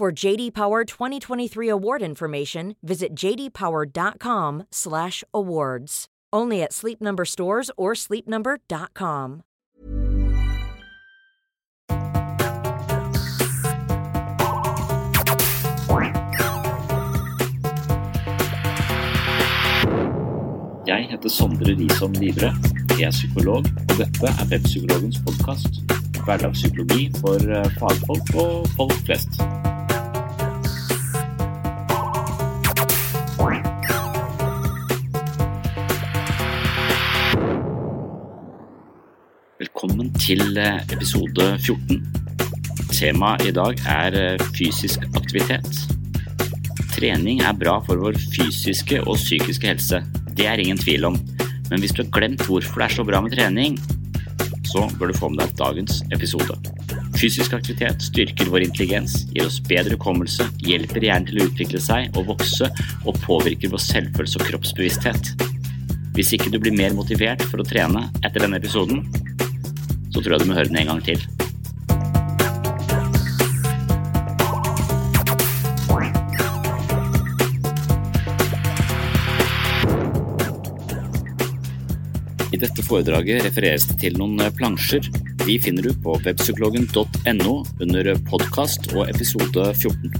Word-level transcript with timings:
For 0.00 0.08
JD 0.10 0.54
Power 0.54 0.86
2023 0.86 1.68
award 1.68 2.00
information, 2.00 2.74
visit 2.82 3.14
jdpower.com/awards. 3.14 6.06
Only 6.32 6.62
at 6.62 6.72
Sleep 6.72 7.02
Number 7.02 7.26
stores 7.26 7.70
or 7.76 7.92
sleepnumber.com. 7.92 9.42
Jeg 20.86 21.06
heter 21.10 21.28
Sondre 21.28 21.76
Risom 21.76 22.12
Livre. 22.12 22.54
Jeg 22.98 23.06
er 23.06 23.10
psykolog, 23.10 23.64
og 23.90 23.98
dette 23.98 24.24
er 24.24 24.46
Webpsykologens 24.48 25.20
podkast. 25.26 25.68
Hverdagspsykologi 26.24 27.12
for 27.20 27.36
eh, 27.36 27.70
fagfolk 27.76 28.34
og 28.34 28.68
folk 28.78 28.92
flest. 29.04 29.42
Velkommen 39.80 40.10
til 40.20 40.58
eh, 40.60 40.82
episode 40.92 41.44
14. 41.56 42.02
Temaet 42.92 43.46
i 43.48 43.52
dag 43.56 43.78
er 43.88 44.16
eh, 44.18 44.42
fysisk 44.52 45.06
aktivitet. 45.16 45.78
Trening 46.92 47.40
er 47.40 47.56
bra 47.56 47.78
for 47.86 47.96
vår 48.02 48.18
fysiske 48.34 48.98
og 49.06 49.16
psykiske 49.16 49.70
helse. 49.70 50.02
Det 50.36 50.44
er 50.50 50.60
ingen 50.60 50.76
tvil 50.76 51.08
om. 51.08 51.16
Men 51.70 51.80
hvis 51.80 51.96
du 51.96 52.02
har 52.02 52.10
glemt 52.12 52.44
hvorfor 52.44 52.82
det 52.82 52.90
er 52.90 52.96
så 52.98 53.06
bra 53.08 53.22
med 53.24 53.32
trening, 53.32 53.78
så 54.68 54.84
bør 55.00 55.14
du 55.14 55.16
få 55.16 55.32
med 55.32 55.40
deg 55.46 55.56
dagens 55.62 56.02
episode. 56.12 56.58
Fysisk 57.16 57.56
aktivitet 57.56 58.04
styrker 58.04 58.52
vår 58.52 58.66
intelligens, 58.68 59.22
gir 59.32 59.48
oss 59.48 59.62
bedre 59.64 59.96
hukommelse, 59.96 60.44
hjelper 60.60 61.08
hjernen 61.08 61.30
til 61.32 61.40
å 61.40 61.48
utvikle 61.48 61.80
seg 61.80 62.20
og 62.20 62.34
vokse, 62.34 62.68
og 63.08 63.24
påvirker 63.24 63.72
vår 63.72 63.86
selvfølelse 63.88 64.44
og 64.44 64.52
kroppsbevissthet. 64.52 65.34
Hvis 66.20 66.36
ikke 66.36 66.52
du 66.52 66.60
blir 66.60 66.76
mer 66.76 66.92
motivert 66.92 67.48
for 67.48 67.64
å 67.64 67.70
trene 67.72 68.10
etter 68.20 68.44
denne 68.44 68.60
episoden, 68.60 69.06
så 70.10 70.20
tror 70.20 70.34
jeg 70.34 70.42
du 70.42 70.50
må 70.50 70.58
høre 70.58 70.70
den 70.70 70.80
en 70.82 70.90
gang 70.92 71.02
til. 71.06 71.22
I 82.50 82.58
dette 82.58 82.82
foredraget 82.82 83.44
refereres 83.46 83.86
det 83.88 84.00
til 84.02 84.18
noen 84.18 84.42
plansjer. 84.58 85.06
De 85.46 85.56
finner 85.62 85.86
du 85.86 85.94
på 86.02 86.18
webpsykologen.no 86.26 87.54
under 87.80 88.10
podkast 88.28 88.90
og 88.92 89.06
episode 89.06 89.70
14. 89.78 90.12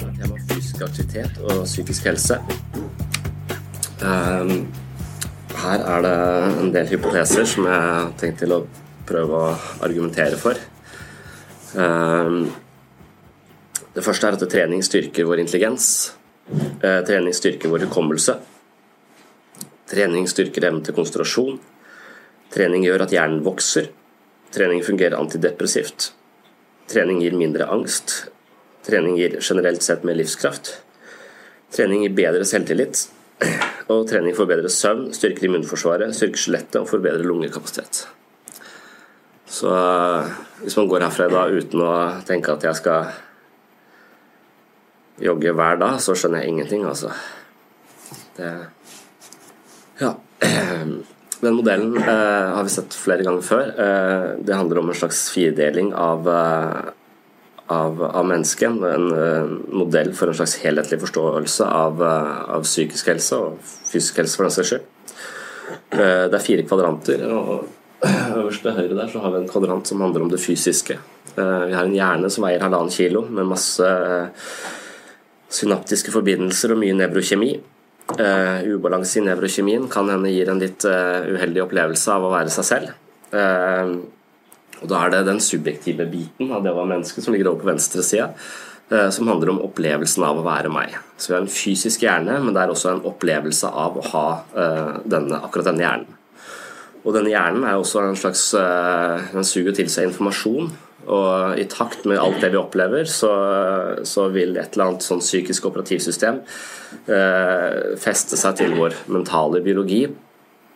Tema 0.00 0.40
fysisk 0.48 0.82
aktivitet 0.88 1.38
og 1.44 1.66
psykisk 1.68 2.08
helse. 2.08 2.40
Um, 4.00 4.64
her 5.60 5.82
er 5.84 6.04
det 6.04 6.14
en 6.62 6.72
del 6.74 6.88
hypoteser 6.90 7.46
som 7.48 7.66
jeg 7.68 7.80
har 7.86 8.12
tenkt 8.20 8.40
til 8.42 8.54
å 8.54 8.64
prøve 9.08 9.40
å 9.40 9.50
argumentere 9.84 10.38
for. 10.40 10.58
Um, 11.74 12.48
det 13.94 14.04
første 14.06 14.28
er 14.28 14.38
at 14.38 14.46
trening 14.50 14.82
styrker 14.86 15.28
vår 15.28 15.42
intelligens. 15.44 16.14
Uh, 16.50 17.02
trening 17.06 17.34
styrker 17.36 17.72
vår 17.72 17.86
hukommelse. 17.88 18.38
Trening 19.90 20.28
styrker 20.30 20.68
evnen 20.68 20.84
til 20.86 20.96
konsentrasjon. 20.96 21.58
Trening 22.54 22.86
gjør 22.86 23.06
at 23.06 23.14
hjernen 23.14 23.44
vokser. 23.46 23.90
Trening 24.54 24.82
fungerer 24.86 25.18
antidepressivt. 25.18 26.12
Trening 26.90 27.20
gir 27.22 27.36
mindre 27.38 27.68
angst. 27.70 28.30
Trening 28.86 29.18
gir 29.18 29.38
generelt 29.42 29.84
sett 29.86 30.06
mer 30.06 30.18
livskraft. 30.18 30.72
Trening 31.74 32.06
gir 32.06 32.14
bedre 32.16 32.46
selvtillit. 32.48 33.04
Og 33.90 34.06
trening 34.06 34.36
forbedrer 34.36 34.70
søvn, 34.70 35.08
styrker 35.16 35.48
immunforsvaret, 35.48 36.14
styrker 36.14 36.38
skjelettet 36.38 36.80
og 36.82 36.88
forbedrer 36.90 37.26
lungekapasitet. 37.26 38.04
Så 39.50 39.70
hvis 40.62 40.76
man 40.78 40.90
går 40.90 41.06
herfra 41.08 41.26
i 41.26 41.34
dag 41.34 41.56
uten 41.58 41.82
å 41.82 41.92
tenke 42.28 42.54
at 42.54 42.66
jeg 42.68 42.78
skal 42.78 43.10
jogge 45.20 45.54
hver 45.56 45.80
dag, 45.80 45.98
så 46.00 46.14
skjønner 46.16 46.44
jeg 46.44 46.54
ingenting, 46.54 46.84
altså. 46.86 47.10
Det 48.38 48.52
Ja. 50.00 50.14
Den 51.40 51.56
modellen 51.56 51.96
eh, 51.96 52.48
har 52.52 52.64
vi 52.66 52.72
sett 52.72 52.92
flere 52.96 53.24
ganger 53.24 53.44
før. 53.44 53.68
Eh, 53.72 54.24
det 54.44 54.56
handler 54.56 54.82
om 54.82 54.90
en 54.92 54.96
slags 54.96 55.22
firedeling 55.32 55.94
av, 55.96 56.28
eh, 56.28 56.90
av, 57.70 58.02
av 58.04 58.26
mennesket. 58.26 58.68
En 58.70 59.12
uh, 59.12 59.50
modell 59.72 60.12
for 60.16 60.30
en 60.30 60.38
slags 60.38 60.56
helhetlig 60.64 61.00
forståelse 61.04 61.66
av, 61.66 62.02
uh, 62.02 62.40
av, 62.56 62.66
psykisk 62.66 63.12
helse 63.12 63.38
og 63.38 63.60
fysisk 63.62 64.18
helse, 64.20 64.36
for 64.38 64.48
den 64.48 64.54
saks 64.56 64.72
skyld. 64.72 64.88
Uh, 65.94 66.26
det 66.30 66.36
er 66.36 66.44
fire 66.44 66.66
kvadranter. 66.66 67.24
og 67.30 67.68
Øverst 68.00 68.64
til 68.64 68.74
høyre 68.74 68.96
der 68.96 69.10
så 69.12 69.22
har 69.22 69.34
vi 69.34 69.42
en 69.42 69.50
kvadrant 69.50 69.88
som 69.88 70.00
handler 70.00 70.24
om 70.24 70.30
det 70.32 70.40
fysiske. 70.40 70.96
Vi 71.30 71.74
har 71.76 71.84
en 71.84 71.94
hjerne 71.94 72.30
som 72.32 72.46
veier 72.46 72.62
halvannen 72.64 72.90
kilo, 72.90 73.20
med 73.28 73.46
masse 73.46 73.90
synaptiske 75.52 76.10
forbindelser 76.14 76.72
og 76.72 76.80
mye 76.80 76.96
nevrokjemi. 76.96 77.50
Ubalanse 78.72 79.20
i 79.20 79.26
nevrokjemien 79.26 79.84
kan 79.92 80.08
hende 80.10 80.32
gir 80.32 80.48
en 80.50 80.62
litt 80.64 80.88
uheldig 80.88 81.62
opplevelse 81.66 82.16
av 82.16 82.24
å 82.24 82.32
være 82.32 82.54
seg 82.56 82.68
selv. 82.70 82.96
Og 84.80 84.88
Da 84.88 85.04
er 85.04 85.10
det 85.12 85.26
den 85.28 85.40
subjektive 85.40 86.06
biten 86.10 86.52
av 86.52 86.64
det 86.64 86.72
å 86.72 86.78
være 86.78 86.94
menneske 86.94 87.22
som 87.22 87.34
ligger 87.34 87.52
over 87.52 87.64
på 87.64 87.70
venstre 87.72 88.02
side, 88.02 88.30
eh, 88.90 89.10
som 89.10 89.28
handler 89.28 89.52
om 89.52 89.62
opplevelsen 89.66 90.24
av 90.24 90.40
å 90.40 90.46
være 90.46 90.72
meg. 90.72 90.96
Så 91.18 91.28
Vi 91.28 91.34
har 91.34 91.42
en 91.42 91.56
fysisk 91.56 92.00
hjerne, 92.00 92.42
men 92.42 92.54
det 92.54 92.62
er 92.62 92.72
også 92.72 92.94
en 92.94 93.04
opplevelse 93.04 93.68
av 93.68 93.96
å 93.96 94.06
ha 94.12 94.26
eh, 94.56 95.00
denne, 95.04 95.42
akkurat 95.42 95.68
denne 95.72 95.84
hjernen. 95.84 96.16
Og 97.04 97.14
denne 97.16 97.32
hjernen 97.32 97.64
er 97.64 97.78
også 97.80 98.02
en 98.04 98.16
slags 98.16 98.52
eh, 98.54 99.32
Den 99.32 99.44
suger 99.44 99.72
til 99.72 99.88
seg 99.88 100.10
informasjon. 100.10 100.70
Og 101.10 101.58
i 101.58 101.64
takt 101.64 102.04
med 102.04 102.20
alt 102.20 102.42
det 102.42 102.50
vi 102.52 102.60
opplever, 102.60 103.08
så, 103.08 103.30
så 104.04 104.28
vil 104.34 104.52
et 104.60 104.76
eller 104.76 104.90
annet 104.90 105.06
sånn 105.06 105.22
psykisk 105.24 105.70
operativsystem 105.70 106.42
eh, 107.08 107.96
feste 107.98 108.36
seg 108.38 108.58
til 108.60 108.76
vår 108.76 108.94
mentale 109.08 109.62
biologi 109.64 110.04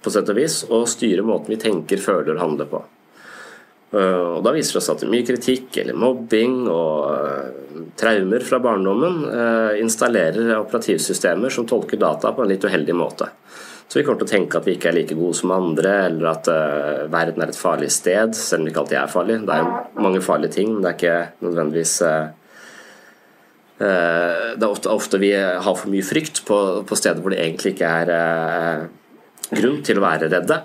på 0.04 0.12
sett 0.12 0.28
og 0.32 0.40
vis, 0.40 0.62
og 0.72 0.88
styre 0.90 1.24
måten 1.24 1.54
vi 1.54 1.60
tenker, 1.60 2.00
føler 2.00 2.34
og 2.34 2.42
handler 2.42 2.68
på. 2.72 2.82
Eh, 3.94 4.28
og 4.36 4.42
Da 4.44 4.52
viser 4.54 4.78
det 4.78 4.84
seg 4.86 4.96
at 4.96 5.10
mye 5.10 5.26
kritikk 5.26 5.78
eller 5.82 5.98
mobbing 5.98 6.64
og 6.70 7.12
eh, 7.12 7.84
traumer 8.00 8.42
fra 8.46 8.58
barndommen 8.62 9.20
eh, 9.28 9.80
installerer 9.84 10.56
operativsystemer 10.58 11.52
som 11.54 11.68
tolker 11.68 12.00
data 12.00 12.32
på 12.34 12.42
en 12.42 12.50
litt 12.50 12.64
uheldig 12.66 12.96
måte. 12.98 13.30
Så 13.86 14.00
vi 14.00 14.04
kommer 14.06 14.22
til 14.22 14.30
å 14.30 14.32
tenke 14.32 14.58
at 14.58 14.66
vi 14.66 14.74
ikke 14.74 14.88
er 14.90 14.96
like 14.96 15.14
gode 15.14 15.36
som 15.38 15.52
andre, 15.54 15.92
eller 16.08 16.30
at 16.30 16.48
verden 17.12 17.42
er 17.44 17.50
et 17.52 17.58
farlig 17.58 17.90
sted, 17.92 18.32
selv 18.34 18.62
om 18.62 18.64
det 18.64 18.72
ikke 18.72 18.80
alltid 18.80 18.96
er 18.98 19.12
farlig. 19.12 19.36
Det 19.44 19.58
er 19.58 20.00
mange 20.02 20.22
farlige 20.24 20.56
ting, 20.56 20.72
men 20.72 20.80
det 20.82 20.88
er 20.88 20.96
ikke 20.96 21.44
nødvendigvis 21.44 21.92
Det 23.76 23.92
er 24.64 24.66
ofte, 24.70 24.88
ofte 24.88 25.20
vi 25.20 25.34
har 25.36 25.76
for 25.76 25.92
mye 25.92 26.06
frykt 26.06 26.40
på, 26.48 26.58
på 26.88 26.98
steder 26.98 27.20
hvor 27.20 27.36
det 27.36 27.42
egentlig 27.44 27.74
ikke 27.76 27.92
er 28.00 28.88
grunn 29.52 29.82
til 29.84 30.00
å 30.00 30.06
være 30.08 30.32
redde. 30.32 30.62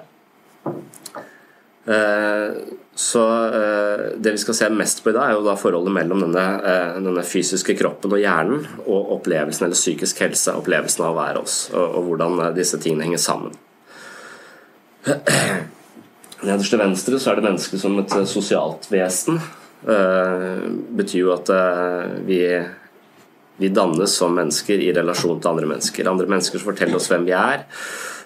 Så 3.00 3.46
eh, 3.46 4.18
det 4.18 4.32
vi 4.32 4.38
skal 4.38 4.56
se 4.56 4.70
mest 4.70 5.04
på 5.04 5.10
i 5.10 5.14
dag, 5.16 5.30
er 5.30 5.38
jo 5.38 5.44
da 5.46 5.54
forholdet 5.56 5.94
mellom 5.96 6.20
denne, 6.26 6.42
eh, 6.68 6.98
denne, 7.00 7.24
fysiske 7.24 7.78
kroppen 7.80 8.12
og 8.12 8.20
hjernen 8.20 8.66
og 8.82 9.14
opplevelsen 9.16 9.70
eller 9.70 9.80
psykisk 9.80 10.20
helse, 10.26 10.52
opplevelsen 10.60 11.06
av 11.06 11.14
å 11.14 11.20
være 11.22 11.44
oss, 11.46 11.56
og, 11.72 11.96
og 11.96 12.10
hvordan 12.10 12.36
eh, 12.44 12.52
disse 12.58 12.82
tingene 12.84 13.08
henger 13.08 13.24
sammen. 13.24 13.56
Nederst 16.44 16.76
til 16.76 16.84
venstre 16.84 17.24
så 17.24 17.32
er 17.32 17.40
det 17.40 17.48
mennesket 17.48 17.86
som 17.86 17.96
et 18.04 18.20
sosialt 18.28 18.92
vesen. 18.92 19.40
Det 19.80 20.92
betyr 21.00 21.22
jo 21.22 21.34
at 21.34 21.50
vi, 22.28 22.40
vi 23.60 23.72
dannes 23.76 24.12
som 24.22 24.36
mennesker 24.36 24.80
i 24.84 24.92
relasjon 24.96 25.40
til 25.40 25.52
andre 25.52 25.68
mennesker. 25.72 26.08
Andre 26.08 26.28
mennesker 26.32 26.60
som 26.60 26.72
forteller 26.72 27.00
oss 27.00 27.08
hvem 27.12 27.28
vi 27.28 27.36
er 27.36 27.64
Eh, 27.64 28.19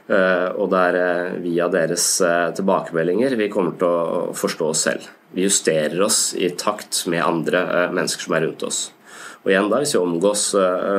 og 0.59 0.67
det 0.71 0.79
er 0.89 0.97
eh, 0.99 1.35
via 1.43 1.69
deres 1.71 2.05
eh, 2.25 2.49
tilbakemeldinger 2.57 3.37
vi 3.39 3.51
kommer 3.51 3.77
til 3.79 3.87
å 3.87 4.23
forstå 4.35 4.71
oss 4.73 4.87
selv. 4.89 5.05
vi 5.31 5.45
justerer 5.45 6.01
oss 6.03 6.33
i 6.35 6.49
takt 6.59 7.05
med 7.07 7.23
andre 7.23 7.89
mennesker 7.95 8.27
som 8.27 8.35
er 8.35 8.43
rundt 8.45 8.65
oss. 8.67 8.81
Og 9.43 9.51
igjen 9.51 9.69
da, 9.71 9.79
hvis 9.79 9.95
vi 9.95 10.01
omgås 10.01 10.43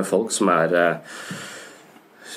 folk 0.05 0.33
som 0.35 0.51
er 0.53 0.73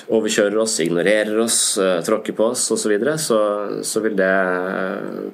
overkjører 0.08 0.56
oss, 0.62 0.78
ignorerer 0.80 1.36
oss, 1.42 1.58
tråkker 2.06 2.32
på 2.32 2.46
oss 2.54 2.62
osv., 2.72 2.80
så, 2.80 2.92
videre, 2.92 3.16
så 3.20 3.40
så 3.84 4.00
vil 4.00 4.16
det 4.16 4.30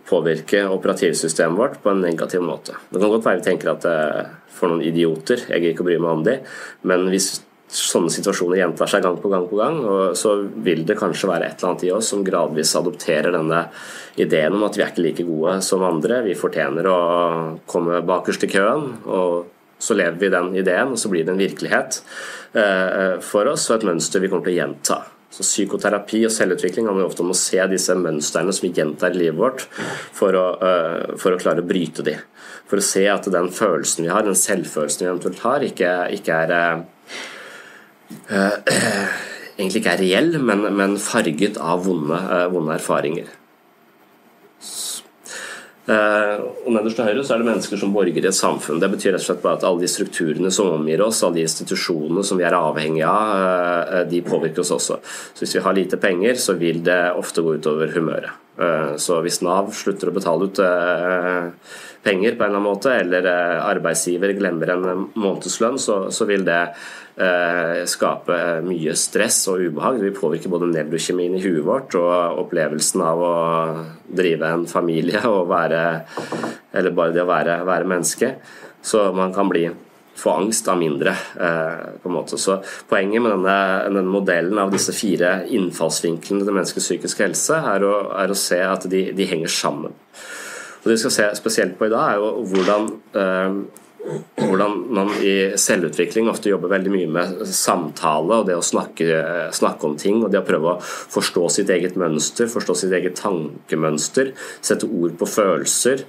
påvirke 0.09 0.65
operativsystemet 0.67 1.61
vårt 1.61 1.79
på 1.85 1.93
en 1.93 2.03
negativ 2.03 2.43
måte. 2.43 2.75
Det 2.91 2.99
kan 2.99 3.13
godt 3.13 3.29
være 3.29 3.43
vi 3.43 3.47
tenker 3.53 3.71
at 3.77 3.87
for 4.51 4.73
noen 4.73 4.83
idioter, 4.83 5.45
jeg 5.47 5.63
gidder 5.63 5.77
ikke 5.77 5.87
å 5.87 5.91
bry 5.93 6.01
meg 6.01 6.17
om 6.17 6.27
de, 6.27 6.39
men 6.91 7.07
hvis 7.13 7.37
sånne 7.75 8.13
situasjoner 8.13 8.61
gjentar 8.61 8.91
seg 8.91 9.03
gang 9.05 9.17
på 9.21 9.31
gang, 9.33 9.47
på 9.51 9.59
gang, 9.59 9.81
og 9.83 10.19
så 10.19 10.37
vil 10.67 10.85
det 10.87 10.99
kanskje 11.01 11.31
være 11.31 11.49
et 11.49 11.59
eller 11.59 11.73
annet 11.73 11.87
i 11.89 11.95
oss 11.95 12.13
som 12.13 12.23
gradvis 12.27 12.75
adopterer 12.79 13.35
denne 13.35 13.65
ideen 14.21 14.55
om 14.55 14.63
at 14.67 14.79
vi 14.79 14.85
er 14.85 14.93
ikke 14.93 15.07
like 15.09 15.27
gode 15.27 15.57
som 15.67 15.83
andre, 15.87 16.23
vi 16.27 16.39
fortjener 16.39 16.87
å 16.91 17.01
komme 17.71 18.05
bakerst 18.07 18.47
i 18.47 18.53
køen. 18.55 18.93
og 19.05 19.51
så 19.85 19.95
lever 19.99 20.17
vi 20.17 20.31
den 20.33 20.55
ideen, 20.57 20.95
og 20.95 20.99
så 20.99 21.11
blir 21.13 21.27
det 21.27 21.35
en 21.35 21.41
virkelighet 21.43 21.99
eh, 22.57 23.19
for 23.21 23.51
oss 23.51 23.67
og 23.69 23.75
et 23.77 23.89
mønster 23.91 24.23
vi 24.23 24.31
kommer 24.33 24.47
til 24.47 24.55
å 24.55 24.61
gjenta. 24.63 25.01
Så 25.35 25.43
Psykoterapi 25.43 26.21
og 26.29 26.33
selvutvikling 26.33 26.87
handler 26.87 27.09
ofte 27.09 27.25
om 27.25 27.33
å 27.35 27.37
se 27.37 27.59
disse 27.67 27.97
mønstrene 27.99 28.55
som 28.55 28.65
vi 28.69 28.71
gjentar 28.77 29.17
i 29.17 29.25
livet 29.25 29.41
vårt, 29.41 29.65
for 30.15 30.37
å, 30.39 30.45
uh, 30.63 31.17
for 31.19 31.35
å 31.35 31.41
klare 31.43 31.65
å 31.65 31.67
bryte 31.67 32.05
de. 32.07 32.15
For 32.71 32.79
å 32.79 32.85
se 32.87 33.03
at 33.11 33.27
den 33.35 33.51
følelsen 33.51 34.07
vi 34.07 34.13
har, 34.15 34.23
den 34.23 34.39
selvfølelsen 34.39 35.03
vi 35.03 35.11
eventuelt 35.11 35.43
har, 35.43 35.67
ikke, 35.67 35.91
ikke 36.15 36.39
er 36.45 36.55
uh, 36.55 36.85
egentlig 39.59 39.81
ikke 39.81 39.95
er 39.95 40.03
reell, 40.03 40.37
men, 40.43 40.67
men 40.77 40.99
farget 41.01 41.61
av 41.63 41.87
vonde, 41.87 42.19
uh, 42.19 42.47
vonde 42.53 42.77
erfaringer. 42.77 43.33
Eh, 45.85 46.39
og 46.65 46.71
Nederst 46.73 46.97
til 46.97 47.05
høyre 47.05 47.23
så 47.27 47.35
er 47.35 47.43
det 47.43 47.49
mennesker 47.51 47.77
som 47.77 47.91
borger 47.93 48.17
i 48.17 48.29
et 48.31 48.37
samfunn. 48.37 48.79
Det 48.81 48.89
betyr 48.95 49.13
rett 49.13 49.21
og 49.21 49.27
slett 49.27 49.43
bare 49.43 49.59
at 49.59 49.67
alle 49.69 49.85
de 49.85 49.91
strukturene 49.93 50.53
som 50.55 50.71
omgir 50.73 51.03
oss, 51.05 51.21
alle 51.27 51.43
de 51.43 51.45
institusjonene 51.45 52.25
som 52.25 52.41
vi 52.41 52.47
er 52.49 52.57
avhengige 52.57 53.11
av, 53.11 53.91
eh, 53.99 54.07
de 54.09 54.23
påvirker 54.25 54.65
oss 54.65 54.73
også. 54.73 54.99
Så 55.05 55.45
Hvis 55.45 55.57
vi 55.57 55.65
har 55.67 55.75
lite 55.75 56.01
penger, 56.01 56.35
så 56.41 56.57
vil 56.57 56.83
det 56.83 57.13
ofte 57.13 57.43
gå 57.43 57.59
utover 57.61 57.93
humøret. 57.93 58.33
Eh, 58.59 58.97
så 58.97 59.21
hvis 59.21 59.43
Nav 59.43 59.73
slutter 59.73 60.09
å 60.09 60.15
betale 60.15 60.49
ut 60.49 60.57
penger 62.05 62.37
på 62.37 62.45
en 62.45 62.51
eller 62.51 62.61
annen 62.61 62.63
måte, 62.63 62.91
eller 63.01 63.23
arbeidsgiver 63.61 64.39
glemmer 64.39 64.71
en 64.71 65.11
månedslønn, 65.17 65.79
så, 65.79 66.11
så 66.13 66.25
vil 66.25 66.45
det 66.45 66.75
Eh, 66.75 67.04
skape 67.15 68.37
mye 68.67 68.91
stress 68.99 69.37
og 69.53 69.61
ubehag. 69.63 70.01
Det 70.01 70.09
vil 70.09 70.17
påvirke 70.17 70.51
både 70.51 70.67
nevrokjemien 70.73 71.37
i 71.39 71.43
huet 71.45 71.63
vårt 71.63 71.95
og 72.01 72.41
opplevelsen 72.43 73.05
av 73.07 73.23
å 73.23 73.35
drive 74.11 74.51
en 74.51 74.65
familie 74.67 75.23
og 75.31 75.47
være 75.53 75.85
Eller 76.75 76.91
bare 76.91 77.15
det 77.15 77.23
å 77.23 77.31
være, 77.31 77.61
være 77.69 77.87
menneske. 77.87 78.33
Så 78.83 79.05
man 79.15 79.31
kan 79.37 79.47
bli 79.49 79.69
få 80.15 80.31
angst 80.31 80.69
av 80.69 80.79
mindre. 80.79 81.11
Eh, 81.41 82.01
på 82.03 82.09
en 82.09 82.15
måte. 82.15 82.39
Så 82.39 82.59
Poenget 82.89 83.23
med 83.23 83.33
denne, 83.33 83.59
denne, 83.89 84.11
modellen 84.11 84.59
av 84.59 84.73
disse 84.73 84.95
fire 84.95 85.43
innfallsvinklene 85.51 86.47
til 86.47 86.57
menneskets 86.57 86.89
psykiske 86.89 87.27
helse 87.27 87.59
er 87.75 87.87
å, 87.87 87.95
er 88.23 88.31
å 88.31 88.39
se 88.39 88.61
at 88.63 88.87
de, 88.91 89.09
de, 89.17 89.29
henger 89.29 89.53
sammen. 89.53 89.95
Og 90.83 90.91
Det 90.91 90.97
vi 90.97 91.03
skal 91.03 91.17
se 91.17 91.31
spesielt 91.41 91.79
på 91.79 91.89
i 91.89 91.93
dag, 91.93 92.13
er 92.13 92.21
jo 92.23 92.45
hvordan 92.53 92.91
eh, 93.17 93.59
hvordan 94.37 94.75
man 94.93 95.11
i 95.25 95.55
selvutvikling 95.61 96.29
ofte 96.29 96.51
jobber 96.51 96.73
veldig 96.75 96.93
mye 96.93 97.11
med 97.17 97.45
samtale 97.49 98.41
og 98.41 98.49
det 98.49 98.57
å 98.59 98.65
snakke, 98.65 99.07
snakke, 99.57 99.89
om 99.89 99.97
ting 100.01 100.23
og 100.23 100.33
det 100.33 100.43
å 100.43 100.47
prøve 100.47 100.75
å 100.75 100.81
forstå 100.85 101.47
sitt 101.57 101.73
eget 101.73 101.97
mønster, 102.01 102.51
forstå 102.53 102.77
sitt 102.83 102.95
eget 102.97 103.17
tankemønster, 103.21 104.33
sette 104.65 104.89
ord 104.89 105.17
på 105.21 105.29
følelser. 105.29 106.05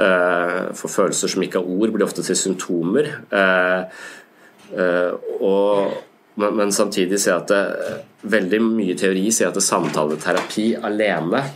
Eh, 0.00 0.60
for 0.78 0.92
følelser 0.92 1.34
som 1.34 1.44
ikke 1.44 1.62
har 1.62 1.70
ord, 1.70 1.94
blir 1.94 2.06
ofte 2.06 2.24
til 2.26 2.38
symptomer. 2.38 3.10
Eh, 3.34 4.02
eh, 4.78 5.30
og, 5.40 5.98
men 6.40 6.74
samtidig 6.74 7.20
ser 7.20 7.40
at 7.40 7.50
det, 7.50 7.62
veldig 8.30 8.60
mye 8.64 8.98
teori 9.00 9.30
sier 9.32 9.50
at 9.50 9.64
samtaleterapi 9.64 10.74
alene 10.84 11.46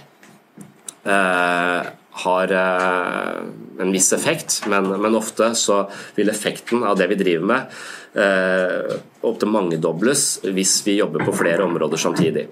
har 2.15 2.53
eh, 2.53 3.39
en 3.81 3.93
viss 3.93 4.13
effekt, 4.13 4.61
men, 4.71 4.87
men, 5.03 5.15
ofte 5.19 5.51
så 5.59 5.81
vil 6.15 6.31
effekten 6.31 6.85
av 6.87 6.99
det 6.99 7.09
vi 7.11 7.19
driver 7.19 7.49
med, 7.51 7.75
eh, 8.15 8.95
opptil 9.27 9.51
mangedobles 9.51 10.23
hvis 10.47 10.77
vi 10.87 11.01
jobber 11.01 11.25
på 11.27 11.35
flere 11.35 11.67
områder 11.67 11.99
samtidig. 11.99 12.47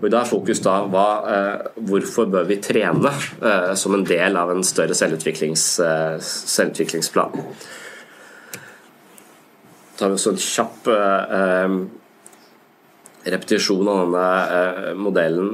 Og 0.00 0.04
I 0.06 0.10
dag 0.12 0.20
er 0.22 0.28
fokus 0.28 0.60
da 0.64 0.74
hva, 0.88 1.06
eh, 1.32 1.70
hvorfor 1.88 2.28
bør 2.30 2.44
vi 2.48 2.60
trene 2.62 3.10
eh, 3.10 3.72
som 3.74 3.96
en 3.96 4.04
del 4.06 4.36
av 4.36 4.52
en 4.52 4.64
større 4.64 4.96
selvutviklings, 4.96 5.64
eh, 5.84 6.18
selvutviklingsplan. 6.20 7.40
Da 9.96 10.04
tar 10.04 10.12
vi 10.12 10.16
også 10.20 10.34
en 10.34 10.44
kjapp 10.44 10.92
eh, 10.92 11.78
repetisjon 13.32 13.88
av 13.92 14.04
denne 14.04 14.94
modellen 14.96 15.50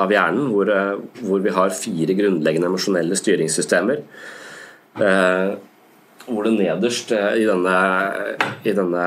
av 0.00 0.12
hjernen, 0.12 0.48
hvor, 0.52 0.70
eh, 0.70 1.00
hvor, 1.22 1.42
vi 1.44 1.52
har 1.52 1.74
fire 1.76 2.16
grunnleggende 2.16 2.70
emosjonelle 2.70 3.16
styringssystemer. 3.18 4.02
Eh, 5.00 5.50
hvor 6.26 6.46
det 6.46 6.54
nederst 6.56 7.12
eh, 7.12 7.42
i 7.42 7.48
denne, 7.48 7.76
i 8.64 8.72
denne 8.76 9.06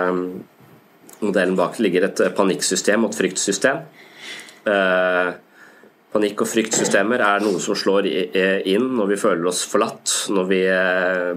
modellen 1.22 1.56
bak 1.58 1.80
ligger 1.80 2.10
et 2.10 2.22
panikksystem 2.38 3.06
og 3.06 3.14
et 3.14 3.22
fryktsystem. 3.24 3.84
Panikk- 6.16 6.42
og 6.42 6.48
fryktsystemer 6.48 7.22
er 7.22 7.44
noe 7.44 7.60
som 7.62 7.76
slår 7.78 8.08
inn 8.08 8.86
når 8.98 9.10
vi 9.12 9.18
føler 9.20 9.50
oss 9.50 9.66
forlatt, 9.68 10.12
når 10.32 10.46
vi 10.50 10.60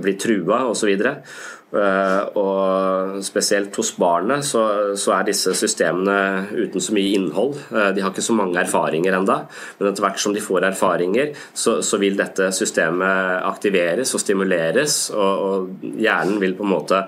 blir 0.05 0.19
trua 0.23 0.63
osv. 0.71 0.93
Eh, 0.95 1.39
og 1.69 3.19
spesielt 3.25 3.77
hos 3.77 3.91
barnet 4.01 4.45
så, 4.47 4.63
så, 4.97 5.13
er 5.19 5.27
disse 5.29 5.53
systemene 5.57 6.49
uten 6.55 6.83
så 6.83 6.95
mye 6.97 7.15
innhold. 7.17 7.57
Eh, 7.73 7.91
de 7.97 8.05
har 8.05 8.13
ikke 8.13 8.25
så 8.25 8.37
mange 8.37 8.59
erfaringer 8.61 9.17
enda, 9.19 9.41
men 9.79 9.91
etter 9.91 10.05
hvert 10.05 10.23
som 10.23 10.35
de 10.35 10.43
får 10.45 10.69
erfaringer, 10.71 11.35
så, 11.53 11.79
så 11.85 12.01
vil 12.01 12.19
dette 12.19 12.51
systemet 12.57 13.45
aktiveres 13.49 14.15
og 14.17 14.23
stimuleres, 14.23 14.99
og, 15.15 15.45
og 15.49 15.87
hjernen 16.01 16.41
vil 16.43 16.57
på 16.59 16.67
en 16.67 16.73
måte 16.73 17.03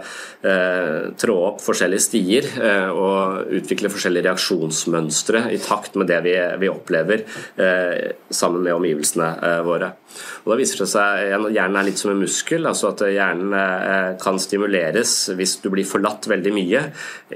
eh, 0.44 1.10
trå 1.20 1.38
opp 1.50 1.64
forskjellige 1.64 2.06
stier 2.06 2.50
eh, 2.60 2.90
og 2.90 3.54
utvikle 3.60 3.92
forskjellige 3.92 4.28
reaksjonsmønstre 4.28 5.46
i 5.54 5.60
takt 5.62 5.98
med 6.00 6.10
det 6.10 6.20
vi, 6.26 6.36
vi 6.60 6.72
opplever 6.72 7.24
eh, 7.24 8.12
sammen 8.28 8.64
med 8.66 8.76
omgivelsene 8.76 9.30
eh, 9.38 9.60
våre. 9.66 9.92
Og 10.44 10.52
da 10.52 10.58
viser 10.58 10.82
det 10.82 10.90
seg 10.90 11.34
at 11.36 11.48
Hjernen 11.54 11.78
er 11.78 11.86
litt 11.86 12.00
som 12.00 12.10
en 12.12 12.20
muskel, 12.22 12.66
altså 12.66 12.90
at 12.90 13.02
hjernen 13.14 14.16
kan 14.22 14.38
stimuleres 14.50 15.14
hvis 15.38 15.56
du 15.62 15.70
blir 15.72 15.88
forlatt 15.88 16.28
veldig 16.30 16.52
mye, 16.54 16.82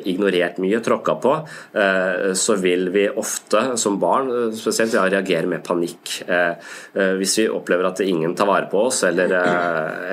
ignorert 0.05 0.61
mye, 0.63 0.83
tråkka 0.85 1.17
på, 1.23 1.35
eh, 1.79 2.33
så 2.39 2.59
vil 2.61 2.91
vi 2.95 3.07
ofte 3.09 3.79
som 3.81 3.99
barn 4.03 4.53
spesielt 4.57 4.97
ja, 4.99 5.07
reagere 5.09 5.49
med 5.51 5.65
panikk. 5.67 6.19
Eh, 6.27 6.53
eh, 6.95 7.15
hvis 7.21 7.39
vi 7.41 7.49
opplever 7.49 7.91
at 7.91 8.05
ingen 8.05 8.37
tar 8.37 8.51
vare 8.51 8.69
på 8.71 8.87
oss, 8.91 9.05
eller, 9.09 9.33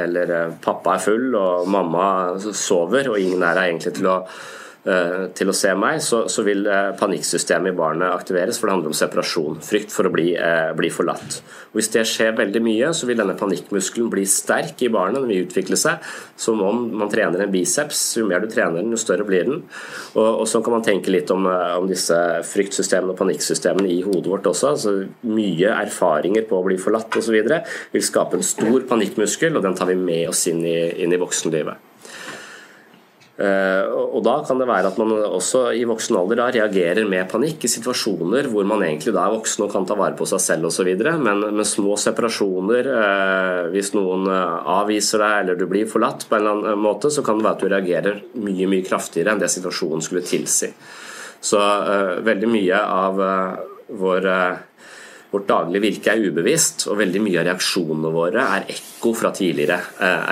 eller 0.06 0.56
pappa 0.64 0.96
er 0.96 1.06
full 1.10 1.30
og 1.36 1.70
mamma 1.72 2.08
sover 2.40 3.12
og 3.12 3.20
ingen 3.20 3.44
er 3.44 3.58
her 3.58 3.72
egentlig 3.72 3.98
til 3.98 4.12
å 4.12 4.18
Eh, 4.22 4.61
til 5.38 5.52
å 5.52 5.54
se 5.54 5.72
meg, 5.78 6.00
så, 6.02 6.24
så, 6.32 6.42
vil 6.46 6.66
eh, 6.66 6.90
panikksystemet 6.98 7.70
i 7.70 7.78
barnet 7.78 8.10
aktiveres, 8.10 8.58
for 8.58 8.66
det 8.66 8.76
handler 8.76 8.90
om 8.90 8.98
separasjon. 8.98 9.60
Frykt 9.62 9.94
for 9.94 10.10
å 10.10 10.14
bli, 10.14 10.32
eh, 10.34 10.72
bli, 10.78 10.90
forlatt. 10.90 11.38
Og 11.70 11.78
Hvis 11.78 11.92
det 11.94 12.08
skjer 12.10 12.34
veldig 12.40 12.62
mye, 12.66 12.90
så 12.98 13.06
vil 13.06 13.22
denne 13.22 13.38
panikkmuskelen 13.38 14.10
bli 14.10 14.26
sterk 14.26 14.82
i 14.82 14.90
barnet. 14.90 15.22
Den 15.22 15.30
vil 15.30 15.46
utvikle 15.46 15.78
seg 15.78 16.02
som 16.36 16.64
om 16.66 16.88
man 16.98 17.12
trener 17.14 17.44
en 17.46 17.54
biceps. 17.54 18.02
Jo 18.18 18.26
mer 18.26 18.42
du 18.42 18.50
trener 18.50 18.82
den, 18.82 18.90
jo 18.90 18.98
større 18.98 19.28
blir 19.28 19.46
den. 19.52 19.62
Og, 20.16 20.42
og 20.42 20.50
Så 20.50 20.64
kan 20.66 20.74
man 20.74 20.88
tenke 20.88 21.14
litt 21.14 21.30
om, 21.32 21.46
om 21.46 21.88
disse 21.88 22.18
fryktsystemene 22.50 23.14
og 23.14 23.22
panikksystemene 23.22 23.86
i 23.94 24.02
hodet 24.02 24.34
vårt 24.34 24.50
også. 24.50 24.74
Altså, 24.74 24.96
mye 25.30 25.78
erfaringer 25.78 26.50
på 26.50 26.58
å 26.58 26.66
bli 26.66 26.82
forlatt 26.82 27.22
osv. 27.22 27.38
vil 27.94 28.10
skape 28.10 28.40
en 28.40 28.50
stor 28.50 28.90
panikkmuskel, 28.90 29.56
og 29.56 29.64
den 29.64 29.78
tar 29.78 29.94
vi 29.94 30.00
med 30.00 30.34
oss 30.34 30.48
inn 30.50 30.66
i, 30.66 30.78
inn 31.06 31.14
i 31.14 31.22
voksenlivet. 31.22 31.91
Eh, 33.40 33.86
og 33.88 34.22
Da 34.26 34.34
kan 34.46 34.60
det 34.60 34.68
være 34.68 34.92
at 34.92 34.98
man 35.00 35.12
også 35.16 35.64
i 35.74 35.86
voksen 35.88 36.18
alder 36.20 36.38
da 36.42 36.48
reagerer 36.52 37.08
med 37.10 37.30
panikk 37.32 37.64
i 37.64 37.72
situasjoner 37.72 38.50
hvor 38.52 38.68
man 38.68 38.84
egentlig 38.84 39.14
da 39.16 39.24
er 39.24 39.36
voksen 39.38 39.64
og 39.66 39.72
kan 39.72 39.86
ta 39.88 39.96
vare 39.98 40.18
på 40.20 40.28
seg 40.30 40.42
selv 40.44 40.68
osv. 40.70 40.90
Men 41.24 41.46
med 41.56 41.68
små 41.68 41.96
separasjoner, 41.98 42.90
eh, 42.92 43.62
hvis 43.74 43.94
noen 43.96 44.28
eh, 44.28 44.58
avviser 44.76 45.24
deg 45.24 45.38
eller 45.44 45.60
du 45.60 45.68
blir 45.72 45.90
forlatt 45.90 46.28
på 46.28 46.38
en 46.38 46.44
eller 46.44 46.74
annen 46.74 46.84
måte, 46.84 47.10
så 47.14 47.24
kan 47.26 47.40
det 47.40 47.48
være 47.48 47.58
at 47.58 47.64
du 47.64 47.72
reagerer 47.72 48.20
mye 48.44 48.68
mye 48.70 48.86
kraftigere 48.88 49.34
enn 49.34 49.42
det 49.42 49.52
situasjonen 49.54 50.04
skulle 50.06 50.26
tilsi. 50.28 50.74
Så 51.42 51.58
veldig 52.22 52.50
mye 52.52 52.84
av 52.86 53.24
vår 54.02 54.28
Vårt 55.32 55.46
daglige 55.48 55.80
virke 55.80 56.12
er 56.12 56.26
ubevisst, 56.28 56.84
og 56.92 56.98
veldig 57.00 57.22
mye 57.24 57.38
av 57.40 57.46
reaksjonene 57.48 58.10
våre 58.12 58.44
er 58.58 58.66
ekko 58.74 59.14
fra 59.16 59.30
tidligere 59.32 59.78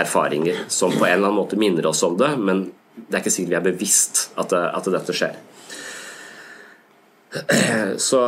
erfaringer, 0.02 0.66
som 0.68 0.92
på 0.92 1.06
en 1.06 1.14
eller 1.14 1.30
annen 1.30 1.38
måte 1.38 1.56
minner 1.56 1.88
oss 1.88 2.04
om 2.04 2.18
det, 2.20 2.34
men 2.36 2.66
det 3.08 3.16
er 3.16 3.24
ikke 3.24 3.34
sikkert 3.34 3.54
vi 3.54 3.60
er 3.60 3.70
bevisst 3.72 4.26
at, 4.40 4.54
at 4.54 4.92
dette 4.94 5.16
skjer. 5.16 5.38
Så, 8.10 8.20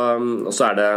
så, 0.50 0.64
er 0.68 0.76
det 0.78 0.90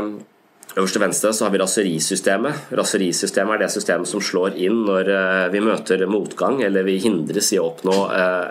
Øverst 0.76 0.94
til 0.98 1.02
venstre 1.02 1.32
så 1.34 1.46
har 1.46 1.54
vi 1.54 1.60
raserisystemet. 1.62 2.68
Raserisystemet 2.76 3.56
er 3.56 3.62
det 3.64 3.72
systemet 3.72 4.10
som 4.10 4.22
slår 4.22 4.58
inn 4.60 4.82
når 4.86 5.10
vi 5.54 5.62
møter 5.64 6.04
motgang 6.10 6.60
eller 6.66 6.84
vi 6.84 6.98
hindres 7.00 7.54
i 7.56 7.60
å 7.62 7.70
oppnå 7.70 7.96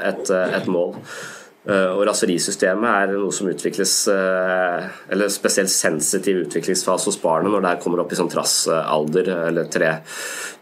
et, 0.09 0.31
et 0.33 0.71
mål. 0.73 0.97
Og 1.69 2.01
Raserisystemet 2.09 2.89
er 2.89 3.13
noe 3.17 3.33
som 3.33 3.49
utvikles 3.49 3.93
Eller 4.09 5.31
spesielt 5.33 5.73
sensitiv 5.73 6.43
utviklingsfase 6.43 7.09
hos 7.09 7.21
barnet 7.21 7.53
når 7.53 7.65
det 7.65 7.77
kommer 7.85 8.03
opp 8.03 8.13
i 8.13 8.19
sånn 8.19 8.33
trassalder, 8.33 9.31
eller 9.51 9.71
tre, 9.73 9.95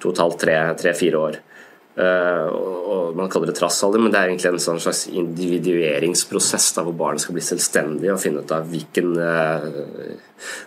to 0.03 0.11
og 0.11 0.15
et 0.17 0.23
halvt, 0.23 0.47
tre-fire 0.83 1.25
år. 1.31 1.41
Uh, 1.93 2.49
og 2.49 3.17
Man 3.19 3.29
kaller 3.29 3.51
det 3.51 3.59
trassalder, 3.59 4.01
men 4.01 4.13
det 4.13 4.17
er 4.17 4.31
egentlig 4.31 4.49
en 4.49 4.63
sånn 4.65 4.81
slags 4.81 5.03
individueringsprosess 5.13 6.71
da, 6.79 6.87
hvor 6.87 6.97
barnet 6.97 7.21
skal 7.21 7.37
bli 7.37 7.45
selvstendige 7.45 8.15
og 8.15 8.23
finne 8.23 8.41
ut 8.41 8.55
av 8.57 8.65
hvilken 8.71 9.11
uh, 9.21 9.67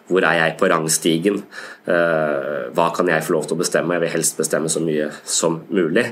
Hvor 0.05 0.21
er 0.21 0.37
jeg 0.37 0.55
på 0.59 0.69
rangstigen? 0.69 1.41
Uh, 1.89 2.69
hva 2.77 2.91
kan 2.93 3.09
jeg 3.09 3.25
få 3.25 3.33
lov 3.39 3.49
til 3.49 3.57
å 3.57 3.63
bestemme? 3.63 3.97
Jeg 3.97 4.05
vil 4.05 4.15
helst 4.19 4.37
bestemme 4.37 4.69
så 4.69 4.83
mye 4.85 5.09
som 5.25 5.63
mulig. 5.73 6.05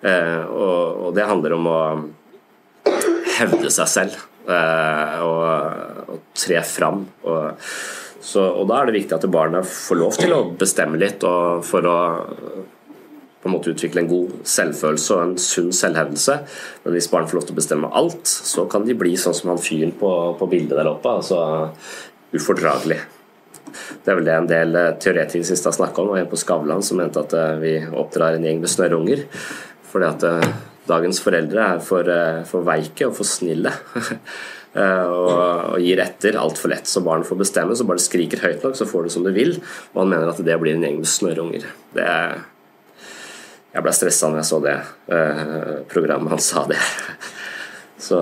Og, 0.00 1.10
det 1.16 1.26
handler 1.26 1.56
om 1.56 1.66
å 1.68 1.80
hevde 3.40 3.70
seg 3.74 3.90
selv 3.90 4.18
og, 4.46 6.20
tre 6.38 6.62
fram. 6.64 7.02
Og, 7.26 7.66
så, 8.22 8.46
og 8.46 8.68
da 8.70 8.78
er 8.80 8.88
det 8.88 9.00
viktig 9.00 9.16
at 9.18 9.30
barnet 9.32 9.68
får 9.68 10.00
lov 10.00 10.16
til 10.20 10.34
å 10.36 10.44
bestemme 10.60 11.00
litt 11.00 11.24
og 11.26 11.66
for 11.66 11.90
å 11.90 11.98
på 13.40 13.48
en 13.48 13.54
måte 13.54 13.72
utvikle 13.72 14.02
en 14.02 14.10
god 14.10 14.34
selvfølelse 14.44 15.14
og 15.16 15.22
en 15.22 15.38
sunn 15.40 15.70
selvhevdelse. 15.72 16.34
Men 16.84 16.96
hvis 16.96 17.08
barn 17.12 17.28
får 17.28 17.38
lov 17.38 17.46
til 17.48 17.56
å 17.56 17.60
bestemme 17.60 17.92
alt, 17.96 18.28
så 18.28 18.66
kan 18.68 18.84
de 18.84 18.96
bli 18.98 19.14
sånn 19.16 19.36
som 19.36 19.54
han 19.54 19.62
fyren 19.62 19.94
på, 19.96 20.12
på 20.36 20.50
bildet 20.50 20.76
der 20.76 20.92
oppe. 20.92 21.16
altså 21.20 21.40
ufordragelig. 22.36 23.00
Det 24.04 24.10
er 24.10 24.18
vel 24.18 24.26
det 24.26 24.36
en 24.36 24.50
del 24.50 24.78
eh, 24.78 24.92
teoretikere 25.02 25.46
sist 25.46 25.66
har 25.66 25.74
snakka 25.76 26.02
om, 26.02 26.12
og 26.12 26.20
en 26.20 26.30
på 26.30 26.38
Skavlan 26.38 26.84
som 26.84 27.00
mente 27.00 27.22
at 27.22 27.34
eh, 27.36 27.56
vi 27.62 27.74
oppdrar 27.86 28.36
en 28.36 28.46
gjeng 28.46 28.62
med 28.62 28.72
snørrunger. 28.72 29.24
Fordi 29.90 30.08
at 30.08 30.26
eh, 30.26 30.48
dagens 30.90 31.20
foreldre 31.22 31.66
er 31.76 31.84
for, 31.84 32.14
for 32.50 32.66
veike 32.66 33.08
og 33.08 33.14
for 33.18 33.28
snille. 33.28 33.72
og, 34.80 35.28
og, 35.30 35.76
gir 35.82 36.02
etter 36.02 36.38
altfor 36.40 36.72
lett, 36.72 36.90
så 36.90 37.02
barn 37.06 37.26
får 37.26 37.42
bestemme. 37.42 37.76
Så 37.78 37.86
bare 37.86 38.02
skriker 38.02 38.42
høyt 38.42 38.66
nok, 38.66 38.78
så 38.78 38.88
får 38.90 39.06
du 39.06 39.14
som 39.14 39.26
du 39.26 39.30
vil. 39.34 39.56
Og 39.94 40.02
han 40.02 40.10
mener 40.14 40.32
at 40.32 40.42
det 40.46 40.58
blir 40.62 40.76
en 40.76 40.86
gjeng 40.86 40.98
med 41.02 41.10
snørrunger. 41.10 41.68
Det 41.94 42.06
er 42.06 42.40
jeg 43.70 43.86
ble 43.86 43.92
stressa 43.94 44.30
når 44.30 44.40
jeg 44.40 44.48
så 44.48 44.58
det 44.64 44.76
eh, 45.14 45.74
programmet 45.90 46.34
han 46.34 46.42
sa 46.42 46.66
det. 46.70 46.80
Så, 48.00 48.16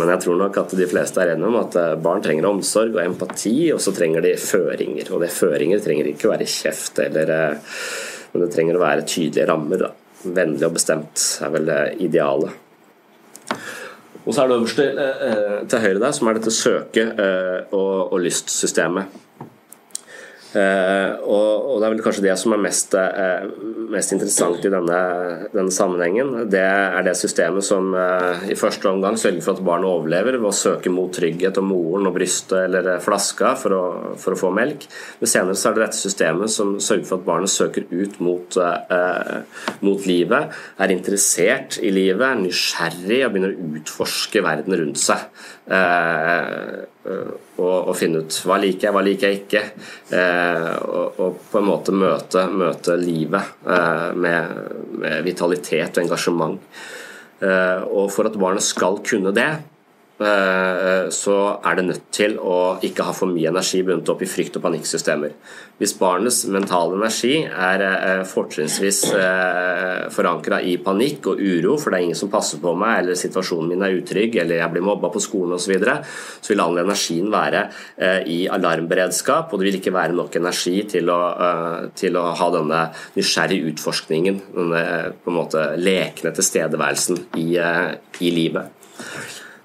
men 0.00 0.08
jeg 0.08 0.22
tror 0.24 0.38
nok 0.40 0.54
at 0.56 0.70
de 0.72 0.86
fleste 0.88 1.20
er 1.20 1.34
enige 1.34 1.50
om 1.50 1.58
at 1.60 1.74
eh, 1.76 1.98
barn 2.00 2.22
trenger 2.24 2.48
omsorg 2.48 2.94
og 2.96 3.02
empati, 3.02 3.68
og 3.74 3.82
så 3.84 3.92
trenger 3.92 4.24
de 4.24 4.32
føringer. 4.40 5.10
Og 5.12 5.20
det 5.20 5.28
føringer 5.34 5.82
trenger 5.84 6.08
ikke 6.08 6.30
å 6.30 6.32
være 6.32 6.48
kjeft, 6.48 7.02
eller, 7.04 7.34
eh, 7.34 7.76
men 8.32 8.46
det 8.46 8.48
trenger 8.54 8.78
å 8.78 8.82
være 8.82 9.04
tydelige 9.04 9.46
rammer. 9.52 9.84
Da. 9.84 9.92
Vennlig 10.24 10.66
og 10.66 10.78
bestemt 10.78 11.26
er 11.44 11.52
vel 11.52 11.70
idealet. 12.08 12.56
Og 14.24 14.32
så 14.32 14.42
er 14.42 14.48
det 14.48 14.56
øverst 14.56 14.80
til, 14.80 15.04
til 15.68 15.84
høyre 15.84 16.00
der, 16.00 16.16
som 16.16 16.28
er 16.30 16.40
dette 16.40 16.54
søke- 16.54 17.08
og, 17.76 17.92
og 18.14 18.18
lystsystemet. 18.24 19.20
Uh, 20.50 21.14
og, 21.30 21.66
og, 21.70 21.74
det 21.78 21.86
er 21.86 21.92
vel 21.94 22.00
kanskje 22.02 22.24
det 22.24 22.32
som 22.40 22.54
er 22.56 22.62
mest, 22.64 22.94
uh, 22.98 23.44
mest 23.92 24.14
interessant 24.16 24.64
i 24.66 24.72
denne, 24.72 24.98
denne, 25.52 25.70
sammenhengen. 25.70 26.32
Det 26.50 26.62
er 26.64 27.06
det 27.06 27.14
systemet 27.18 27.62
som 27.62 27.92
uh, 27.94 28.42
i 28.50 28.56
første 28.58 28.90
omgang 28.90 29.18
sørger 29.20 29.44
for 29.46 29.54
at 29.54 29.62
barnet 29.66 29.86
overlever 29.86 30.40
ved 30.40 30.48
å 30.50 30.56
søke 30.56 30.90
mot 30.90 31.12
trygghet 31.14 31.60
og 31.62 31.68
moren 31.70 32.10
og 32.10 32.16
brystet 32.18 32.64
eller 32.64 32.90
flaska 33.04 33.54
for 33.62 33.76
å, 33.76 33.84
for 34.18 34.34
å 34.34 34.40
få 34.42 34.50
melk. 34.56 34.88
Men 35.20 35.30
senere 35.30 35.58
så 35.58 35.70
er 35.70 35.78
det 35.78 35.86
dette 35.86 36.00
systemet 36.00 36.50
som 36.50 36.74
sørger 36.82 37.06
for 37.06 37.20
at 37.20 37.28
barnet 37.30 37.54
søker 37.54 37.86
ut 37.90 38.18
mot, 38.24 38.58
mot 39.86 40.06
livet, 40.08 40.60
er 40.82 40.92
interessert 40.94 41.78
i 41.78 41.92
livet, 41.94 42.26
er 42.26 42.42
nysgjerrig 42.42 43.22
og 43.26 43.34
begynner 43.34 43.54
å 43.54 43.74
utforske 43.78 44.42
verden 44.44 44.80
rundt 44.82 45.02
seg. 45.02 45.28
Og, 47.60 47.88
og, 47.90 47.92
finne 47.98 48.22
ut 48.24 48.38
hva 48.46 48.56
liker 48.62 48.88
jeg, 48.88 48.94
hva 48.96 49.02
liker 49.04 49.30
jeg 49.30 49.40
ikke. 49.42 49.64
Eh, 50.16 50.70
og, 50.86 51.20
og, 51.20 51.40
på 51.50 51.60
en 51.60 51.68
måte 51.68 51.94
møte, 51.96 52.46
møte 52.52 52.96
livet 53.00 53.66
eh, 53.66 54.06
med, 54.16 54.54
med, 55.02 55.18
vitalitet 55.26 55.98
og 55.98 56.04
engasjement. 56.06 56.60
Eh, 57.40 57.84
og 57.88 58.08
for 58.14 58.30
at 58.30 58.38
barnet 58.40 58.64
skal 58.64 59.00
kunne 59.06 59.34
det, 59.36 59.50
Eh, 59.50 59.69
så 60.20 61.36
er 61.64 61.78
det 61.78 61.86
nødt 61.86 62.06
til 62.12 62.36
å 62.36 62.76
ikke 62.84 63.06
ha 63.06 63.12
for 63.16 63.30
mye 63.32 63.48
energi 63.48 63.80
bundet 63.86 64.10
opp 64.12 64.20
i 64.20 64.28
frykt- 64.28 64.58
og 64.58 64.66
panikksystemer. 64.66 65.32
Hvis 65.80 65.94
barnets 65.96 66.42
mentale 66.52 66.98
energi 66.98 67.38
er 67.48 67.82
eh, 67.86 68.22
fortrinnsvis 68.28 68.98
eh, 69.16 70.10
forankra 70.12 70.58
i 70.60 70.74
panikk 70.84 71.30
og 71.32 71.40
uro, 71.40 71.78
for 71.80 71.88
det 71.88 72.00
er 72.00 72.04
ingen 72.10 72.20
som 72.20 72.32
passer 72.32 72.60
på 72.60 72.74
meg, 72.76 72.98
eller 73.00 73.16
situasjonen 73.16 73.72
min 73.72 73.86
er 73.86 73.96
utrygg, 73.96 74.36
eller 74.42 74.60
jeg 74.60 74.74
blir 74.74 74.84
mobba 74.84 75.08
på 75.14 75.24
skolen 75.24 75.56
osv., 75.56 75.70
så, 75.70 75.72
videre, 75.72 75.96
så 76.42 76.52
vil 76.52 76.64
all 76.64 76.82
energien 76.82 77.28
være 77.32 77.60
i 78.28 78.38
alarmberedskap, 78.50 79.52
og 79.52 79.60
det 79.60 79.68
vil 79.68 79.78
ikke 79.78 79.94
være 79.94 80.16
nok 80.18 80.36
energi 80.40 80.76
til 80.90 81.12
å, 81.14 81.18
til 81.96 82.18
å 82.18 82.24
ha 82.36 82.48
denne 82.56 82.80
nysgjerrige 83.14 83.70
utforskningen, 83.70 84.40
denne 84.56 84.82
på 85.22 85.30
en 85.30 85.38
måte 85.38 85.68
lekne 85.78 86.34
tilstedeværelsen 86.34 87.22
i, 87.38 87.52
i 87.54 88.34
livet. 88.34 88.74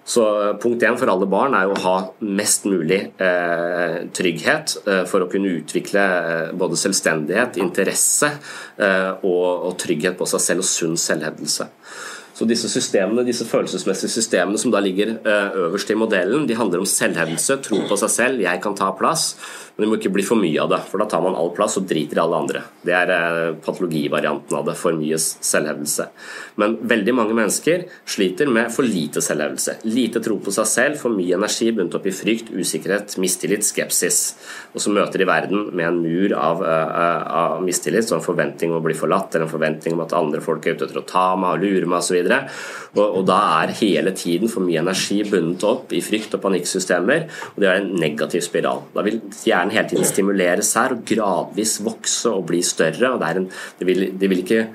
Så 0.06 0.24
Punkt 0.62 0.84
én 0.86 0.98
for 1.02 1.10
alle 1.10 1.26
barn 1.30 1.56
er 1.58 1.70
å 1.70 1.78
ha 1.82 1.96
mest 2.22 2.68
mulig 2.70 3.00
eh, 3.18 3.96
trygghet 4.14 4.76
eh, 4.86 5.04
for 5.10 5.26
å 5.26 5.30
kunne 5.32 5.56
utvikle 5.58 6.04
eh, 6.04 6.52
både 6.54 6.78
selvstendighet, 6.78 7.58
interesse 7.64 8.30
eh, 8.78 9.12
og, 9.26 9.48
og, 9.66 9.72
trygghet 9.82 10.20
på 10.20 10.28
seg 10.30 10.44
selv 10.46 10.66
og 10.66 10.70
sunn 10.70 11.00
selvhevdelse. 11.02 11.68
Så 12.36 12.46
disse 12.46 12.68
systemene, 12.70 13.24
disse 13.26 13.48
følelsesmessige 13.48 14.12
systemene 14.12 14.60
som 14.62 14.74
da 14.74 14.82
ligger 14.84 15.16
eh, 15.16 15.60
øverst 15.66 15.90
i 15.90 15.98
modellen, 15.98 16.46
de 16.46 16.58
handler 16.60 16.84
om 16.84 16.90
selvhevdelse, 16.90 17.62
tro 17.66 17.80
på 17.90 17.98
seg 18.04 18.12
selv, 18.12 18.44
jeg 18.46 18.62
kan 18.62 18.76
ta 18.78 18.92
plass. 19.00 19.32
Men 19.76 19.84
det 19.84 19.92
må 19.92 19.98
ikke 20.00 20.14
bli 20.16 20.24
for 20.24 20.40
mye 20.40 20.60
av 20.64 20.70
det, 20.72 20.78
for 20.88 21.02
da 21.02 21.08
tar 21.12 21.24
man 21.26 21.36
all 21.36 21.50
plass 21.56 21.76
og 21.82 21.88
driter 21.90 22.16
i 22.16 22.22
alle 22.24 22.38
andre. 22.46 22.62
Det 22.86 22.94
er 22.96 23.10
eh, 23.12 23.56
patologivarianten 23.60 24.56
av 24.56 24.70
det, 24.70 24.76
for 24.80 24.96
mye 24.96 25.18
selvhevdelse. 25.20 26.06
Men 26.62 26.78
veldig 26.88 27.16
mange 27.18 27.36
mennesker 27.36 27.84
sliter 28.08 28.48
med 28.48 28.72
for 28.72 28.88
lite 28.88 29.20
selvhevdelse. 29.24 29.82
Lite 29.92 30.22
tro 30.24 30.38
på 30.40 30.54
seg 30.56 30.70
selv, 30.72 31.00
for 31.02 31.12
mye 31.12 31.36
energi 31.36 31.68
bundet 31.76 31.98
opp 32.00 32.08
i 32.08 32.14
frykt, 32.16 32.54
usikkerhet, 32.56 33.18
mistillit, 33.20 33.68
skepsis. 33.68 34.22
Og 34.72 34.84
så 34.84 34.94
møter 34.96 35.20
de 35.20 35.28
verden 35.28 35.68
med 35.76 35.90
en 35.90 36.00
mur 36.06 36.38
av, 36.40 36.64
uh, 36.64 37.26
av 37.42 37.66
mistillit, 37.66 38.08
sånn 38.08 38.22
en 38.22 38.26
forventning 38.26 38.72
om 38.72 38.80
å 38.80 38.86
bli 38.86 38.96
forlatt, 38.96 39.36
eller 39.36 39.50
en 39.50 39.54
forventning 39.58 39.98
om 39.98 40.06
at 40.06 40.16
andre 40.16 40.40
folk 40.46 40.64
er 40.64 40.80
ute 40.80 40.88
etter 40.88 41.02
å 41.02 41.08
ta 41.10 41.26
meg 41.40 41.58
og 41.58 41.68
lure 41.68 41.92
meg 41.92 42.00
osv. 42.00 42.32
Og, 42.96 43.04
og 43.04 43.28
da 43.28 43.42
er 43.60 43.76
hele 43.82 44.16
tiden 44.16 44.52
for 44.52 44.64
mye 44.64 44.80
energi 44.86 45.20
bundet 45.28 45.68
opp 45.68 45.92
i 45.92 46.04
frykt- 46.06 46.40
og 46.40 46.46
panikksystemer, 46.48 47.28
og 47.52 47.60
det 47.60 47.72
er 47.72 47.82
en 47.82 47.92
negativ 48.00 48.48
spiral. 48.48 48.86
Da 48.96 49.04
vil 49.04 49.20
hjernen 49.44 49.65
hele 49.74 49.90
tiden 49.90 50.08
stimuleres 50.08 50.74
her 50.78 50.96
og 50.96 51.06
gradvis 51.08 51.78
vokse 51.86 52.32
og 52.32 52.46
bli 52.50 52.62
større. 52.66 53.14
og 53.14 53.22
Det, 53.22 53.32
en, 53.38 53.50
det, 53.80 53.88
vil, 53.88 54.06
det 54.20 54.30
vil, 54.32 54.44
ikke 54.44 54.68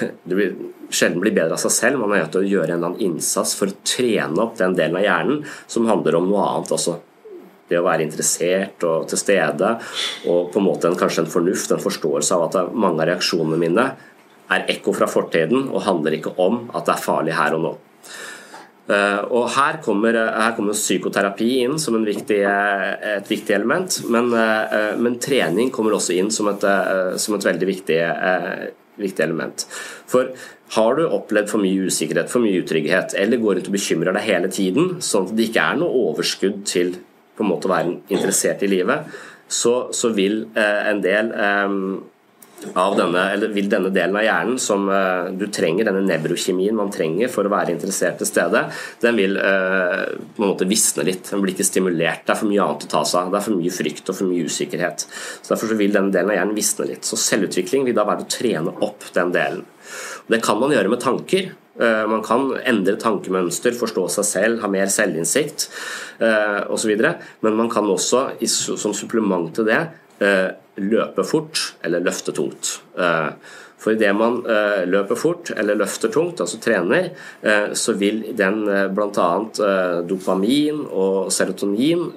det 0.00 0.36
vil 0.36 0.56
sjelden 0.90 1.22
bli 1.22 1.32
bedre 1.34 1.56
av 1.56 1.62
seg 1.62 1.74
selv. 1.74 2.00
Man 2.00 2.14
er 2.14 2.24
nødt 2.24 2.34
til 2.36 2.44
å 2.44 2.50
gjøre 2.50 2.74
en 2.74 2.78
eller 2.78 2.92
annen 2.92 3.04
innsats 3.08 3.54
for 3.58 3.72
å 3.72 3.78
trene 3.86 4.42
opp 4.44 4.56
den 4.60 4.76
delen 4.78 4.98
av 5.00 5.06
hjernen 5.06 5.44
som 5.66 5.88
handler 5.90 6.18
om 6.18 6.28
noe 6.30 6.44
annet 6.50 6.74
også. 6.76 6.98
Det 7.66 7.80
å 7.80 7.86
være 7.86 8.04
interessert 8.06 8.84
og 8.86 9.08
til 9.10 9.18
stede, 9.18 9.72
og 10.30 10.52
på 10.52 10.60
en 10.60 10.66
måte 10.68 10.86
en, 10.86 10.98
kanskje 10.98 11.24
en 11.24 11.32
fornuft, 11.32 11.72
en 11.74 11.82
forståelse 11.82 12.36
av 12.36 12.44
at 12.46 12.76
mange 12.78 13.02
av 13.02 13.10
reaksjonene 13.10 13.58
mine 13.58 13.88
er 14.54 14.68
ekko 14.70 14.94
fra 14.94 15.08
fortiden 15.10 15.66
og 15.72 15.82
handler 15.82 16.14
ikke 16.20 16.36
om 16.42 16.68
at 16.70 16.86
det 16.86 16.94
er 16.94 17.02
farlig 17.02 17.34
her 17.34 17.56
og 17.56 17.64
nå. 17.64 17.72
Eh, 18.86 19.22
og 19.34 19.48
her 19.56 19.80
kommer, 19.82 20.14
her 20.14 20.52
kommer 20.54 20.76
psykoterapi 20.76 21.48
inn 21.64 21.74
som 21.82 21.96
viktig, 22.06 22.38
et 22.46 23.30
viktig 23.30 23.56
element, 23.56 23.98
men, 24.12 24.30
eh, 24.30 24.92
men, 25.00 25.18
trening 25.18 25.72
kommer 25.74 25.96
også 25.96 26.14
inn 26.14 26.30
som 26.30 26.48
et, 26.52 26.62
eh, 26.62 27.16
som 27.18 27.34
et 27.34 27.46
veldig 27.48 27.66
viktig, 27.66 27.98
viktig, 28.96 29.24
element. 29.24 29.66
For 30.06 30.30
har 30.76 30.94
du 30.94 31.02
opplevd 31.08 31.50
for 31.50 31.58
mye 31.58 31.90
usikkerhet, 31.90 32.30
for 32.30 32.40
mye 32.40 32.62
utrygghet, 32.62 33.14
eller 33.18 33.42
går 33.42 33.58
rundt 33.58 33.70
og 33.70 33.74
bekymrer 33.74 34.14
deg 34.14 34.22
hele 34.22 34.48
tiden, 34.48 35.00
sånn 35.00 35.28
at 35.28 35.36
det 35.36 35.50
ikke 35.50 35.66
er 35.66 35.80
noe 35.82 36.02
overskudd 36.06 36.64
til 36.64 36.96
på 37.36 37.44
en 37.44 37.50
måte 37.50 37.66
å 37.66 37.74
være 37.74 37.98
interessert 38.08 38.62
i 38.62 38.70
livet, 38.70 39.10
så, 39.48 39.92
så 39.92 40.14
vil 40.14 40.46
en 40.56 41.02
del 41.02 41.28
denne, 42.56 43.48
vil 43.52 43.68
denne 43.68 43.90
delen 43.92 44.16
av 44.16 44.24
hjernen 44.24 44.60
som 44.60 44.86
uh, 44.88 45.28
du 45.28 45.46
trenger, 45.52 45.86
denne 45.86 46.04
nevrokjemien 46.06 46.76
man 46.76 46.90
trenger 46.92 47.28
for 47.32 47.46
å 47.46 47.52
være 47.52 47.74
interessert 47.74 48.16
til 48.20 48.28
stede, 48.28 48.62
den 49.02 49.18
vil 49.18 49.36
uh, 49.36 50.06
på 50.36 50.42
en 50.42 50.48
måte 50.48 50.68
visne 50.68 51.04
litt. 51.06 51.28
Den 51.28 51.44
blir 51.44 51.52
ikke 51.54 51.68
stimulert. 51.68 52.24
Det 52.24 52.32
er 52.34 52.40
for 52.40 52.50
mye 52.50 52.64
annet 52.64 52.88
å 52.88 52.92
ta 52.94 53.02
seg 53.04 53.20
av. 53.20 53.34
Det 53.34 53.40
er 53.40 53.46
for 53.48 53.60
mye 53.60 53.74
frykt 53.76 54.08
og 54.08 54.18
for 54.18 54.30
mye 54.30 54.48
usikkerhet. 54.48 55.04
Så 55.10 55.52
Derfor 55.52 55.72
så 55.72 55.78
vil 55.78 55.92
denne 55.94 56.14
delen 56.14 56.32
av 56.32 56.40
hjernen 56.40 56.56
visne 56.56 56.88
litt. 56.88 57.04
Så 57.06 57.20
selvutvikling 57.20 57.86
vil 57.88 57.98
da 57.98 58.06
være 58.08 58.24
å 58.24 58.32
trene 58.38 58.74
opp 58.86 59.06
den 59.16 59.36
delen. 59.36 59.62
Det 60.26 60.40
kan 60.42 60.58
man 60.58 60.72
gjøre 60.74 60.90
med 60.90 61.02
tanker. 61.04 61.52
Eh, 61.76 62.02
man 62.08 62.24
kan 62.24 62.48
endre 62.66 62.96
tankemønster, 62.98 63.76
forstå 63.76 64.08
seg 64.16 64.26
selv, 64.26 64.58
ha 64.64 64.70
mer 64.72 64.88
selvinnsikt 64.90 65.68
osv. 66.72 66.92
Men 67.44 67.60
man 67.60 67.70
kan 67.70 67.86
også 67.92 68.30
som 68.56 68.96
supplement 68.96 69.52
til 69.54 69.68
det 69.68 69.84
løpe 70.20 71.24
fort 71.24 71.60
eller 71.84 72.04
løfte 72.04 72.32
tungt. 72.36 72.78
For 73.76 73.92
idet 73.92 74.12
man 74.16 74.38
løper 74.88 75.18
fort 75.20 75.50
eller 75.52 75.76
løfter 75.78 76.12
tungt, 76.12 76.40
altså 76.40 76.58
trener, 76.62 77.10
så 77.76 77.94
vil 78.00 78.22
den 78.36 78.62
bl.a. 78.96 79.28
dopamin 80.08 80.80
og 80.88 81.28
serotonin 81.32 82.08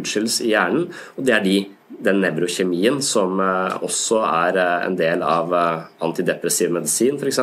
utskilles 0.00 0.40
i 0.44 0.54
hjernen, 0.54 0.88
og 1.16 1.28
det 1.28 1.36
er 1.36 1.44
de 1.44 1.58
den 1.88 2.20
nevrokjemien 2.20 2.98
som 3.04 3.40
eh, 3.40 3.76
også 3.84 4.20
er 4.26 4.58
eh, 4.60 4.86
en 4.88 4.96
del 4.98 5.22
av 5.24 5.52
eh, 5.54 5.84
antidepressiv 6.04 6.72
medisin 6.74 7.18
f.eks. 7.20 7.40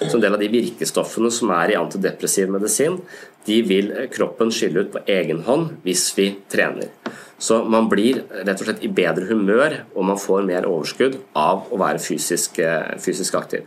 Så 0.00 0.16
en 0.16 0.24
del 0.24 0.36
av 0.36 0.42
de 0.42 0.50
virkestoffene 0.52 1.30
som 1.34 1.52
er 1.54 1.74
i 1.74 1.78
antidepressiv 1.78 2.50
medisin, 2.52 2.98
de 3.46 3.58
vil 3.66 3.92
kroppen 4.12 4.52
skille 4.54 4.84
ut 4.84 4.94
på 4.94 5.04
egen 5.10 5.42
hånd 5.46 5.82
hvis 5.86 6.06
vi 6.18 6.30
trener. 6.52 6.92
Så 7.42 7.62
man 7.66 7.88
blir 7.90 8.22
rett 8.30 8.60
og 8.60 8.68
slett 8.68 8.84
i 8.86 8.90
bedre 8.92 9.26
humør 9.30 9.80
og 9.96 10.08
man 10.12 10.20
får 10.20 10.44
mer 10.46 10.68
overskudd 10.70 11.18
av 11.38 11.68
å 11.72 11.78
være 11.80 12.02
fysisk, 12.02 12.60
fysisk 13.02 13.38
aktiv. 13.40 13.64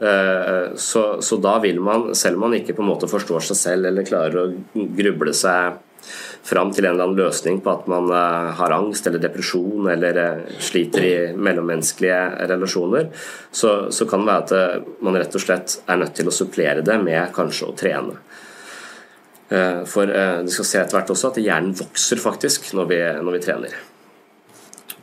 Så, 0.00 1.00
så, 1.20 1.36
da 1.40 1.54
vil 1.60 1.80
man, 1.84 2.10
selv 2.16 2.38
om 2.38 2.46
man 2.46 2.56
ikke 2.56 2.72
på 2.76 2.84
en 2.84 2.88
måte 2.88 3.08
forstår 3.08 3.44
seg 3.50 3.58
selv 3.58 3.88
eller 3.90 4.06
klarer 4.08 4.38
å 4.40 4.84
gruble 4.96 5.34
seg 5.36 5.80
fram 6.42 6.72
til 6.72 6.86
en 6.86 6.94
eller 6.94 7.06
annen 7.06 7.18
løsning 7.18 7.60
på 7.64 7.72
at 7.72 7.88
man 7.90 8.10
eh, 8.14 8.50
har 8.58 8.74
angst 8.74 9.06
eller 9.06 9.22
depresjon 9.22 9.88
eller 9.92 10.20
eh, 10.22 10.54
sliter 10.62 11.06
i 11.06 11.14
mellommenneskelige 11.36 12.48
relasjoner, 12.50 13.10
så, 13.52 13.74
så 13.92 14.06
kan 14.08 14.24
det 14.24 14.30
være 14.30 14.44
at 14.46 14.54
eh, 14.56 14.88
man 15.06 15.18
rett 15.20 15.36
og 15.36 15.44
slett 15.44 15.76
er 15.86 16.00
nødt 16.00 16.16
til 16.16 16.30
å 16.30 16.34
supplere 16.34 16.84
det 16.86 16.98
med 17.02 17.34
kanskje 17.36 17.68
å 17.68 17.76
trene. 17.76 18.16
For 19.50 20.06
du 20.46 20.50
skal 20.54 20.66
se 20.68 20.78
etter 20.78 20.94
hvert 20.94 21.10
også 21.10 21.32
at 21.32 21.40
hjernen 21.42 21.72
vokser 21.74 22.20
faktisk 22.22 22.68
når 22.78 22.90
vi, 22.92 22.98
når 23.18 23.34
vi 23.34 23.40
trener. 23.42 23.80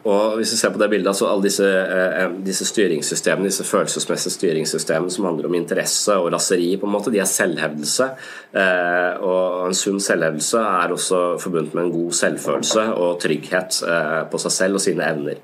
Og 0.08 0.38
hvis 0.38 0.54
vi 0.54 0.60
ser 0.60 0.72
på 0.72 0.80
det 0.80 0.88
bildet, 0.92 1.16
så 1.18 1.28
Alle 1.28 1.44
disse, 1.44 1.68
eh, 1.68 2.30
disse 2.46 2.66
styringssystemene, 2.66 3.50
disse 3.50 3.66
følelsesmessige 3.68 4.36
styringssystemene 4.38 5.12
som 5.12 5.26
handler 5.26 5.50
om 5.50 5.58
interesse 5.58 6.16
og 6.16 6.32
raseri, 6.34 6.78
på 6.78 6.88
en 6.88 6.94
måte, 6.94 7.12
de 7.12 7.20
er 7.20 7.28
selvhevdelse. 7.28 8.10
Eh, 8.54 9.20
og 9.20 9.68
En 9.68 9.74
sunn 9.74 10.00
selvhevdelse 10.00 10.58
er 10.58 10.94
også 10.96 11.40
forbundet 11.42 11.74
med 11.74 11.84
en 11.84 11.92
god 11.92 12.12
selvfølelse 12.12 12.82
og 12.94 13.20
trygghet 13.20 13.84
eh, 13.84 14.24
på 14.32 14.38
seg 14.38 14.52
selv 14.52 14.80
og 14.80 14.82
sine 14.82 15.04
evner. 15.04 15.44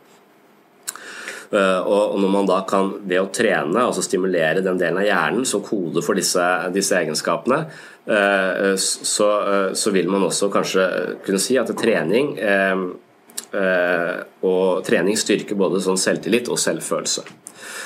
Og 1.53 2.15
når 2.17 2.31
man 2.33 2.47
da 2.49 2.55
kan 2.65 2.87
ved 3.05 3.19
å 3.21 3.27
trene, 3.29 3.83
altså 3.83 4.01
stimulere 4.01 4.63
den 4.65 4.79
delen 4.79 4.97
av 4.97 5.05
hjernen 5.05 5.45
som 5.45 5.61
koder 5.61 6.01
for 6.01 6.17
disse, 6.17 6.41
disse 6.73 6.97
egenskapene, 6.97 7.59
så, 8.81 9.27
så, 9.77 9.93
vil 9.93 10.09
man 10.09 10.25
også 10.25 10.49
kanskje 10.51 10.87
kunne 11.27 11.41
si 11.43 11.59
at 11.61 11.69
trening 11.77 12.33
Eh, 13.53 14.19
og 14.49 14.81
trening 14.85 15.17
styrker 15.19 15.57
både 15.57 15.81
sånn 15.83 15.99
selvtillit 16.01 16.49
og 16.49 16.57
selvfølelse. 16.57 17.23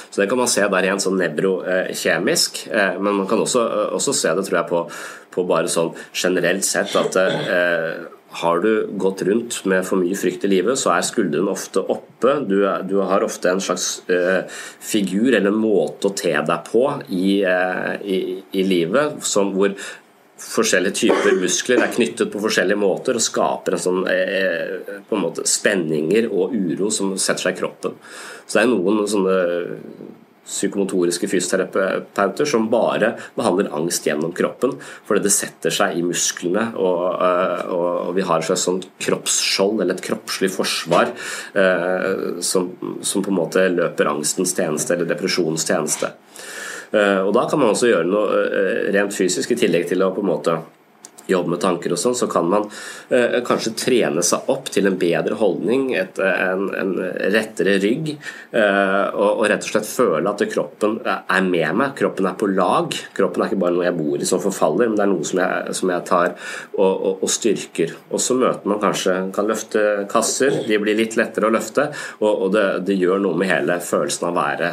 Så 0.10 0.22
Det 0.22 0.30
kan 0.30 0.40
man 0.40 0.48
se 0.48 0.64
der 0.64 0.86
igjen 0.88 1.02
sånn 1.04 1.20
nevrokjemisk, 1.20 2.68
eh, 2.72 2.96
men 3.00 3.20
man 3.20 3.28
kan 3.28 3.40
også, 3.44 3.92
også, 3.92 4.14
se 4.14 4.32
det 4.34 4.46
tror 4.48 4.62
jeg 4.62 4.70
på, 4.70 4.84
på 5.32 5.44
bare 5.44 5.68
sånn 5.68 5.92
generelt 6.14 6.64
sett 6.64 6.96
at 6.96 7.20
eh, 7.20 8.08
har 8.42 8.60
du 8.64 8.72
gått 9.02 9.22
rundt 9.26 9.60
med 9.66 9.86
for 9.88 10.02
mye 10.02 10.18
frykt 10.18 10.46
i 10.46 10.52
livet, 10.52 10.78
så 10.80 10.92
er 10.94 11.06
skuldrene 11.06 11.52
ofte 11.52 11.82
oppe. 11.82 12.36
Du, 12.50 12.60
du 12.90 12.98
har 13.02 13.26
ofte 13.26 13.50
en 13.50 13.64
slags 13.64 13.88
uh, 14.12 14.44
figur 14.84 15.34
eller 15.34 15.56
måte 15.56 16.12
å 16.12 16.18
te 16.18 16.34
deg 16.36 16.68
på 16.68 16.84
i, 17.10 17.40
uh, 17.48 17.96
i, 18.04 18.20
i 18.54 18.66
livet 18.68 19.24
som, 19.26 19.54
hvor 19.58 19.74
forskjellige 20.38 20.94
typer 21.02 21.38
muskler 21.42 21.82
er 21.82 21.94
knyttet 21.94 22.30
på 22.34 22.42
forskjellige 22.42 22.80
måter 22.80 23.18
og 23.18 23.26
skaper 23.26 23.74
en 23.74 23.82
sånn 23.82 24.04
eh, 24.12 25.00
på 25.08 25.18
en 25.18 25.24
måte 25.24 25.46
spenninger 25.50 26.30
og 26.30 26.54
uro 26.54 26.92
som 26.94 27.16
setter 27.18 27.48
seg 27.48 27.56
i 27.56 27.60
kroppen. 27.64 27.96
Så 28.46 28.60
det 28.60 28.66
er 28.66 28.70
noen 28.70 29.02
sånne 29.10 29.38
psykomotoriske 30.48 31.28
fysioterapeuter 31.30 32.48
som 32.48 32.70
bare 32.72 33.14
behandler 33.36 33.72
angst 33.76 34.08
gjennom 34.08 34.34
kroppen, 34.36 34.78
fordi 35.08 35.26
det 35.26 35.34
setter 35.36 35.74
seg 35.74 35.98
i 36.00 36.06
musklene. 36.06 36.70
Og, 36.80 37.04
eh, 37.28 37.74
og, 37.74 37.90
og 38.08 38.14
vi 38.18 38.26
har 38.28 38.44
et 38.44 38.62
sånt 38.62 38.88
kroppsskjold, 39.04 39.82
eller 39.82 39.98
et 39.98 40.06
kroppslig 40.08 40.52
forsvar, 40.54 41.12
eh, 41.58 42.40
som, 42.46 42.72
som, 43.02 43.26
på 43.26 43.34
en 43.34 43.42
måte 43.42 43.68
løper 43.74 44.12
angstens 44.14 44.56
tjeneste 44.58 44.96
eller 44.96 45.10
depresjonens 45.10 45.68
tjeneste. 45.68 46.14
Eh, 46.96 47.20
og 47.20 47.34
Da 47.36 47.48
kan 47.50 47.60
man 47.60 47.74
også 47.74 47.92
gjøre 47.92 48.08
noe 48.08 48.42
eh, 48.48 48.88
rent 48.96 49.16
fysisk, 49.16 49.52
i 49.52 49.60
tillegg 49.60 49.90
til 49.92 50.04
å 50.06 50.14
på 50.16 50.24
en 50.24 50.32
måte 50.32 50.58
jobbe 51.28 51.54
med 51.54 51.62
tanker 51.64 51.94
og 51.94 52.00
sånn, 52.02 52.16
så 52.18 52.28
kan 52.32 52.48
man 52.50 52.68
eh, 53.14 53.40
kanskje 53.48 53.74
trene 53.78 54.24
seg 54.26 54.50
opp 54.52 54.72
til 54.74 54.90
en 54.90 54.98
bedre 55.00 55.38
holdning, 55.40 55.90
et, 55.98 56.20
en, 56.24 56.68
en, 56.78 56.94
rettere 57.34 57.78
rygg, 57.84 58.14
eh, 58.16 59.06
og, 59.12 59.30
og, 59.30 59.44
rett 59.52 59.66
og 59.66 59.72
slett 59.72 59.90
føle 59.90 60.32
at 60.32 60.46
kroppen 60.52 61.00
er 61.08 61.48
med 61.48 61.80
meg, 61.82 61.94
kroppen 62.00 62.30
er 62.30 62.38
på 62.40 62.50
lag. 62.52 62.96
Kroppen 63.18 63.44
er 63.44 63.52
ikke 63.52 63.62
bare 63.62 63.76
noe 63.78 63.88
jeg 63.88 63.98
bor 63.98 64.24
i 64.24 64.30
som 64.30 64.44
forfaller, 64.44 64.90
men 64.90 65.00
det 65.00 65.06
er 65.06 65.14
noe 65.14 65.28
som 65.28 65.44
jeg, 65.44 65.78
som 65.82 65.94
jeg 65.94 66.08
tar 66.10 66.34
og, 66.34 66.92
og, 66.92 67.14
og, 67.14 67.30
styrker. 67.32 67.96
Og 68.12 68.24
så 68.24 68.38
møter 68.40 68.72
man 68.72 68.82
kanskje 68.84 69.18
kan 69.36 69.50
løfte 69.50 69.86
kasser, 70.12 70.62
de 70.68 70.82
blir 70.82 70.98
litt 70.98 71.18
lettere 71.20 71.50
å 71.50 71.54
løfte, 71.54 71.90
og, 72.24 72.48
det, 72.54 72.68
det, 72.88 72.98
gjør 72.98 73.22
noe 73.22 73.38
med 73.38 73.52
hele 73.52 73.78
følelsen 73.84 74.30
av 74.30 74.32
å 74.32 74.38
være, 74.38 74.70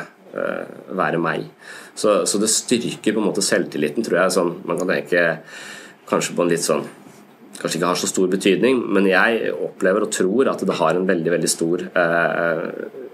være 0.97 1.19
meg. 1.21 1.49
Så, 1.95 2.27
så, 2.27 2.39
det 2.39 2.51
styrker 2.51 3.15
på 3.15 3.23
en 3.23 3.29
måte 3.29 3.45
selvtilliten, 3.45 4.05
tror 4.07 4.23
jeg. 4.23 4.35
Sånn, 4.35 4.53
man 4.67 4.81
kan 4.81 4.91
tenke 4.91 5.25
kanskje 6.09 6.37
på 6.37 6.45
en 6.45 6.53
litt 6.53 6.65
sånn 6.65 6.87
Kanskje 7.55 7.79
ikke 7.79 7.87
har 7.87 7.99
så 8.01 8.09
stor 8.11 8.31
betydning, 8.33 8.81
men 8.97 9.05
jeg 9.07 9.53
opplever 9.55 10.03
og 10.03 10.11
tror 10.13 10.49
at 10.51 10.65
det 10.67 10.75
har 10.75 10.97
en 10.99 11.07
veldig 11.07 11.31
veldig 11.37 11.51
stor 11.53 11.85
eh, 11.87 12.65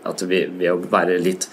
At 0.09 0.25
vi, 0.25 0.39
ved 0.49 0.71
å 0.73 0.79
være 0.81 1.19
litt 1.21 1.45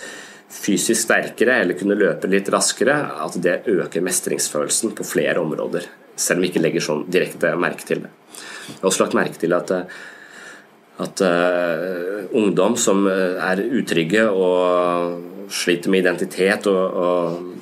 fysisk 0.48 1.02
sterkere 1.02 1.58
eller 1.60 1.76
kunne 1.76 1.98
løpe 2.00 2.30
litt 2.32 2.48
raskere, 2.48 2.96
at 3.20 3.36
det 3.44 3.58
øker 3.68 4.06
mestringsfølelsen 4.08 4.94
på 4.96 5.04
flere 5.04 5.42
områder. 5.44 5.84
Selv 6.16 6.40
om 6.40 6.46
vi 6.46 6.54
ikke 6.54 6.62
legger 6.64 6.86
sånn 6.86 7.04
direkte 7.12 7.52
merke 7.60 7.84
til 7.84 8.06
det. 8.06 8.14
Jeg 8.70 8.78
har 8.80 8.88
også 8.88 9.04
lagt 9.04 9.18
merke 9.20 9.42
til 9.42 9.58
at 9.58 9.74
at 11.04 11.22
uh, 11.22 12.24
ungdom 12.34 12.74
som 12.80 13.04
er 13.06 13.60
utrygge 13.68 14.24
og 14.32 15.52
sliter 15.54 15.92
med 15.94 16.06
identitet 16.06 16.68
og, 16.72 16.98
og, 17.04 17.54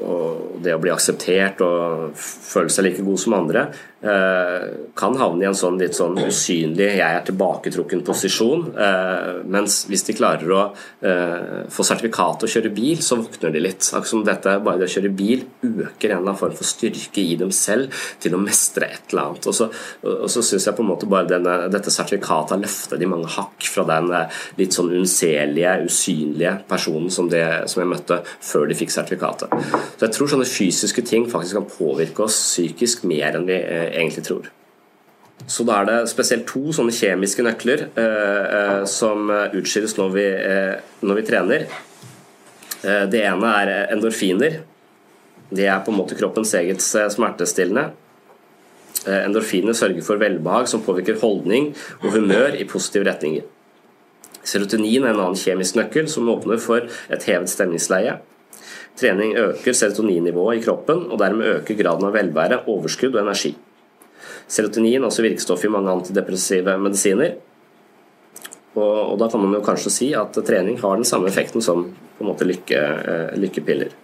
og, 0.00 0.58
det 0.60 0.74
å 0.76 0.80
bli 0.82 0.92
akseptert 0.92 1.62
og 1.64 2.10
føle 2.20 2.72
seg 2.72 2.86
like 2.86 3.04
god 3.06 3.22
som 3.22 3.36
andre, 3.38 3.66
kan 4.00 5.16
havne 5.20 5.44
i 5.44 5.48
en 5.48 5.56
sånn 5.56 5.76
litt 5.80 5.96
sånn 5.96 6.16
usynlig 6.24 6.96
'jeg 6.96 7.16
er 7.16 7.24
tilbaketrukken' 7.26 8.04
posisjon. 8.04 8.62
Eh, 8.76 9.42
mens 9.44 9.84
hvis 9.88 10.04
de 10.06 10.14
klarer 10.16 10.48
å 10.48 10.62
eh, 11.02 11.68
få 11.68 11.84
sertifikat 11.84 12.44
og 12.44 12.48
kjøre 12.48 12.72
bil, 12.74 12.96
så 12.96 13.18
våkner 13.20 13.52
de 13.52 13.60
litt. 13.60 13.80
Akkurat 13.92 14.06
som 14.06 14.24
dette, 14.24 14.56
bare 14.64 14.78
det 14.78 14.88
å 14.88 14.94
kjøre 14.94 15.12
bil 15.14 15.44
øker 15.64 16.10
en 16.10 16.18
eller 16.18 16.30
annen 16.30 16.40
form 16.40 16.56
for 16.56 16.64
styrke 16.64 17.20
i 17.20 17.36
dem 17.36 17.50
selv 17.50 17.92
til 18.20 18.34
å 18.34 18.40
mestre 18.40 18.88
et 18.88 19.12
eller 19.12 19.22
annet. 19.22 19.46
Og 19.46 19.54
så, 19.54 19.68
og 20.04 20.30
så 20.30 20.42
syns 20.42 20.66
jeg 20.66 20.76
på 20.76 20.84
en 20.84 20.90
måte 20.92 21.08
bare 21.10 21.28
denne, 21.28 21.70
dette 21.70 21.92
sertifikatet 21.92 22.56
har 22.56 22.62
løftet 22.64 22.98
de 22.98 23.06
mange 23.10 23.28
hakk 23.28 23.68
fra 23.68 23.84
den 23.84 24.10
litt 24.56 24.72
sånn 24.76 24.92
unnselige, 24.96 25.76
usynlige 25.84 26.54
personen 26.68 27.10
som, 27.10 27.28
det, 27.28 27.68
som 27.68 27.82
jeg 27.82 27.92
møtte 27.92 28.20
før 28.24 28.66
de 28.70 28.78
fikk 28.78 28.94
sertifikatet. 28.94 29.52
Så 29.98 30.06
jeg 30.06 30.16
tror 30.16 30.32
sånne 30.32 30.48
fysiske 30.48 31.04
ting 31.06 31.28
faktisk 31.30 31.58
kan 31.58 31.68
påvirke 31.68 32.24
oss 32.24 32.38
psykisk 32.40 33.04
mer 33.04 33.36
enn 33.36 33.46
vi 33.48 33.58
egentlig 33.92 34.24
tror. 34.26 34.48
Så 35.50 35.64
da 35.66 35.80
er 35.80 35.88
det 35.88 35.98
spesielt 36.10 36.44
to 36.48 36.72
sånne 36.76 36.92
kjemiske 36.92 37.42
nøkler 37.42 37.86
eh, 37.88 38.42
eh 38.58 38.82
som 38.88 39.30
utskilles 39.30 39.96
når 39.96 40.10
vi, 40.14 40.26
eh, 40.26 40.74
når 41.02 41.20
vi 41.20 41.26
trener. 41.30 41.64
Eh, 42.84 43.06
det 43.12 43.24
ene 43.24 43.54
er 43.62 43.72
endorfiner. 43.92 44.60
Det 45.50 45.66
er 45.66 45.80
på 45.84 45.92
en 45.92 45.98
måte 45.98 46.16
kroppens 46.18 46.52
eget 46.54 46.84
eh, 46.96 47.08
smertestillende. 47.12 47.90
Eh, 49.06 49.22
endorfinene 49.26 49.74
sørger 49.76 50.04
for 50.06 50.20
velbehag 50.20 50.68
som 50.70 50.84
påvirker 50.84 51.20
holdning 51.22 51.72
og 52.02 52.12
humør 52.16 52.56
i 52.56 52.68
positive 52.68 53.08
retninger. 53.08 53.46
Serotonin 54.40 55.04
er 55.04 55.12
en 55.12 55.20
annen 55.20 55.38
kjemisk 55.38 55.76
nøkkel 55.76 56.08
som 56.08 56.28
åpner 56.32 56.60
for 56.62 56.86
et 57.12 57.26
hevet 57.28 57.52
stemningsleie. 57.52 58.18
Trening 59.00 59.34
øker 59.38 59.76
serotoninnivået 59.76 60.60
i 60.60 60.62
kroppen, 60.64 61.06
og 61.12 61.20
dermed 61.20 61.60
øker 61.60 61.76
graden 61.78 62.08
av 62.08 62.16
velvære, 62.16 62.62
overskudd 62.68 63.14
og 63.14 63.22
energi. 63.22 63.52
Serotonin, 64.50 65.04
altså 65.06 65.22
virkestoff 65.22 65.64
i 65.64 65.70
mange 65.70 65.92
antidepressive 65.92 66.74
medisiner. 66.78 67.38
Og, 68.74 69.12
og, 69.12 69.18
da 69.18 69.28
kan 69.30 69.40
man 69.42 69.54
jo 69.54 69.62
kanskje 69.66 69.90
si 69.94 70.12
at 70.14 70.36
trening 70.46 70.78
har 70.80 70.98
den 70.98 71.06
samme 71.06 71.28
effekten 71.30 71.62
som 71.62 71.90
på 72.18 72.24
en 72.24 72.30
måte 72.30 72.46
lykke, 72.46 72.78
uh, 72.78 73.38
lykkepiller. 73.38 73.94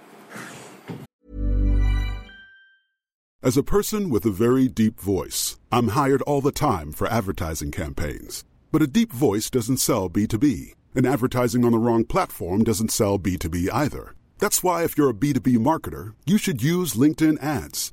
As 3.43 3.57
a 3.57 3.63
person 3.63 4.11
with 4.11 4.27
a 4.27 4.31
very 4.31 4.67
deep 4.67 5.01
voice, 5.01 5.57
I'm 5.71 5.89
hired 5.89 6.23
all 6.23 6.41
the 6.41 6.51
time 6.51 6.93
for 6.93 7.07
advertising 7.07 7.71
campaigns. 7.71 8.45
But 8.73 8.83
a 8.83 8.89
deep 8.89 9.13
voice 9.13 9.51
doesn't 9.51 9.79
sell 9.79 10.11
B2B, 10.11 10.75
and 10.97 11.07
advertising 11.07 11.65
on 11.65 11.71
the 11.71 11.79
wrong 11.79 12.05
platform 12.05 12.65
doesn't 12.65 12.91
sell 12.91 13.19
B2B 13.19 13.69
either. 13.73 14.15
That's 14.39 14.65
why 14.65 14.83
if 14.83 14.99
you're 14.99 15.11
a 15.11 15.15
B2B 15.15 15.59
marketer, 15.59 16.15
you 16.27 16.39
should 16.39 16.61
use 16.61 16.95
LinkedIn 16.95 17.43
ads. 17.43 17.93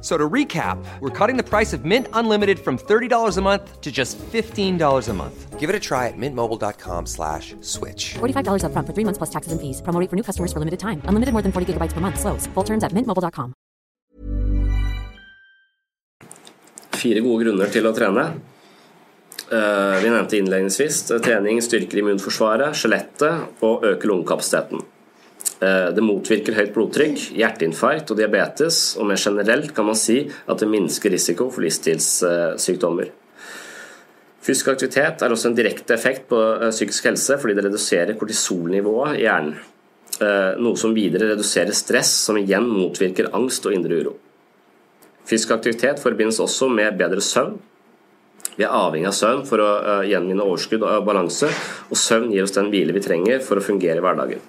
So 0.00 0.16
to 0.16 0.28
recap, 0.30 0.78
we're 1.00 1.10
cutting 1.10 1.36
the 1.36 1.42
price 1.42 1.72
of 1.72 1.84
Mint 1.84 2.06
Unlimited 2.12 2.60
from 2.60 2.78
$30 2.78 3.36
a 3.36 3.40
month 3.42 3.80
to 3.80 3.90
just 3.90 4.16
$15 4.32 5.08
a 5.08 5.12
month. 5.12 5.58
Give 5.58 5.68
it 5.68 5.74
a 5.74 5.80
try 5.80 6.06
at 6.06 6.14
mintmobile.com 6.16 7.06
slash 7.06 7.56
switch. 7.62 8.14
$45 8.20 8.62
up 8.62 8.70
front 8.70 8.86
for 8.86 8.94
three 8.94 9.02
months 9.02 9.18
plus 9.18 9.30
taxes 9.30 9.50
and 9.50 9.60
fees. 9.60 9.82
Promo 9.82 9.98
rate 9.98 10.08
for 10.08 10.14
new 10.14 10.22
customers 10.22 10.52
for 10.52 10.60
limited 10.60 10.78
time. 10.78 11.02
Unlimited 11.06 11.32
more 11.34 11.42
than 11.42 11.50
40 11.50 11.72
gigabytes 11.72 11.94
per 11.94 12.00
month. 12.00 12.20
Slows. 12.20 12.46
Full 12.54 12.64
terms 12.64 12.84
at 12.84 12.92
mintmobile.com. 12.92 13.54
Fire 16.98 17.20
gode 17.22 17.42
grunner 17.44 17.70
til 17.74 17.86
å 17.86 17.92
trene. 17.94 18.28
Uh, 19.48 19.98
Vi 20.02 20.10
nevnte 20.12 20.38
innledningsvis 20.38 21.02
trening 21.24 21.58
styrker 21.64 22.02
immunforsvaret, 22.02 22.74
skjelettet 22.76 23.64
og 23.64 23.82
øker 23.88 24.10
lungekapasiteten. 24.10 24.82
Eh, 25.60 25.88
Det 25.94 26.04
motvirker 26.04 26.54
høyt 26.54 26.74
blodtrykk, 26.74 27.22
hjerteinfarkt 27.34 28.12
og 28.12 28.18
diabetes, 28.20 28.96
og 28.98 29.08
mer 29.10 29.18
generelt 29.18 29.72
kan 29.74 29.88
man 29.88 29.98
si 29.98 30.20
at 30.46 30.60
det 30.60 30.68
minsker 30.70 31.10
risiko 31.10 31.48
for 31.50 31.66
livsstilssykdommer. 31.66 33.10
Fysisk 34.38 34.68
aktivitet 34.70 35.24
er 35.24 35.32
også 35.34 35.50
en 35.50 35.56
direkte 35.58 35.96
effekt 35.96 36.28
på 36.30 36.38
eh, 36.38 36.70
psykisk 36.70 37.10
helse 37.10 37.40
fordi 37.40 37.56
det 37.58 37.64
reduserer 37.66 38.16
kortisolnivået 38.20 39.18
i 39.18 39.24
hjernen, 39.26 39.56
eh, 40.22 40.52
noe 40.62 40.78
som 40.78 40.94
videre 40.94 41.32
reduserer 41.32 41.74
stress, 41.74 42.12
som 42.28 42.38
igjen 42.38 42.68
motvirker 42.70 43.32
angst 43.34 43.66
og 43.66 43.74
indre 43.74 43.98
uro. 43.98 44.14
Fysisk 45.28 45.50
aktivitet 45.56 45.98
forbindes 46.00 46.38
også 46.40 46.70
med 46.70 46.96
bedre 46.96 47.20
søvn. 47.20 47.58
Vi 48.54 48.64
er 48.64 48.74
avhengig 48.74 49.10
av 49.10 49.14
søvn 49.14 49.42
for 49.46 49.62
å 49.62 49.72
gjenvinne 50.06 50.46
overskudd 50.46 50.86
og 50.86 51.04
balanse, 51.06 51.50
og 51.90 51.98
søvn 51.98 52.30
gir 52.32 52.46
oss 52.46 52.56
den 52.56 52.70
hvile 52.72 52.94
vi 52.96 53.02
trenger 53.04 53.42
for 53.44 53.60
å 53.60 53.66
fungere 53.66 54.00
i 54.00 54.02
hverdagen. 54.06 54.40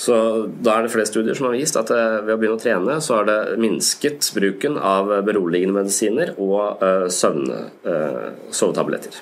Så 0.00 0.16
Da 0.64 0.78
er 0.78 0.86
det 0.86 0.92
flere 0.94 1.08
studier 1.08 1.36
som 1.36 1.50
har 1.50 1.58
vist 1.58 1.76
at 1.76 1.90
eh, 1.92 2.20
ved 2.24 2.34
å 2.34 2.38
begynne 2.40 2.56
å 2.56 2.62
trene, 2.62 2.96
så 3.04 3.18
har 3.18 3.26
det 3.28 3.58
minsket 3.60 4.30
bruken 4.36 4.78
av 4.80 5.10
beroligende 5.26 5.76
medisiner 5.76 6.32
og 6.40 6.80
eh, 6.84 7.06
søvne, 7.12 7.66
eh, 7.84 8.30
sovetabletter. 8.48 9.18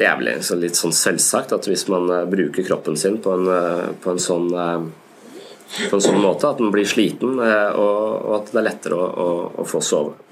Det 0.00 0.06
er 0.08 0.16
vel 0.16 0.30
litt 0.62 0.78
sånn 0.78 0.96
selvsagt 0.96 1.52
at 1.52 1.68
hvis 1.68 1.84
man 1.92 2.08
bruker 2.32 2.64
kroppen 2.64 2.96
sin 2.96 3.18
på 3.20 3.34
en, 3.36 3.50
på 4.00 4.14
en 4.14 4.22
sånn 4.22 4.48
på 4.48 5.98
en 5.98 6.02
sånn 6.02 6.22
måte 6.22 6.48
at 6.48 6.58
den 6.58 6.72
blir 6.72 6.88
sliten, 6.88 7.36
og, 7.36 7.98
og 8.24 8.32
at 8.38 8.48
det 8.48 8.62
er 8.62 8.64
lettere 8.64 8.96
å, 8.96 9.04
å, 9.04 9.28
å 9.60 9.66
få 9.68 9.82
sove. 9.84 10.29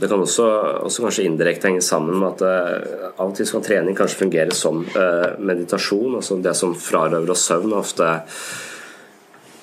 Det 0.00 0.08
kan 0.08 0.22
også, 0.24 0.46
også 0.86 1.04
kanskje 1.04 1.26
indirekte 1.28 1.68
henge 1.68 1.84
sammen 1.84 2.16
med 2.16 2.40
at 2.40 2.42
uh, 2.46 3.10
av 3.20 3.28
og 3.28 3.36
til 3.36 3.48
kan 3.52 3.64
trening 3.66 3.96
kanskje 3.98 4.22
fungere 4.22 4.56
som 4.56 4.80
uh, 4.94 5.36
meditasjon. 5.36 6.16
altså 6.16 6.38
Det 6.40 6.54
som 6.56 6.72
frarøver 6.72 7.34
oss 7.34 7.44
søvn, 7.50 7.74
er 7.74 7.82
ofte 7.82 8.08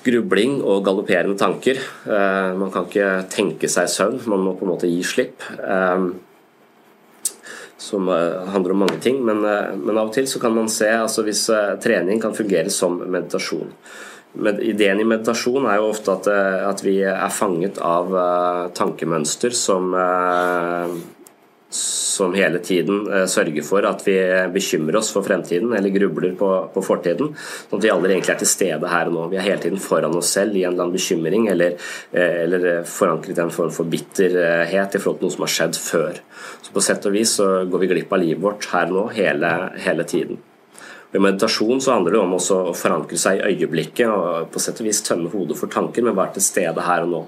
grubling 0.06 0.60
og 0.62 0.84
galopperende 0.86 1.34
tanker. 1.40 1.82
Uh, 2.06 2.54
man 2.60 2.70
kan 2.74 2.86
ikke 2.86 3.10
tenke 3.34 3.70
seg 3.72 3.90
søvn, 3.90 4.20
man 4.30 4.46
må 4.46 4.54
på 4.54 4.66
en 4.66 4.74
måte 4.76 4.90
gi 4.90 5.02
slipp. 5.02 5.42
Som 7.78 8.08
handler 8.10 8.74
om 8.74 8.80
mange 8.82 8.98
ting, 9.00 9.20
men, 9.22 9.38
men 9.38 9.98
av 10.00 10.08
og 10.08 10.14
til 10.16 10.26
så 10.26 10.40
kan 10.42 10.54
man 10.54 10.66
se 10.70 10.88
altså 10.90 11.22
hvis 11.22 11.44
trening 11.82 12.18
kan 12.20 12.34
fungere 12.34 12.72
som 12.74 12.96
meditasjon. 12.98 13.70
Med, 14.32 14.60
ideen 14.60 15.00
i 15.00 15.06
meditasjon 15.08 15.66
er 15.66 15.78
jo 15.80 15.92
ofte 15.92 16.12
at, 16.12 16.26
eh, 16.30 16.64
at 16.68 16.82
vi 16.84 16.98
er 17.00 17.30
fanget 17.32 17.78
av 17.82 18.10
uh, 18.12 18.66
tankemønster 18.76 19.54
som, 19.56 19.88
uh, 19.96 20.92
som 21.74 22.36
hele 22.36 22.60
tiden 22.62 23.06
uh, 23.08 23.24
sørger 23.30 23.64
for 23.64 23.88
at 23.88 24.04
vi 24.04 24.18
bekymrer 24.52 25.00
oss 25.00 25.08
for 25.14 25.24
fremtiden 25.24 25.72
eller 25.74 25.94
grubler 25.94 26.34
på, 26.38 26.50
på 26.74 26.84
fortiden. 26.84 27.32
Sånn 27.38 27.80
at 27.80 27.86
vi 27.86 27.92
aldri 27.94 28.14
egentlig 28.18 28.34
er 28.36 28.42
til 28.44 28.50
stede 28.52 28.92
her 28.92 29.08
og 29.08 29.16
nå. 29.16 29.24
Vi 29.32 29.40
er 29.40 29.46
hele 29.48 29.64
tiden 29.64 29.80
foran 29.82 30.18
oss 30.20 30.34
selv 30.36 30.58
i 30.58 30.66
en 30.66 30.74
eller 30.74 30.86
annen 30.86 30.98
bekymring 30.98 31.48
eller, 31.54 31.88
eller 32.12 32.68
forankret 32.86 33.40
i 33.40 33.44
en 33.46 33.54
form 33.54 33.72
for 33.74 33.88
bitterhet 33.88 34.92
i 34.92 35.02
forhold 35.02 35.22
til 35.22 35.30
noe 35.30 35.38
som 35.38 35.48
har 35.48 35.54
skjedd 35.56 35.80
før. 35.86 36.20
Så 36.60 36.76
på 36.76 36.84
sett 36.84 37.08
og 37.08 37.16
vis 37.16 37.38
så 37.40 37.48
går 37.64 37.86
vi 37.86 37.90
glipp 37.96 38.12
av 38.12 38.22
livet 38.22 38.44
vårt 38.44 38.70
her 38.74 38.92
og 38.92 39.00
nå 39.00 39.08
hele, 39.16 39.56
hele 39.88 40.06
tiden. 40.06 40.44
Ved 41.10 41.24
meditasjon 41.24 41.80
så 41.80 41.94
handler 41.94 42.12
det 42.12 42.20
om 42.20 42.34
å 42.36 42.72
forankre 42.76 43.18
seg 43.20 43.38
i 43.38 43.52
øyeblikket 43.54 44.10
og 44.12 44.50
på 44.52 44.60
sett 44.60 44.82
og 44.82 44.88
vis 44.90 45.00
tømme 45.06 45.30
hodet 45.32 45.56
for 45.56 45.72
tanker, 45.72 46.04
men 46.04 46.16
være 46.16 46.36
til 46.36 46.44
stede 46.44 46.84
her 46.84 47.06
og 47.06 47.14
nå. 47.14 47.22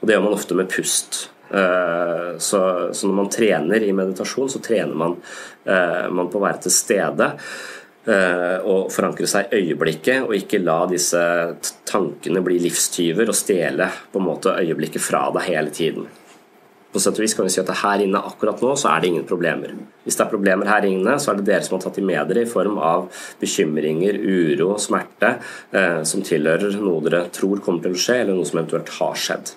Og 0.00 0.04
Det 0.04 0.16
gjør 0.16 0.26
man 0.26 0.36
ofte 0.36 0.58
med 0.58 0.68
pust. 0.68 1.30
Eh, 1.50 2.36
Så, 2.38 2.58
så 2.92 3.06
når 3.06 3.14
man 3.14 3.30
trener 3.30 3.82
i 3.82 3.92
meditasjon, 3.92 4.50
så 4.50 4.58
trener 4.58 4.94
man, 4.94 5.16
eh, 5.64 6.10
man 6.10 6.28
på 6.28 6.40
å 6.40 6.44
være 6.44 6.64
til 6.66 6.74
stede 6.74 7.30
eh, 8.04 8.58
og 8.60 8.90
forankre 8.92 9.28
seg 9.30 9.48
i 9.48 9.62
øyeblikket, 9.62 10.26
og 10.26 10.34
ikke 10.36 10.60
la 10.60 10.82
disse 10.90 11.22
tankene 11.88 12.42
bli 12.44 12.58
livstyver 12.60 13.30
og 13.30 13.38
stjele 13.38 13.88
på 14.12 14.20
en 14.20 14.28
måte 14.28 14.56
øyeblikket 14.58 15.04
fra 15.04 15.28
deg 15.36 15.48
hele 15.48 15.72
tiden. 15.72 16.10
På 16.94 17.00
sett 17.02 17.16
og 17.18 17.24
vis 17.24 17.32
kan 17.34 17.48
vi 17.48 17.50
si 17.50 17.58
at 17.58 17.72
her 17.80 18.04
inne 18.04 18.20
akkurat 18.22 18.60
nå 18.62 18.76
så 18.78 18.92
er 18.92 19.02
det 19.02 19.08
ingen 19.10 19.26
problemer. 19.26 19.72
Hvis 20.04 20.14
det 20.14 20.22
er 20.22 20.30
problemer 20.30 20.68
her 20.70 20.84
inne, 20.86 21.16
så 21.18 21.32
er 21.32 21.40
det 21.40 21.48
dere 21.48 21.66
som 21.66 21.74
har 21.74 21.82
tatt 21.82 21.96
de 21.98 22.04
med 22.06 22.28
dere 22.30 22.44
i 22.44 22.50
form 22.50 22.76
av 22.78 23.08
bekymringer, 23.40 24.20
uro, 24.22 24.76
smerte, 24.78 25.32
eh, 25.74 26.04
som 26.06 26.22
tilhører 26.22 26.76
noe 26.78 27.02
dere 27.02 27.24
tror 27.34 27.62
kommer 27.64 27.82
til 27.82 27.96
å 27.96 27.98
skje, 27.98 28.20
eller 28.22 28.38
noe 28.38 28.46
som 28.46 28.60
eventuelt 28.60 28.92
har 29.00 29.18
skjedd. 29.18 29.56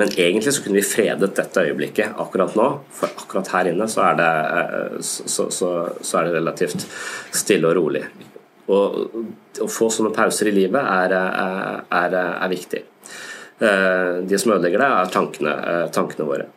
Men 0.00 0.14
egentlig 0.16 0.54
så 0.56 0.62
kunne 0.64 0.78
vi 0.80 0.86
fredet 0.86 1.34
dette 1.36 1.64
øyeblikket 1.66 2.16
akkurat 2.24 2.56
nå, 2.56 2.68
for 2.96 3.12
akkurat 3.12 3.50
her 3.52 3.68
inne 3.74 3.88
så 3.92 4.06
er 4.06 4.16
det, 4.22 4.30
eh, 4.62 4.94
så, 5.04 5.50
så, 5.52 5.68
så 6.00 6.20
er 6.20 6.30
det 6.30 6.38
relativt 6.38 6.86
stille 7.36 7.68
og 7.68 7.76
rolig. 7.76 8.06
Og 8.70 9.60
å 9.60 9.68
få 9.68 9.90
sånne 9.92 10.14
pauser 10.16 10.48
i 10.48 10.54
livet 10.56 10.80
er, 10.80 11.12
er, 11.18 11.84
er, 12.00 12.16
er 12.30 12.54
viktig. 12.54 12.80
Eh, 13.60 14.22
De 14.24 14.40
som 14.40 14.54
ødelegger 14.54 14.80
det, 14.80 14.88
er 14.88 15.12
tankene, 15.18 15.54
eh, 15.74 15.84
tankene 15.92 16.28
våre. 16.30 16.48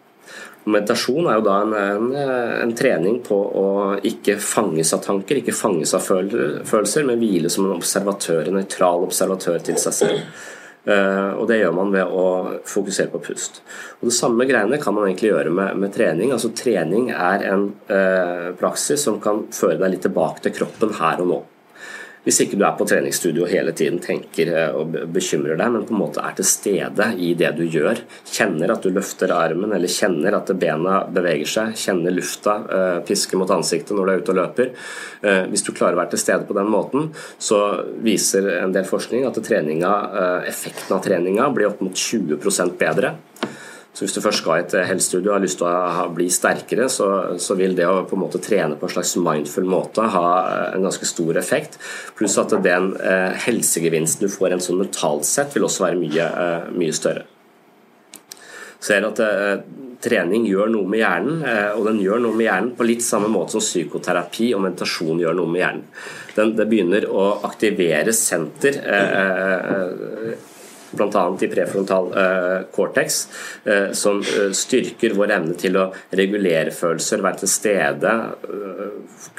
Meditasjon 0.64 1.28
er 1.28 1.40
jo 1.40 1.44
da 1.44 1.58
en, 1.64 1.74
en, 1.76 2.10
en, 2.64 2.74
trening 2.78 3.20
på 3.26 3.36
å 3.36 3.68
ikke 4.08 4.38
fanges 4.40 4.94
av 4.96 5.02
tanker, 5.04 5.42
ikke 5.42 5.56
fanges 5.56 5.92
av 5.98 6.06
følelser, 6.06 7.08
men 7.08 7.20
hvile 7.20 7.52
som 7.52 7.68
en 7.68 7.76
observatør, 7.76 8.48
en 8.48 8.60
nøytral 8.62 9.04
observatør 9.08 9.60
til 9.68 9.80
seg 9.82 9.98
selv. 9.98 10.44
Uh, 10.84 11.40
og 11.40 11.46
Det 11.48 11.62
gjør 11.62 11.76
man 11.76 11.94
ved 11.94 12.12
å 12.12 12.26
fokusere 12.68 13.12
på 13.14 13.22
pust. 13.24 13.62
Og 14.02 14.10
Det 14.10 14.16
samme 14.16 14.48
greiene 14.48 14.80
kan 14.84 14.96
man 14.96 15.08
egentlig 15.08 15.32
gjøre 15.32 15.54
med, 15.56 15.78
med 15.80 15.94
trening. 15.96 16.34
Altså 16.36 16.52
Trening 16.56 17.10
er 17.16 17.46
en 17.54 17.70
uh, 17.88 18.52
praksis 18.60 19.06
som 19.08 19.22
kan 19.24 19.46
føre 19.56 19.80
deg 19.80 19.96
litt 19.96 20.04
tilbake 20.08 20.44
til 20.44 20.56
kroppen 20.60 20.96
her 21.00 21.24
og 21.24 21.32
nå. 21.32 21.40
Hvis 22.24 22.40
ikke 22.44 22.56
du 22.60 22.64
er 22.64 22.76
på 22.80 22.86
treningsstudio 22.88 23.48
hele 23.52 23.74
tiden 23.76 24.00
tenker 24.04 24.52
og 24.80 24.94
bekymrer 25.12 25.58
deg, 25.60 25.74
men 25.74 25.84
på 25.88 25.96
en 25.96 26.00
måte 26.00 26.24
er 26.24 26.36
til 26.38 26.48
stede 26.48 27.10
i 27.20 27.34
det 27.40 27.52
du 27.58 27.66
gjør. 27.68 28.00
Kjenner 28.32 28.72
at 28.72 28.86
du 28.86 28.94
løfter 28.96 29.34
armen, 29.36 29.74
eller 29.76 29.92
kjenner 29.92 30.38
at 30.38 30.54
bena 30.60 31.02
beveger 31.12 31.52
seg. 31.52 31.76
Kjenner 31.80 32.16
lufta 32.16 32.56
uh, 32.64 33.00
piske 33.04 33.40
mot 33.40 33.52
ansiktet 33.52 33.92
når 33.98 34.08
du 34.08 34.14
er 34.14 34.24
ute 34.24 34.34
og 34.36 34.40
løper. 34.40 34.72
Uh, 35.26 35.44
hvis 35.52 35.66
du 35.68 35.74
klarer 35.76 35.98
å 35.98 36.04
være 36.04 36.14
til 36.16 36.24
stede 36.24 36.48
på 36.48 36.56
den 36.56 36.72
måten, 36.72 37.12
så 37.36 37.60
viser 38.06 38.48
en 38.62 38.76
del 38.76 38.88
forskning 38.88 39.28
at 39.28 39.44
treninga, 39.44 39.94
effekten 40.48 40.96
av 40.96 41.04
treninga 41.04 41.50
blir 41.52 41.74
opp 41.74 41.84
mot 41.84 41.98
20% 41.98 42.80
bedre. 42.80 43.16
Så 43.94 44.06
Hvis 44.06 44.16
du 44.16 44.24
først 44.26 44.42
skal 44.42 44.58
i 44.58 44.64
et 44.64 44.74
helsestudio 44.90 45.30
og 45.30 45.36
har 45.36 45.44
lyst 45.44 45.60
til 45.60 45.68
å 45.70 46.06
bli 46.16 46.26
sterkere, 46.34 46.88
så, 46.90 47.08
så, 47.38 47.54
vil 47.60 47.76
det 47.78 47.86
å 47.86 48.00
på 48.10 48.18
en 48.18 48.24
måte 48.24 48.42
trene 48.42 48.78
på 48.80 48.88
en 48.88 48.94
slags 48.96 49.14
mindful 49.22 49.68
måte 49.70 50.08
ha 50.16 50.30
en 50.74 50.88
ganske 50.88 51.06
stor 51.06 51.38
effekt. 51.38 51.78
Pluss 52.18 52.40
at 52.42 52.56
den 52.66 52.96
eh, 52.98 53.38
helsegevinsten 53.46 54.26
du 54.26 54.34
får 54.34 54.56
en 54.56 54.64
sånn 54.66 54.82
mentalt 54.82 55.30
sett, 55.30 55.54
vil 55.54 55.68
også 55.68 55.86
være 55.86 56.00
mye, 56.02 56.26
eh, 56.26 56.72
mye 56.74 56.96
større. 56.98 57.28
ser 58.84 59.06
at 59.08 59.20
trening 60.04 60.44
gjør 60.50 60.74
noe 60.74 60.90
med 60.90 61.00
hjernen, 61.00 61.38
og 61.78 61.86
den 61.88 62.02
gjør 62.04 62.20
noe 62.26 62.36
med 62.36 62.50
hjernen 62.50 62.74
på 62.76 62.84
litt 62.84 63.06
samme 63.06 63.30
måte 63.32 63.54
som 63.56 63.64
psykoterapi 63.64 64.50
og 64.58 64.66
meditasjon 64.66 65.22
gjør 65.22 65.38
noe 65.38 65.54
med 65.54 65.62
hjernen. 65.62 65.86
Den, 66.36 66.52
det 66.58 66.66
begynner 66.68 67.08
å 67.08 67.30
aktivere 67.48 68.12
senter 68.12 68.82
bl.a. 70.94 71.38
i 71.42 71.48
prefrontal 71.48 72.18
eh, 72.18 72.62
cortex, 72.76 73.28
eh, 73.64 73.92
som 73.92 74.22
eh, 74.22 74.52
styrker 74.52 75.14
vår 75.18 75.32
evne 75.38 75.56
til 75.60 75.78
å 75.80 75.88
regulere 76.14 76.72
følelser, 76.76 77.24
være 77.24 77.44
til 77.44 77.52
stede, 77.52 78.14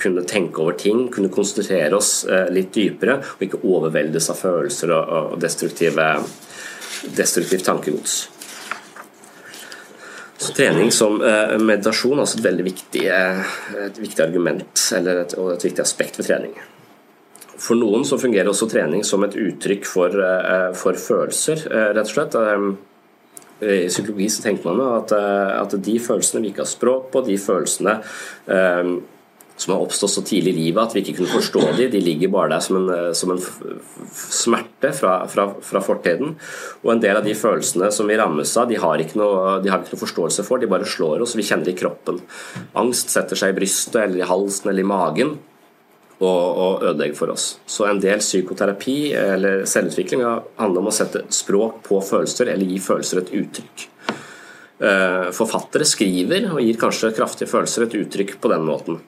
kunne 0.01 0.25
tenke 0.29 0.62
over 0.62 0.75
ting, 0.81 1.09
kunne 1.12 1.33
konsentrere 1.33 1.97
oss 1.97 2.27
litt 2.53 2.73
dypere 2.75 3.19
og 3.37 3.43
ikke 3.47 3.62
overveldes 3.62 4.31
av 4.33 4.40
følelser 4.40 4.88
og 4.95 5.35
destruktivt 5.43 5.97
tankegods. 7.67 8.14
Så 10.38 10.53
trening 10.57 10.90
som 10.93 11.19
meditasjon 11.21 12.19
er 12.19 12.25
også 12.25 12.38
et 12.40 12.49
veldig 12.49 12.67
viktig, 12.67 13.05
et 13.87 14.03
viktig 14.03 14.23
argument 14.25 14.88
eller 14.99 15.25
et, 15.25 15.37
og 15.38 15.55
et 15.55 15.67
viktig 15.69 15.83
aspekt 15.85 16.14
ved 16.21 16.33
trening. 16.33 16.55
For 17.61 17.79
noen 17.79 18.05
så 18.07 18.19
fungerer 18.21 18.51
også 18.51 18.69
trening 18.71 19.05
som 19.07 19.25
et 19.27 19.37
uttrykk 19.38 19.87
for, 19.87 20.11
eh, 20.11 20.73
for 20.75 20.99
følelser, 20.99 21.67
eh, 21.71 21.93
rett 21.95 22.09
og 22.09 22.14
slett. 22.14 22.35
Eh, 22.35 22.75
I 23.62 23.88
psykologi 23.88 24.27
så 24.29 24.43
tenker 24.43 24.64
man 24.64 24.81
at, 24.99 25.12
at 25.12 25.71
de 25.81 25.99
følelsene 25.99 26.43
vi 26.43 26.51
ikke 26.51 26.64
har 26.67 26.67
språk 26.67 27.11
på, 27.12 27.25
de 27.25 27.37
følelsene 27.38 28.03
som 29.57 29.73
har 29.73 29.81
oppstått 29.81 30.11
så 30.11 30.23
tidlig 30.27 30.51
i 30.53 30.59
livet 30.64 30.83
at 30.83 30.93
vi 30.93 31.01
ikke 31.01 31.17
kunne 31.21 31.40
forstå 31.40 31.77
dem, 31.79 31.90
de 31.90 32.01
ligger 32.01 32.29
bare 32.29 32.51
der 32.51 32.61
som 32.61 32.77
en, 32.77 33.14
som 33.14 33.31
en 33.31 33.40
smerte 34.11 34.93
fra, 34.93 35.27
fra, 35.31 35.55
fra, 35.62 35.81
fortiden. 35.81 36.35
Og 36.83 36.93
en 36.93 37.01
del 37.01 37.17
av 37.17 37.25
de 37.25 37.33
følelsene 37.33 37.93
som 37.93 38.11
vi 38.11 38.19
rammes 38.19 38.57
av, 38.57 38.69
de 38.69 38.75
har, 38.75 38.99
ikke 38.99 39.17
noe, 39.17 39.62
de 39.62 39.71
har 39.71 39.81
ikke 39.81 39.95
noe 39.95 40.03
forståelse 40.03 40.45
for, 40.45 40.59
de 40.59 40.67
bare 40.67 40.85
slår 40.85 41.23
oss, 41.23 41.37
vi 41.38 41.47
kjenner 41.47 41.64
det 41.64 41.77
i 41.77 41.81
kroppen. 41.85 42.21
Angst 42.75 43.14
setter 43.14 43.38
seg 43.38 43.55
i 43.55 43.59
brystet 43.62 44.03
eller 44.03 44.19
i 44.19 44.29
halsen 44.29 44.69
eller 44.69 44.83
i 44.83 44.90
magen 44.90 45.37
og, 46.20 46.59
og 46.64 46.85
ødelegge 46.85 47.16
for 47.18 47.33
oss. 47.35 47.46
Så 47.66 47.88
en 47.88 48.00
del 48.03 48.22
psykoterapi 48.22 48.98
eller 49.18 49.64
selvutvikling 49.68 50.22
handler 50.22 50.83
om 50.83 50.90
å 50.90 50.94
sette 50.94 51.24
språk 51.35 51.83
på 51.88 51.98
følelser 52.05 52.53
eller 52.53 52.70
gi 52.70 52.79
følelser 52.83 53.22
et 53.22 53.35
uttrykk. 53.40 53.88
Eh, 54.85 55.29
forfattere 55.35 55.87
skriver 55.87 56.48
og 56.53 56.62
gir 56.62 56.79
kanskje 56.79 57.14
kraftige 57.16 57.50
følelser 57.50 57.87
et 57.87 57.98
uttrykk 58.00 58.37
på 58.42 58.50
den 58.53 58.66
måten. 58.66 59.00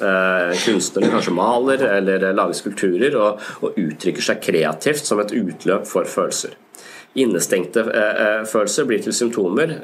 Eh, 0.00 0.56
kunstnere 0.64 1.10
kanskje 1.12 1.34
maler 1.36 1.84
eller 1.98 2.30
lager 2.32 2.56
skulpturer 2.56 3.16
og, 3.20 3.40
og 3.60 3.78
uttrykker 3.80 4.24
seg 4.24 4.42
kreativt 4.44 5.04
som 5.06 5.20
et 5.22 5.34
utløp 5.36 5.88
for 5.90 6.08
følelser. 6.08 6.56
Innestengte 7.20 7.84
eh, 7.90 8.44
følelser 8.48 8.86
blir 8.88 9.02
til 9.04 9.16
symptomer 9.16 9.80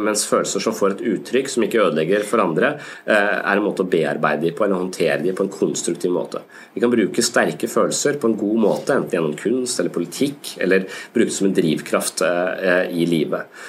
mens 0.00 0.22
følelser 0.28 0.62
som 0.64 0.74
får 0.76 0.94
et 0.94 1.02
uttrykk 1.12 1.50
som 1.52 1.64
ikke 1.66 1.82
ødelegger 1.82 2.22
for 2.24 2.40
andre, 2.40 2.72
øh, 3.04 3.34
er 3.40 3.50
en 3.52 3.64
måte 3.64 3.84
å 3.84 3.90
bearbeide 3.92 4.46
dem 4.46 4.56
på 4.56 4.64
eller 4.64 4.80
håndtere 4.80 5.18
dem 5.24 5.36
på 5.36 5.44
en 5.44 5.52
konstruktiv 5.52 6.14
måte. 6.14 6.40
Vi 6.74 6.80
kan 6.80 6.92
bruke 6.92 7.24
sterke 7.24 7.68
følelser 7.68 8.16
på 8.20 8.30
en 8.30 8.38
god 8.40 8.62
måte, 8.62 8.96
enten 8.96 9.18
gjennom 9.18 9.36
kunst 9.36 9.80
eller 9.80 9.92
politikk, 9.92 10.54
eller 10.64 10.88
bruke 11.12 11.28
det 11.28 11.36
som 11.36 11.50
en 11.50 11.58
drivkraft 11.58 12.24
øh, 12.24 12.86
i 12.88 13.04
livet. 13.10 13.60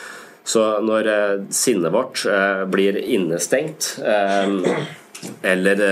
Så 0.48 0.64
når 0.82 1.06
sinnet 1.54 1.94
vårt 1.94 2.24
blir 2.74 2.96
innestengt, 2.98 3.92
eller 5.46 5.84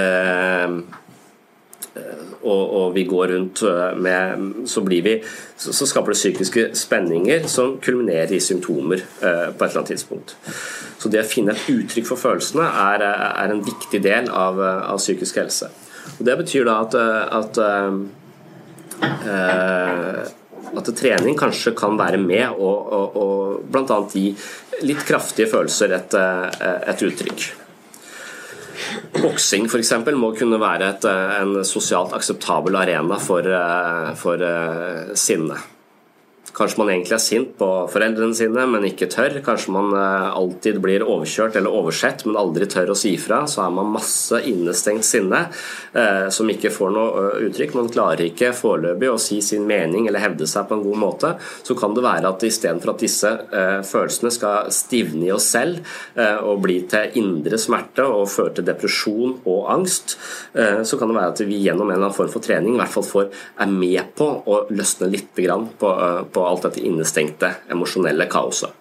og, 2.43 2.73
og, 2.75 2.95
vi 2.95 3.03
går 3.03 3.27
rundt 3.33 3.63
øh, 3.63 3.97
med 3.97 4.67
Så, 4.67 4.81
blir 4.81 5.01
vi, 5.03 5.23
så, 5.57 5.73
så, 5.73 5.85
skaper 5.85 6.11
det 6.13 6.17
psykiske 6.17 6.69
spenninger 6.73 7.47
som 7.47 7.77
kulminerer 7.83 8.31
i 8.31 8.39
symptomer 8.39 8.95
eh, 8.95 9.49
på 9.51 9.65
et 9.65 9.69
eller 9.69 9.77
annet 9.77 9.87
tidspunkt. 9.93 10.35
Så 10.99 11.09
det 11.09 11.23
å 11.23 11.27
finne 11.27 11.51
et 11.55 11.69
uttrykk 11.71 12.07
for 12.07 12.19
følelsene 12.19 12.63
er, 12.63 13.03
er 13.03 13.51
en 13.51 13.63
viktig 13.65 14.01
del 14.03 14.29
av, 14.31 14.59
av, 14.61 14.97
psykisk 14.99 15.35
helse. 15.41 15.71
Og 16.17 16.25
Det 16.25 16.37
betyr 16.43 16.67
da 16.67 16.79
at, 16.85 16.95
at 17.39 17.61
eh, 17.67 17.93
at 20.69 20.89
trening 20.95 21.37
kanskje 21.39 21.71
kan 21.73 21.97
være 21.97 22.19
med 22.21 22.51
og, 22.51 22.91
og, 22.93 23.15
og 23.17 23.63
bl.a. 23.71 23.97
gi 24.13 24.35
litt 24.85 25.01
kraftige 25.07 25.49
følelser 25.49 25.95
et, 25.97 26.13
et 26.13 27.03
uttrykk. 27.07 27.68
Boksing 29.21 29.67
f.eks. 29.69 29.93
må 30.15 30.31
kunne 30.37 30.59
være 30.61 30.93
et, 30.93 31.09
eh, 31.09 31.35
en 31.41 31.65
sosialt 31.67 32.13
akseptabel 32.17 32.77
arena 32.79 33.19
for, 33.21 33.45
eh, 33.45 34.13
for 34.19 34.45
eh, 34.45 35.13
sinne. 35.15 35.59
Kanskje 36.59 36.81
man 36.81 36.89
egentlig 36.91 37.15
er 37.15 37.23
sint 37.23 37.51
på 37.59 37.67
foreldrene 37.87 38.35
sine, 38.35 38.65
men 38.67 38.83
ikke 38.89 39.07
tør. 39.11 39.37
Kanskje 39.45 39.71
man 39.71 39.93
eh, 39.95 40.25
alltid 40.35 40.81
blir 40.83 41.05
overkjørt 41.07 41.55
eller 41.55 41.71
oversett, 41.71 42.25
men 42.27 42.35
aldri 42.39 42.67
tør 42.67 42.91
å 42.91 42.97
si 42.99 43.13
fra. 43.21 43.45
Så 43.47 43.61
er 43.63 43.71
man 43.71 43.93
masse 43.93 44.41
innestengt 44.49 45.07
sinne 45.07 45.45
eh, 45.93 46.27
som 46.35 46.51
ikke 46.51 46.71
får 46.75 46.91
noe 46.91 47.23
eh, 47.29 47.45
uttrykk. 47.47 47.77
Man 47.79 47.87
klarer 47.93 48.25
ikke 48.25 48.51
foreløpig 48.57 49.07
å 49.07 49.21
si 49.21 49.39
sin 49.45 49.63
mening 49.69 50.09
eller 50.09 50.23
hevde 50.25 50.49
seg 50.51 50.67
på 50.67 50.75
en 50.75 50.83
god 50.83 50.99
måte. 50.99 51.31
Så 51.63 51.77
kan 51.79 51.95
det 51.95 52.03
være 52.03 52.33
at 52.33 52.43
istedenfor 52.43 52.91
at 52.91 53.05
disse 53.05 53.31
eh, 53.31 53.79
følelsene 53.87 54.33
skal 54.35 54.73
stivne 54.75 55.29
i 55.29 55.33
oss 55.35 55.47
selv 55.55 55.79
eh, 56.19 56.43
og 56.43 56.59
bli 56.65 56.81
til 56.91 57.15
indre 57.23 57.61
smerte 57.61 58.03
og 58.03 58.27
føre 58.33 58.57
til 58.59 58.67
depresjon 58.67 59.37
og 59.45 59.71
angst, 59.71 60.17
eh, 60.59 60.83
så 60.83 60.99
kan 60.99 61.07
det 61.07 61.19
være 61.21 61.37
at 61.37 61.45
vi 61.47 61.63
gjennom 61.63 61.87
en 61.87 61.95
eller 61.95 62.09
annen 62.09 62.19
form 62.19 62.35
for 62.35 62.43
trening 62.43 62.75
i 62.75 62.83
hvert 62.83 62.93
fall 62.97 63.07
får, 63.07 63.31
er 63.63 63.71
med 63.71 64.11
på 64.19 64.27
å 64.43 64.61
løsne 64.75 65.07
litt 65.15 65.31
på, 65.79 65.89
på 66.33 66.48
alt 66.49 66.67
dette 66.67 66.83
innestengte 66.85 67.53
emosjonelle 67.71 68.27
kaoset. 68.31 68.75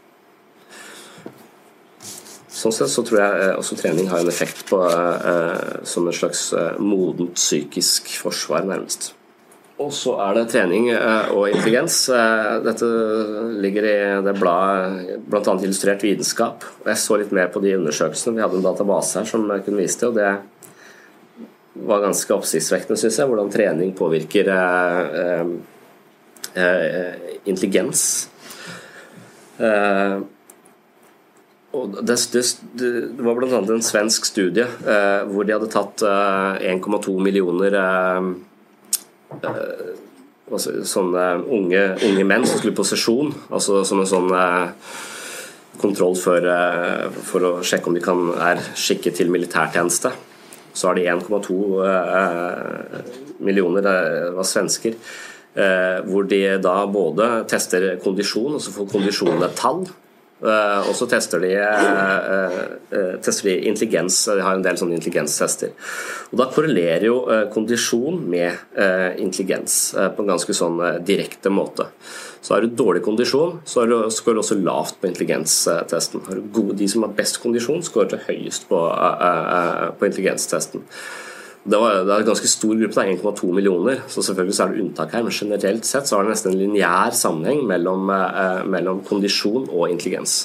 Sånn 2.59 2.75
sett 2.75 2.91
så 2.91 3.05
tror 3.07 3.21
jeg 3.21 3.43
eh, 3.45 3.55
også 3.61 3.77
trening 3.79 4.09
har 4.11 4.25
en 4.25 4.33
effekt 4.33 4.65
på 4.67 4.81
eh, 4.83 5.85
som 5.87 6.09
en 6.09 6.17
slags 6.17 6.49
eh, 6.59 6.81
modent 6.83 7.37
psykisk 7.39 8.11
forsvar, 8.19 8.67
nærmest. 8.67 9.13
Og 9.79 9.93
så 9.95 10.17
er 10.25 10.35
det 10.35 10.49
trening 10.51 10.89
eh, 10.91 11.31
og 11.37 11.53
intelligens. 11.53 12.01
Eh, 12.11 12.57
dette 12.65 12.89
ligger 13.63 13.87
i 13.87 13.97
det 14.27 14.35
bladet 14.41 15.21
bl.a. 15.31 15.55
Illustrert 15.55 16.03
vitenskap. 16.03 16.67
Jeg 16.83 16.99
så 16.99 17.21
litt 17.21 17.35
mer 17.37 17.53
på 17.55 17.63
de 17.63 17.77
undersøkelsene. 17.79 18.35
Vi 18.35 18.43
hadde 18.43 18.59
en 18.59 18.67
database 18.67 19.21
her 19.21 19.31
som 19.31 19.47
jeg 19.55 19.63
kunne 19.69 19.85
vise 19.85 20.01
til, 20.01 20.11
og 20.11 20.19
det 20.19 21.87
var 21.87 22.03
ganske 22.03 22.35
oppsiktsvekkende, 22.35 22.99
syns 22.99 23.21
jeg, 23.21 23.31
hvordan 23.31 23.55
trening 23.55 23.95
påvirker 23.95 24.51
eh, 24.51 24.89
Eh, 25.15 25.47
intelligens. 27.49 28.29
Eh, 29.59 30.19
og 31.79 31.99
det, 32.01 32.17
det, 32.33 32.43
det 32.81 33.25
var 33.27 33.37
bl.a. 33.37 33.59
en 33.61 33.85
svensk 33.85 34.25
studie 34.31 34.65
eh, 34.65 35.23
hvor 35.29 35.45
de 35.45 35.53
hadde 35.53 35.69
tatt 35.73 36.05
1,2 36.07 37.17
millioner 37.21 37.77
sånne 40.49 41.25
unge, 41.45 41.83
unge, 42.09 42.25
menn 42.25 42.47
som 42.49 42.57
skulle 42.57 42.79
på 42.79 42.87
sesjon, 42.89 43.35
altså 43.53 43.83
som 43.85 44.01
en 44.01 44.09
sånn 44.09 44.33
kontroll 45.79 46.17
for, 46.19 46.41
for, 47.29 47.45
å 47.45 47.51
sjekke 47.61 47.91
om 47.91 47.99
de 47.99 48.03
kan, 48.03 48.23
er 48.41 48.63
skikket 48.73 49.21
til 49.21 49.29
militærtjeneste. 49.31 50.15
Så 50.73 50.89
har 50.89 50.97
de 50.97 51.05
1,2 51.13 51.59
millioner, 53.45 53.85
det 53.85 54.33
var 54.39 54.49
svensker. 54.49 54.97
Eh, 55.57 56.05
hvor 56.07 56.27
de 56.29 56.43
da 56.63 56.83
både 56.87 57.31
tester 57.51 57.95
kondisjon, 58.03 58.59
og 58.59 58.63
så 58.63 58.75
får 58.75 58.93
kondisjonen 58.93 59.47
et 59.47 59.57
tall. 59.59 59.87
Eh, 60.39 60.85
og 60.87 60.93
så 60.95 61.09
tester 61.11 61.43
de, 61.43 61.51
eh, 61.59 63.17
tester 63.25 63.49
de, 63.49 63.57
intelligens. 63.67 64.21
De 64.29 64.45
har 64.45 64.55
en 64.55 64.63
del 64.63 64.79
sånne 64.79 64.95
intelligenstester. 64.95 65.73
Og 66.31 66.39
Da 66.39 66.47
korrelerer 66.53 67.09
jo 67.09 67.27
kondisjon 67.51 68.29
med 68.29 68.53
intelligens 69.19 69.95
på 69.95 70.23
en 70.23 70.31
ganske 70.31 70.55
sånn 70.55 71.05
direkte 71.05 71.51
måte. 71.51 71.89
Så 72.41 72.55
har 72.55 72.61
du 72.61 72.69
dårlig 72.69 73.03
kondisjon, 73.03 73.61
så 73.65 73.83
skårer 74.11 74.35
du 74.35 74.41
også 74.41 74.63
lavt 74.63 75.01
på 75.01 75.09
intelligenstesten. 75.09 76.21
De 76.77 76.89
som 76.89 77.03
har 77.03 77.11
best 77.11 77.43
kondisjon, 77.43 77.83
skårer 77.83 78.21
høyest 78.29 78.69
på, 78.69 78.79
på 79.99 80.07
intelligenstesten. 80.07 80.85
Det, 81.65 81.77
var, 81.77 82.05
det 82.07 82.13
er 82.15 82.23
en 82.23 82.29
ganske 82.29 82.49
stor 82.49 82.77
gruppe, 82.79 82.95
det 82.95 83.03
er 83.05 83.19
1,2 83.19 83.49
millioner, 83.53 84.03
så 84.09 84.23
selvfølgelig 84.25 84.57
så 84.57 84.65
er 84.65 84.73
det 84.73 84.85
unntak 84.85 85.13
her. 85.13 85.25
Men 85.27 85.35
generelt 85.35 85.89
sett 85.89 86.09
så 86.09 86.19
er 86.19 86.27
det 86.27 86.35
nesten 86.37 86.55
en 86.55 86.61
lineær 86.63 87.17
sammenheng 87.17 87.65
mellom, 87.69 88.09
eh, 88.15 88.63
mellom, 88.69 89.03
kondisjon 89.09 89.69
og 89.69 89.91
intelligens. 89.91 90.41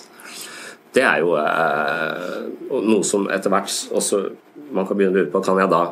Det 0.93 1.05
er 1.05 1.23
jo 1.23 1.35
eh, 1.39 2.43
noe 2.73 3.05
som 3.07 3.29
etter 3.33 3.53
hvert 3.53 3.77
også 3.95 4.23
man 4.73 4.87
kan 4.89 4.97
begynne 4.97 5.13
å 5.13 5.21
lure 5.21 5.31
på 5.33 5.41
Kan 5.45 5.61
jeg 5.61 5.69
da 5.71 5.83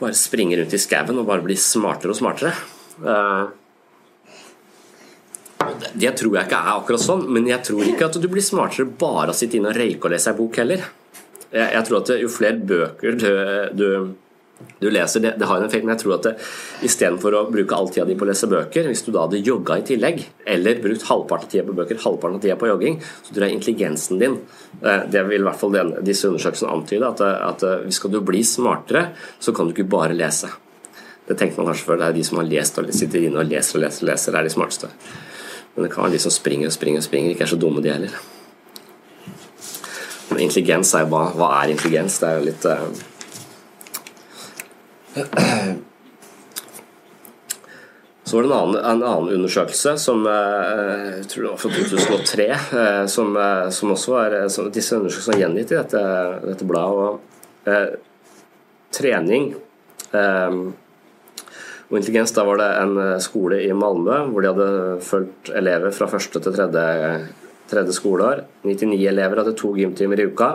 bare 0.00 0.16
springe 0.18 0.56
rundt 0.58 0.74
i 0.74 0.80
skauen 0.80 1.20
og 1.20 1.28
bare 1.28 1.44
bli 1.44 1.56
smartere 1.56 2.12
og 2.12 2.18
smartere? 2.18 2.52
Eh, 3.00 3.44
det 5.94 6.16
tror 6.18 6.36
jeg 6.36 6.48
ikke 6.48 6.58
er 6.58 6.74
akkurat 6.74 7.02
sånn, 7.04 7.28
men 7.30 7.46
jeg 7.48 7.62
tror 7.68 7.86
ikke 7.86 8.08
at 8.08 8.18
du 8.18 8.26
blir 8.30 8.44
smartere 8.44 8.88
bare 8.88 9.30
av 9.30 9.36
å 9.36 9.38
sitte 9.38 9.58
inne 9.58 9.70
og 9.70 9.78
røyke 9.78 10.08
og 10.08 10.14
lese 10.14 10.32
ei 10.32 10.38
bok 10.38 10.58
heller. 10.60 10.84
Jeg, 11.52 11.68
jeg, 11.68 11.84
tror 11.88 12.02
at 12.02 12.12
jo 12.22 12.32
flere 12.32 12.60
bøker 12.72 13.16
du, 13.20 13.32
du 13.76 13.88
Du 14.78 14.86
leser, 14.94 15.18
det, 15.18 15.32
det 15.40 15.46
har 15.50 15.58
en 15.58 15.66
effekt, 15.66 15.82
men 15.82 15.96
jeg 15.96 16.04
tror 16.04 16.20
at 16.20 16.42
istedenfor 16.86 17.34
å 17.34 17.40
bruke 17.50 17.74
all 17.74 17.88
tida 17.90 18.04
di 18.06 18.14
på 18.14 18.22
å 18.22 18.28
lese 18.28 18.46
bøker, 18.46 18.86
hvis 18.86 19.02
du 19.02 19.08
da 19.10 19.24
hadde 19.24 19.40
jogga 19.42 19.80
i 19.80 19.82
tillegg, 19.88 20.20
eller 20.54 20.78
brukt 20.84 21.02
halvparten 21.08 21.48
av 21.48 21.50
tida 21.50 21.64
på 21.66 21.74
bøker, 21.80 21.98
halvparten 22.04 22.38
av 22.38 22.44
tida 22.44 22.56
på 22.60 22.68
jogging, 22.70 23.00
så 23.26 23.34
tror 23.34 23.48
jeg 23.48 23.56
intelligensen 23.56 24.22
din 24.22 24.36
eh, 24.38 25.02
Det 25.10 25.24
vil 25.26 25.42
i 25.42 25.48
hvert 25.48 25.58
fall 25.58 25.74
den, 25.74 25.90
disse 26.06 26.30
undersøkelsene 26.30 26.76
antyde, 26.76 27.10
at, 27.10 27.24
at 27.50 27.94
skal 27.98 28.14
du 28.14 28.20
bli 28.22 28.44
smartere, 28.46 29.08
så 29.42 29.54
kan 29.56 29.66
du 29.66 29.74
ikke 29.74 29.90
bare 29.96 30.14
lese. 30.14 30.52
Det 31.26 31.38
tenker 31.38 31.58
man 31.58 31.72
kanskje 31.72 31.88
før. 31.88 31.98
Det 31.98 32.06
er 32.08 32.16
de 32.20 32.24
som 32.26 32.38
har 32.38 32.50
lest 32.50 32.78
og 32.78 32.94
sitter 32.94 33.26
inne 33.26 33.42
og 33.42 33.50
leser 33.50 33.78
og 33.78 33.84
leser, 33.86 34.06
og 34.06 34.12
leser, 34.12 34.34
det 34.34 34.40
er 34.40 34.46
de 34.46 34.54
smarteste. 34.54 34.92
Men 35.74 35.86
det 35.86 35.92
kan 35.94 36.06
være 36.06 36.16
de 36.16 36.22
som 36.22 36.34
springer 36.34 36.70
og 36.70 36.74
springer 36.74 37.02
og 37.02 37.06
springer, 37.06 37.34
ikke 37.34 37.46
er 37.46 37.52
så 37.54 37.58
dumme, 37.58 37.82
de 37.82 37.92
heller. 37.94 38.22
Men 40.32 40.40
intelligens 40.40 40.94
er 40.96 41.04
jo 41.04 41.12
hva, 41.12 41.26
hva 41.36 41.48
er 41.60 41.74
intelligens? 41.74 42.14
Det 42.22 42.28
er 42.28 42.38
jo 42.38 42.44
litt 42.48 42.64
uh, 42.64 42.88
så 48.24 48.36
var 48.38 48.42
det 48.42 48.48
en 48.48 48.56
annen, 48.56 48.76
en 48.80 49.02
annen 49.04 49.34
undersøkelse 49.34 49.92
som 50.00 50.22
eh, 50.24 51.18
jeg 51.18 51.26
tror 51.28 51.42
det 51.42 51.50
var 51.50 51.58
fra 51.60 51.70
2003, 51.74 52.46
eh, 52.80 53.00
som, 53.12 53.36
som 53.76 53.92
også 53.92 54.14
var 54.14 54.36
som 54.54 54.70
Disse 54.72 54.96
undersøkelsene 54.96 55.36
er 55.36 55.42
gjengitt 55.42 55.74
i 55.74 55.76
dette, 55.76 56.00
dette 56.46 56.64
bladet. 56.70 57.20
Trening 58.96 59.50
eh, 60.16 60.56
og 61.90 61.98
intelligens, 62.00 62.32
da 62.32 62.46
var 62.48 62.62
det 62.62 62.70
en 62.80 63.20
skole 63.20 63.60
i 63.66 63.68
Malmö 63.76 64.22
hvor 64.30 64.40
de 64.40 64.54
hadde 64.54 64.70
fulgt 65.04 65.52
elever 65.52 65.92
fra 65.92 66.08
første 66.08 66.40
til 66.40 66.56
tredje, 66.56 66.88
tredje 67.72 67.96
skoleår. 67.96 68.44
99 68.68 69.08
elever 69.10 69.42
hadde 69.42 69.56
to 69.58 69.72
gymtimer 69.80 70.20
i 70.20 70.28
uka. 70.30 70.52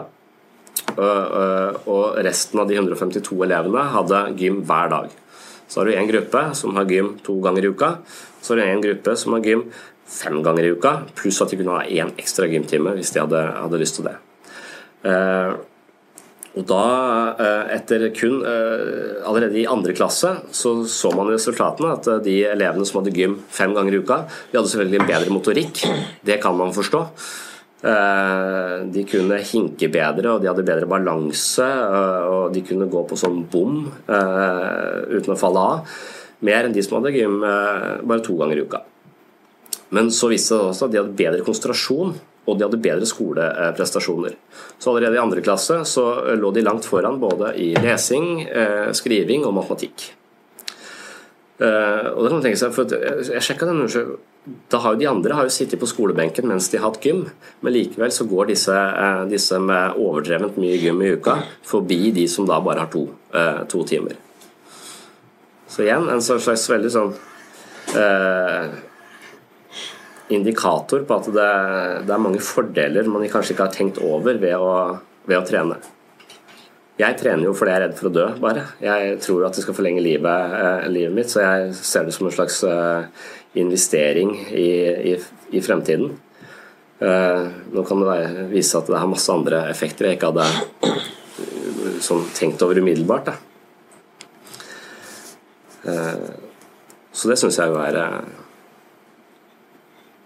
Og 0.98 2.18
resten 2.26 2.62
av 2.62 2.70
de 2.70 2.78
152 2.80 3.42
elevene 3.50 3.84
hadde 3.98 4.24
gym 4.40 4.64
hver 4.70 4.94
dag. 4.94 5.12
Så 5.68 5.82
har 5.82 5.90
du 5.90 5.98
en 5.98 6.10
gruppe 6.14 6.48
som 6.56 6.78
har 6.80 6.88
gym 6.88 7.18
to 7.26 7.36
ganger 7.44 7.66
i 7.66 7.74
uka. 7.76 7.96
Så 8.42 8.54
har 8.54 8.62
du 8.62 8.68
en 8.70 8.86
gruppe 8.86 9.18
som 9.20 9.36
har 9.36 9.44
gym 9.44 9.68
fem 10.08 10.44
ganger 10.44 10.64
i 10.64 10.72
uka, 10.72 10.94
pluss 11.16 11.42
at 11.44 11.52
de 11.52 11.58
kunne 11.60 11.76
ha 11.76 11.84
én 11.84 12.14
ekstra 12.16 12.48
gymtime 12.48 12.94
hvis 12.96 13.12
de 13.12 13.20
hadde, 13.20 13.42
hadde 13.58 13.82
lyst 13.82 14.00
til 14.00 14.08
det. 14.08 14.16
Eh, 16.58 16.60
og 16.60 16.66
da, 16.66 17.36
eh, 17.40 17.76
etter 17.78 18.10
kun 18.16 18.42
eh, 18.46 19.24
Allerede 19.28 19.60
i 19.60 19.68
andre 19.68 19.94
klasse 19.94 20.38
så 20.52 20.86
så 20.86 21.12
man 21.16 21.28
resultatene. 21.28 21.94
At 21.94 22.24
de 22.24 22.44
elevene 22.46 22.86
som 22.86 23.02
hadde 23.02 23.16
gym 23.16 23.38
fem 23.50 23.74
ganger 23.74 23.94
i 23.94 24.02
uka, 24.02 24.26
de 24.52 24.58
hadde 24.58 24.70
selvfølgelig 24.70 25.02
en 25.02 25.12
bedre 25.12 25.36
motorikk. 25.36 25.84
Det 26.24 26.42
kan 26.42 26.58
man 26.58 26.74
forstå. 26.74 27.06
Eh, 27.84 28.86
de 28.90 29.04
kunne 29.06 29.38
hinke 29.38 29.90
bedre, 29.94 30.34
og 30.34 30.42
de 30.42 30.50
hadde 30.50 30.66
bedre 30.66 30.90
balanse. 30.90 31.64
Eh, 31.64 32.28
og 32.28 32.54
de 32.54 32.64
kunne 32.66 32.90
gå 32.90 33.04
på 33.08 33.18
sånn 33.20 33.44
bom 33.52 33.84
eh, 34.08 35.02
uten 35.14 35.36
å 35.36 35.40
falle 35.40 35.66
av. 35.74 35.98
Mer 36.48 36.68
enn 36.68 36.74
de 36.74 36.84
som 36.86 37.00
hadde 37.00 37.16
gym 37.16 37.40
bare 37.42 38.22
to 38.22 38.36
ganger 38.38 38.60
i 38.60 38.66
uka. 38.68 38.84
Men 39.96 40.12
så 40.12 40.30
viste 40.32 40.58
det 40.58 40.72
også 40.72 40.88
at 40.88 40.94
de 40.94 41.02
hadde 41.02 41.18
bedre 41.20 41.46
konsentrasjon, 41.48 42.14
og 42.48 42.58
de 42.58 42.66
hadde 42.66 42.80
bedre 42.84 43.08
skoleprestasjoner. 43.08 44.38
Så 44.80 44.92
allerede 44.92 45.18
i 45.18 45.22
andre 45.22 45.44
klasse 45.44 45.82
så 45.88 46.06
lå 46.40 46.52
de 46.56 46.64
langt 46.64 46.88
foran 46.88 47.20
både 47.20 47.54
i 47.60 47.74
lesing, 47.76 48.46
skriving 48.96 49.44
og 49.48 49.56
matematikk. 49.58 50.06
Og 51.58 52.20
det 52.22 52.30
kan 52.30 52.36
man 52.38 52.46
tenke 52.46 52.60
seg, 52.62 52.76
for 52.76 52.92
Jeg 53.34 53.44
sjekka 53.44 53.68
den 53.68 53.82
da 54.70 54.78
har 54.78 54.96
jo 54.96 55.00
De 55.00 55.08
andre 55.10 55.36
har 55.36 55.48
jo 55.48 55.54
sittet 55.54 55.80
på 55.80 55.90
skolebenken 55.90 56.48
mens 56.48 56.70
de 56.72 56.80
har 56.80 56.88
hatt 56.90 57.04
gym, 57.04 57.26
men 57.62 57.74
likevel 57.74 58.12
så 58.14 58.28
går 58.30 58.52
disse, 58.52 58.74
eh, 58.74 59.24
disse 59.32 59.60
med 59.60 59.98
overdrevent 60.00 60.58
mye 60.62 60.78
gym 60.80 61.02
i 61.04 61.14
uka 61.18 61.38
forbi 61.68 62.12
de 62.16 62.28
som 62.32 62.48
da 62.48 62.60
bare 62.62 62.86
har 62.86 62.92
to, 62.92 63.08
eh, 63.34 63.64
to 63.68 63.84
timer. 63.84 64.16
Så 65.68 65.84
igjen 65.84 66.08
en 66.10 66.22
slags 66.22 66.70
veldig 66.70 66.92
sånn 66.92 67.14
eh, 67.96 68.70
indikator 70.34 71.06
på 71.08 71.20
at 71.20 71.30
det, 71.32 71.52
det, 72.08 72.14
er 72.14 72.24
mange 72.24 72.42
fordeler 72.44 73.08
man 73.08 73.28
kanskje 73.32 73.56
ikke 73.56 73.68
har 73.68 73.76
tenkt 73.76 74.02
over 74.04 74.40
ved 74.42 74.56
å, 74.60 74.74
ved 75.28 75.40
å 75.40 75.46
trene. 75.48 75.80
Jeg 76.98 77.14
trener 77.20 77.46
jo 77.46 77.54
fordi 77.54 77.72
jeg 77.72 77.78
er 77.78 77.84
redd 77.86 77.98
for 78.00 78.10
å 78.10 78.14
dø, 78.16 78.26
bare. 78.42 78.64
Jeg 78.82 79.20
tror 79.22 79.44
at 79.46 79.58
det 79.58 79.64
skal 79.64 79.76
forlenge 79.78 80.02
livet, 80.02 80.54
eh, 80.58 80.88
livet 80.90 81.14
mitt, 81.14 81.30
så 81.30 81.44
jeg 81.44 81.76
ser 81.78 82.08
det 82.08 82.16
som 82.16 82.26
en 82.26 82.34
slags 82.34 82.64
eh, 82.66 83.28
investering 83.62 84.34
i, 84.50 84.70
i, 85.12 85.14
i 85.54 85.62
fremtiden. 85.62 86.16
Eh, 86.98 87.44
nå 87.70 87.84
kan 87.86 88.02
det 88.02 88.48
vise 88.50 88.82
at 88.82 88.90
det 88.90 88.98
har 88.98 89.12
masse 89.12 89.30
andre 89.30 89.68
effekter 89.70 90.10
jeg 90.10 90.18
ikke 90.18 90.32
hadde 90.32 90.48
eh, 90.90 92.02
sånn, 92.02 92.26
tenkt 92.34 92.66
over 92.66 92.82
umiddelbart. 92.82 93.30
Da. 93.30 93.38
så 97.16 97.30
det 97.30 97.38
syns 97.40 97.56
jeg 97.62 97.72
jo 97.72 97.78
er, 97.80 97.96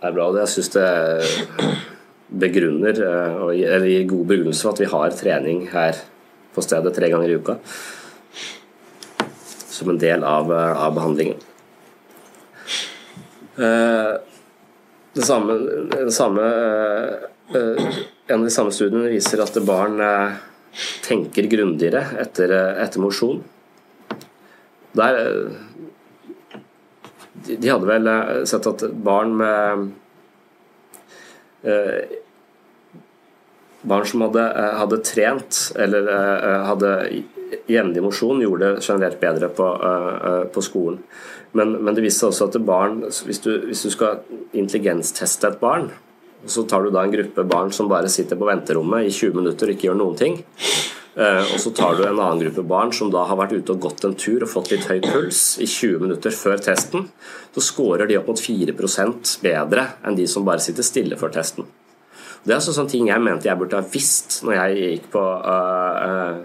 eh, 0.02 0.08
er 0.08 0.16
bra. 0.18 0.28
Og 0.28 0.42
jeg 0.42 0.54
syns 0.56 0.74
det 0.76 0.90
begrunner, 2.42 3.02
eller 3.52 3.88
gir 3.90 4.08
god 4.10 4.28
begrunnelse 4.30 4.64
for 4.66 4.74
at 4.74 4.84
vi 4.84 4.92
har 4.92 5.18
trening 5.18 5.66
her 5.74 5.98
på 6.56 6.64
stedet 6.64 6.94
tre 6.96 7.10
ganger 7.12 7.32
i 7.32 7.40
uka 7.40 7.58
som 9.82 9.90
en 9.90 9.98
del 9.98 10.24
av, 10.24 10.52
av 10.54 10.94
behandlingen. 10.94 11.40
Eh, 13.58 14.14
det 15.14 15.26
samme, 15.28 15.54
det 15.92 16.14
samme 16.16 16.44
eh, 17.56 17.88
En 18.28 18.38
av 18.40 18.46
de 18.46 18.54
samme 18.54 18.72
studiene 18.72 19.10
viser 19.12 19.42
at 19.44 19.58
barn 19.68 20.00
eh, 20.06 20.38
tenker 21.04 21.50
grundigere 21.52 22.06
etter, 22.22 22.54
etter 22.80 23.04
mosjon. 23.04 23.42
Der 24.96 25.20
De 27.48 27.70
hadde 27.70 27.90
vel 27.90 28.10
sett 28.50 28.68
at 28.70 28.86
barn 29.06 29.36
med 29.40 29.90
Barn 33.82 34.06
som 34.06 34.24
hadde, 34.26 34.42
hadde 34.78 34.98
trent 35.06 35.58
eller 35.78 36.08
hadde 36.66 36.90
jevnlig 37.70 38.02
mosjon, 38.04 38.42
gjorde 38.42 38.76
det 38.76 38.86
generelt 38.86 39.20
bedre 39.22 39.50
på, 39.54 39.68
på 40.54 40.64
skolen. 40.66 41.00
Men, 41.58 41.74
men 41.84 41.96
det 41.96 42.04
viser 42.06 42.30
også 42.30 42.48
at 42.48 42.60
barn, 42.64 43.02
hvis 43.28 43.42
du, 43.44 43.52
hvis 43.68 43.84
du 43.86 43.92
skal 43.92 44.22
intelligensteste 44.58 45.50
et 45.50 45.60
barn, 45.62 45.90
så 46.46 46.64
tar 46.66 46.86
du 46.86 46.94
da 46.94 47.04
en 47.06 47.14
gruppe 47.14 47.44
barn 47.46 47.74
som 47.76 47.90
bare 47.92 48.10
sitter 48.10 48.40
på 48.40 48.48
venterommet 48.48 49.06
i 49.06 49.14
20 49.14 49.38
minutter 49.42 49.70
og 49.70 49.76
ikke 49.76 49.90
gjør 49.90 50.00
noen 50.00 50.18
ting. 50.18 50.40
Eh, 51.22 51.54
og 51.54 51.60
så 51.62 51.70
tar 51.76 51.98
du 51.98 52.06
en 52.06 52.18
annen 52.18 52.40
gruppe 52.42 52.64
barn 52.66 52.94
som 52.96 53.12
da 53.14 53.26
har 53.30 53.38
vært 53.38 53.54
ute 53.54 53.76
og 53.76 53.84
gått 53.84 54.06
en 54.08 54.16
tur 54.18 54.42
og 54.42 54.50
fått 54.50 54.72
litt 54.74 54.88
høy 54.90 55.02
puls 55.04 55.60
i 55.62 55.68
20 55.70 56.02
minutter 56.06 56.34
før 56.34 56.62
testen. 56.64 57.10
Så 57.54 57.66
scorer 57.66 58.10
de 58.10 58.18
opp 58.18 58.32
mot 58.32 58.42
4% 58.42 59.36
bedre 59.44 59.86
enn 60.08 60.18
de 60.18 60.26
som 60.30 60.48
bare 60.48 60.64
sitter 60.64 60.88
stille 60.88 61.20
før 61.20 61.36
testen. 61.36 61.68
Det 62.42 62.56
er 62.56 62.64
sånne 62.64 62.90
ting 62.90 63.12
jeg 63.12 63.22
mente 63.22 63.46
jeg 63.46 63.60
burde 63.60 63.78
ha 63.78 63.86
visst 63.86 64.40
når 64.42 64.56
jeg 64.56 64.80
gikk 64.96 65.12
på 65.14 65.22
uh, 65.22 66.42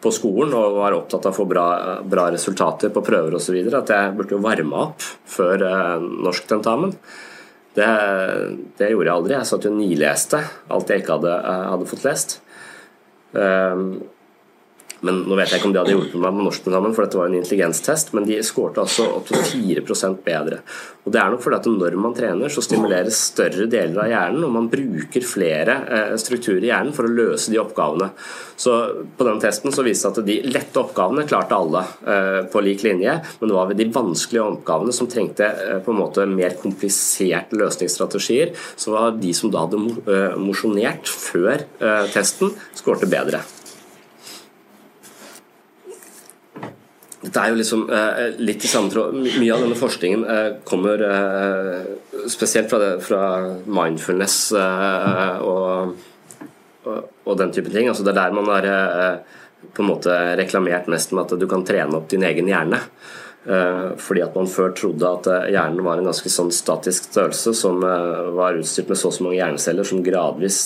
på 0.00 0.12
skolen 0.14 0.54
og 0.56 0.78
var 0.78 0.94
opptatt 0.96 1.26
av 1.26 1.34
å 1.34 1.36
få 1.36 1.44
bra, 1.50 1.66
bra 2.06 2.28
resultater 2.32 2.92
på 2.94 3.02
prøver 3.04 3.36
osv. 3.36 3.58
At 3.76 3.92
jeg 3.92 4.14
burde 4.16 4.36
jo 4.36 4.40
varme 4.44 4.82
opp 4.86 5.04
før 5.04 5.66
uh, 5.66 6.00
norsktentamen. 6.00 6.96
Det, 7.76 7.90
det 8.78 8.90
gjorde 8.94 9.10
jeg 9.10 9.16
aldri. 9.18 9.36
Jeg 9.36 9.50
satt 9.50 9.68
jo 9.68 9.74
nileste 9.76 10.40
alt 10.72 10.92
jeg 10.92 11.04
ikke 11.04 11.18
hadde, 11.18 11.36
uh, 11.44 11.68
hadde 11.74 11.92
fått 11.92 12.08
lest. 12.08 12.38
Um, 13.34 14.08
men 15.04 15.22
Nå 15.26 15.36
vet 15.36 15.52
jeg 15.52 15.60
ikke 15.60 15.68
om 15.68 15.74
de 15.74 15.80
hadde 15.82 15.92
hjulpet 15.92 16.20
meg 16.22 16.36
med 16.36 16.46
norskprogrammen, 16.46 16.94
for 16.96 17.04
dette 17.04 17.18
var 17.18 17.30
en 17.30 17.38
intelligenstest, 17.38 18.12
men 18.16 18.26
de 18.28 18.38
skårte 18.46 18.80
altså 18.80 19.08
opp 19.18 19.28
til 19.28 19.42
4% 19.82 20.22
bedre. 20.24 20.60
Og 21.06 21.12
Det 21.14 21.20
er 21.22 21.30
nok 21.30 21.42
fordi 21.44 21.58
at 21.60 21.66
når 21.70 21.96
man 22.02 22.14
trener, 22.16 22.50
så 22.50 22.62
stimuleres 22.64 23.18
større 23.28 23.68
deler 23.70 24.00
av 24.02 24.08
hjernen, 24.10 24.46
og 24.46 24.54
man 24.56 24.70
bruker 24.72 25.22
flere 25.22 25.76
eh, 25.86 26.14
strukturer 26.18 26.64
i 26.64 26.70
hjernen 26.72 26.94
for 26.96 27.06
å 27.06 27.12
løse 27.12 27.52
de 27.52 27.60
oppgavene. 27.62 28.08
Så 28.58 28.74
På 29.16 29.26
den 29.28 29.38
testen 29.42 29.74
så 29.74 29.84
viste 29.86 30.10
det 30.16 30.24
at 30.24 30.30
de 30.30 30.54
lette 30.56 30.82
oppgavene 30.82 31.26
klarte 31.28 31.54
alle 31.54 31.84
eh, 32.02 32.40
på 32.50 32.62
lik 32.64 32.82
linje, 32.86 33.18
men 33.38 33.52
det 33.52 33.58
var 33.58 33.70
ved 33.70 33.78
de 33.82 33.90
vanskelige 33.94 34.48
oppgavene 34.56 34.96
som 34.96 35.10
trengte 35.12 35.46
eh, 35.46 35.78
på 35.84 35.94
en 35.94 36.00
måte 36.00 36.26
mer 36.30 36.56
kompliserte 36.58 37.58
løsningsstrategier, 37.60 38.56
så 38.74 38.96
var 38.96 39.20
de 39.20 39.34
som 39.36 39.52
da 39.52 39.62
hadde 39.66 40.34
mosjonert 40.40 41.06
før 41.06 41.62
testen, 42.10 42.50
skårte 42.74 43.06
bedre. 43.10 43.44
Dette 47.26 47.42
er 47.42 47.50
jo 47.50 47.58
liksom 47.58 47.86
eh, 47.90 48.36
litt 48.38 48.62
i 48.62 48.70
samme 48.70 48.92
tråd. 48.92 49.16
Mye 49.18 49.54
av 49.54 49.64
denne 49.64 49.78
forskningen 49.78 50.22
eh, 50.30 50.50
kommer 50.68 51.02
eh, 51.02 51.80
spesielt 52.30 52.70
fra, 52.70 52.78
det, 52.78 52.92
fra 53.02 53.22
mindfulness 53.66 54.38
eh, 54.54 55.42
og, 55.42 55.96
og, 56.86 57.10
og, 57.24 57.34
den 57.40 57.54
type 57.54 57.72
ting. 57.74 57.90
Altså 57.90 58.06
det 58.06 58.14
er 58.14 58.20
der 58.20 58.36
man 58.36 58.50
har 58.52 58.68
eh, 58.70 59.38
på 59.74 59.82
en 59.82 59.90
måte 59.90 60.14
reklamert 60.38 60.86
mest 60.92 61.14
med 61.16 61.26
at 61.26 61.40
du 61.40 61.46
kan 61.50 61.66
trene 61.66 61.98
opp 61.98 62.06
din 62.12 62.26
egen 62.28 62.50
hjerne. 62.50 62.78
Eh, 63.46 63.88
fordi 64.02 64.22
at 64.22 64.38
man 64.38 64.50
før 64.50 64.70
trodde 64.78 65.10
at 65.18 65.50
hjernen 65.50 65.82
var 65.86 65.98
en 65.98 66.06
ganske 66.06 66.30
sånn 66.30 66.52
statisk 66.54 67.10
størrelse 67.10 67.56
som 67.58 67.82
var 68.38 68.60
utstyrt 68.60 68.92
med 68.92 69.00
så 69.00 69.10
og 69.10 69.16
så 69.16 69.26
mange 69.26 69.40
hjerneceller 69.40 69.88
som 69.88 70.04
gradvis 70.06 70.60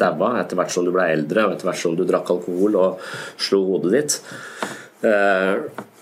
daua 0.00 0.38
etter 0.40 0.56
hvert 0.56 0.72
som 0.72 0.88
du 0.88 0.94
ble 0.96 1.10
eldre 1.12 1.44
og 1.44 1.58
etter 1.58 1.68
hvert 1.68 1.82
som 1.82 1.98
du 1.98 2.06
drakk 2.08 2.32
alkohol 2.38 2.80
og 2.80 3.04
slo 3.36 3.66
hodet 3.74 3.98
ditt. 3.98 4.18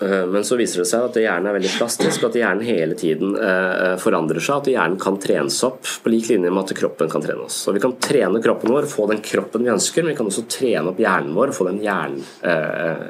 Eh, 0.04 0.12
eh, 0.12 0.26
men 0.26 0.44
så 0.44 0.56
viser 0.56 0.82
det 0.82 0.88
seg 0.88 1.06
at 1.08 1.18
hjernen 1.18 1.48
er 1.50 1.56
veldig 1.58 1.72
plastisk, 1.78 2.22
og 2.22 2.30
at 2.30 2.38
hjernen 2.40 2.66
hele 2.66 2.96
tiden 2.98 3.36
eh, 3.38 3.94
forandrer 4.00 4.42
seg. 4.44 4.62
At 4.62 4.72
hjernen 4.72 5.00
kan 5.00 5.18
trenes 5.22 5.60
opp 5.66 5.82
på 6.04 6.12
lik 6.12 6.30
linje 6.32 6.50
med 6.50 6.64
at 6.64 6.76
kroppen 6.78 7.12
kan 7.12 7.24
trene 7.24 7.46
oss. 7.46 7.62
Så 7.64 7.74
Vi 7.74 7.82
kan 7.82 7.96
trene 8.02 8.42
kroppen 8.44 8.74
vår, 8.74 8.88
få 8.90 9.08
den 9.10 9.22
kroppen 9.24 9.64
vi 9.64 9.72
ønsker, 9.74 10.04
men 10.04 10.14
vi 10.14 10.18
kan 10.20 10.30
også 10.30 10.46
trene 10.50 10.92
opp 10.92 11.00
hjernen 11.00 11.34
vår 11.36 11.54
få 11.56 11.68
den 11.70 11.80
hjernen 11.84 12.22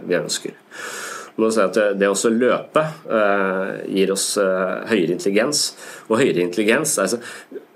vi 0.09 0.17
ønsker. 0.19 0.57
Det 1.35 2.09
å 2.09 2.31
løpe 2.31 2.83
gir 3.91 4.13
oss 4.15 4.27
høyere 4.39 5.17
intelligens, 5.17 5.65
og 6.07 6.21
høyere 6.21 6.45
intelligens 6.45 6.95
altså, 7.03 7.19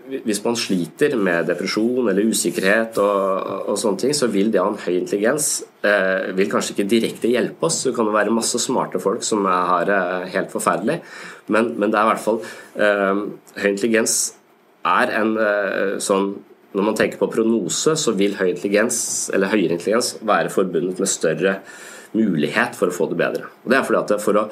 hvis 0.09 0.41
man 0.45 0.57
sliter 0.59 1.15
med 1.21 1.49
depresjon 1.51 2.09
eller 2.09 2.29
usikkerhet 2.31 2.99
og, 3.03 3.51
og, 3.69 3.77
sånne 3.81 4.03
ting, 4.03 4.15
så 4.17 4.29
vil 4.33 4.51
det 4.53 4.61
å 4.61 4.69
ha 4.69 4.73
en 4.73 4.81
høy 4.81 4.95
intelligens 4.97 5.49
eh, 5.85 6.31
vil 6.37 6.51
kanskje 6.51 6.75
ikke 6.75 6.89
direkte 6.91 7.31
hjelpe 7.33 7.69
oss. 7.69 7.83
Det 7.87 7.95
kan 7.97 8.09
jo 8.09 8.15
være 8.17 8.35
masse 8.35 8.61
smarte 8.63 9.01
folk 9.03 9.27
som 9.27 9.47
har 9.49 9.89
det 9.89 10.01
helt 10.35 10.53
forferdelig, 10.55 11.01
men, 11.53 11.75
men, 11.77 11.93
det 11.93 12.01
er 12.01 12.07
i 12.07 12.11
hvert 12.13 12.25
fall 12.25 12.43
eh, 12.77 13.23
Høy 13.59 13.69
intelligens 13.71 14.17
er 14.89 15.15
en 15.21 15.35
eh, 15.41 15.95
sånn 16.05 16.35
Når 16.77 16.85
man 16.85 16.97
tenker 16.99 17.17
på 17.17 17.31
prognose, 17.33 17.95
så 17.97 18.13
vil 18.13 18.35
høy 18.37 18.51
intelligens, 18.51 18.99
eller 19.33 19.49
høyere 19.49 19.79
intelligens 19.79 20.19
være 20.21 20.53
forbundet 20.53 21.01
med 21.01 21.09
større 21.09 21.55
mulighet 22.13 22.77
for 22.77 22.93
å 22.93 22.95
få 22.95 23.07
det 23.09 23.17
bedre. 23.21 23.49
Og 23.65 23.73
det 23.73 23.79
er 23.79 23.87
fordi 23.89 24.03
at 24.03 24.21
For 24.21 24.37
å 24.37 24.45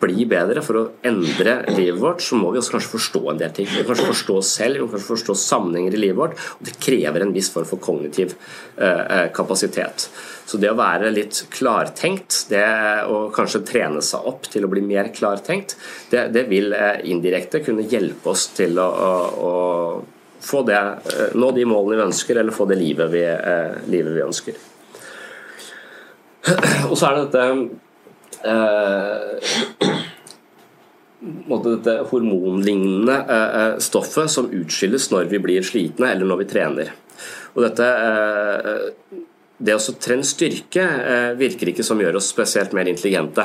bli 0.00 0.24
bedre, 0.28 0.62
for 0.64 0.78
å 0.78 0.82
endre 1.06 1.58
livet 1.74 2.00
vårt, 2.00 2.22
så 2.24 2.38
må 2.38 2.50
vi 2.52 2.60
også 2.60 2.76
kanskje 2.76 2.92
forstå 2.94 3.20
en 3.32 3.40
del 3.40 3.52
ting. 3.56 3.68
Vi 3.68 3.82
må 3.82 3.88
kanskje 3.90 4.08
forstå 4.08 4.36
oss 4.40 4.52
selv, 4.56 4.78
vi 4.78 4.84
må 4.84 4.92
kanskje 4.94 5.10
forstå 5.10 5.36
sammenhenger 5.42 5.96
i 5.96 6.00
livet 6.00 6.18
vårt. 6.18 6.38
og 6.56 6.68
Det 6.68 6.76
krever 6.80 7.24
en 7.24 7.34
viss 7.34 7.50
form 7.52 7.68
for 7.68 7.82
kognitiv 7.84 8.32
eh, 8.32 8.86
eh, 8.86 9.26
kapasitet. 9.36 10.06
Så 10.48 10.58
det 10.60 10.70
å 10.72 10.78
være 10.78 11.12
litt 11.14 11.42
klartenkt, 11.52 12.46
det 12.50 12.64
å 13.12 13.26
kanskje 13.34 13.62
trene 13.68 14.02
seg 14.04 14.30
opp 14.30 14.48
til 14.50 14.66
å 14.66 14.72
bli 14.72 14.82
mer 14.86 15.12
klartenkt, 15.14 15.76
det, 16.12 16.30
det 16.34 16.46
vil 16.50 16.72
eh, 16.76 17.04
indirekte 17.12 17.62
kunne 17.66 17.84
hjelpe 17.90 18.32
oss 18.32 18.48
til 18.56 18.80
å, 18.80 18.88
å, 18.88 19.12
å 19.50 19.52
få 20.40 20.64
det, 20.64 20.80
nå 21.36 21.52
de 21.52 21.68
målene 21.68 22.00
vi 22.00 22.08
ønsker, 22.08 22.40
eller 22.40 22.56
få 22.56 22.64
det 22.70 22.80
livet 22.80 23.12
vi, 23.12 23.22
livet 23.92 24.16
vi 24.16 24.24
ønsker. 24.24 24.66
Og 26.88 26.96
så 26.96 27.10
er 27.10 27.18
det 27.18 27.28
dette 27.28 27.88
eh, 28.44 29.90
dette 31.64 31.96
hormonlignende 32.10 33.16
eh, 33.28 33.60
eh, 33.60 33.78
stoffet 33.78 34.30
som 34.30 34.50
utskilles 34.50 35.10
når 35.12 35.28
vi 35.30 35.40
blir 35.42 35.66
slitne 35.66 36.12
eller 36.14 36.28
når 36.28 36.42
vi 36.42 36.48
trener. 36.50 36.92
Og 37.54 37.64
dette, 37.66 37.86
eh, 37.86 39.16
det 39.60 39.76
å 39.76 39.96
trene 40.00 40.24
styrke 40.24 40.86
virker 41.36 41.72
ikke 41.72 41.84
som 41.84 42.00
gjør 42.00 42.20
oss 42.20 42.30
spesielt 42.32 42.72
mer 42.76 42.88
intelligente. 42.88 43.44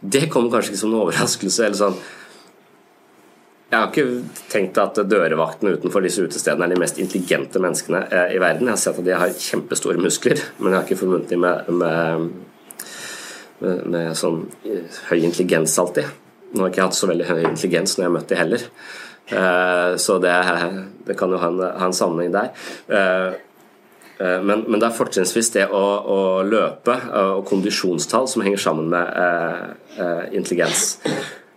Det 0.00 0.26
kommer 0.30 0.50
kanskje 0.50 0.74
ikke 0.74 0.80
som 0.82 0.94
en 0.94 1.02
overraskelse. 1.04 1.64
eller 1.64 1.78
sånn 1.78 2.00
jeg 3.68 3.76
har 3.76 3.90
ikke 3.92 4.22
tenkt 4.48 4.78
at 4.80 4.96
dørvaktene 5.04 5.74
utenfor 5.76 6.00
disse 6.00 6.22
utestedene 6.24 6.64
er 6.64 6.72
de 6.72 6.80
mest 6.80 6.96
intelligente 6.98 7.60
menneskene 7.60 7.98
i 8.32 8.38
verden. 8.40 8.64
Jeg 8.64 8.72
har 8.72 8.80
sett 8.80 9.00
at 9.02 9.04
de 9.04 9.12
har 9.12 9.34
kjempestore 9.36 10.00
muskler, 10.00 10.40
men 10.56 10.72
jeg 10.72 10.78
har 10.78 10.86
ikke 10.86 11.00
forbundet 11.02 11.34
dem 11.34 11.44
med, 11.44 11.68
med 11.76 12.30
med, 13.60 14.14
sånn 14.18 14.46
eh, 14.66 15.00
høy 15.10 15.18
intelligens 15.20 15.76
alltid. 15.80 16.08
Nå 16.52 16.62
har 16.62 16.68
jeg 16.68 16.76
ikke 16.76 16.86
hatt 16.86 16.98
så 16.98 17.10
veldig 17.10 17.28
høy 17.28 17.42
intelligens 17.42 17.96
når 17.96 18.04
jeg 18.04 18.08
har 18.08 18.16
møtt 18.16 18.30
dem 18.32 18.40
heller. 18.42 18.64
Uh, 19.28 19.92
så 20.00 20.14
det, 20.24 20.32
det, 21.04 21.18
kan 21.20 21.28
jo 21.28 21.40
ha 21.42 21.50
en, 21.52 21.58
ha 21.60 21.88
en 21.90 21.96
sammenheng 21.96 22.32
der. 22.32 22.54
Uh, 22.88 23.36
men, 24.18 24.64
men, 24.64 24.78
det 24.80 24.88
er 24.88 24.96
fortrinnsvis 24.96 25.52
det 25.54 25.66
å, 25.70 25.82
å 26.10 26.20
løpe 26.42 26.96
og 27.20 27.44
kondisjonstall 27.46 28.24
som 28.26 28.42
henger 28.42 28.58
sammen 28.58 28.88
med 28.90 30.32
intelligens. 30.34 30.96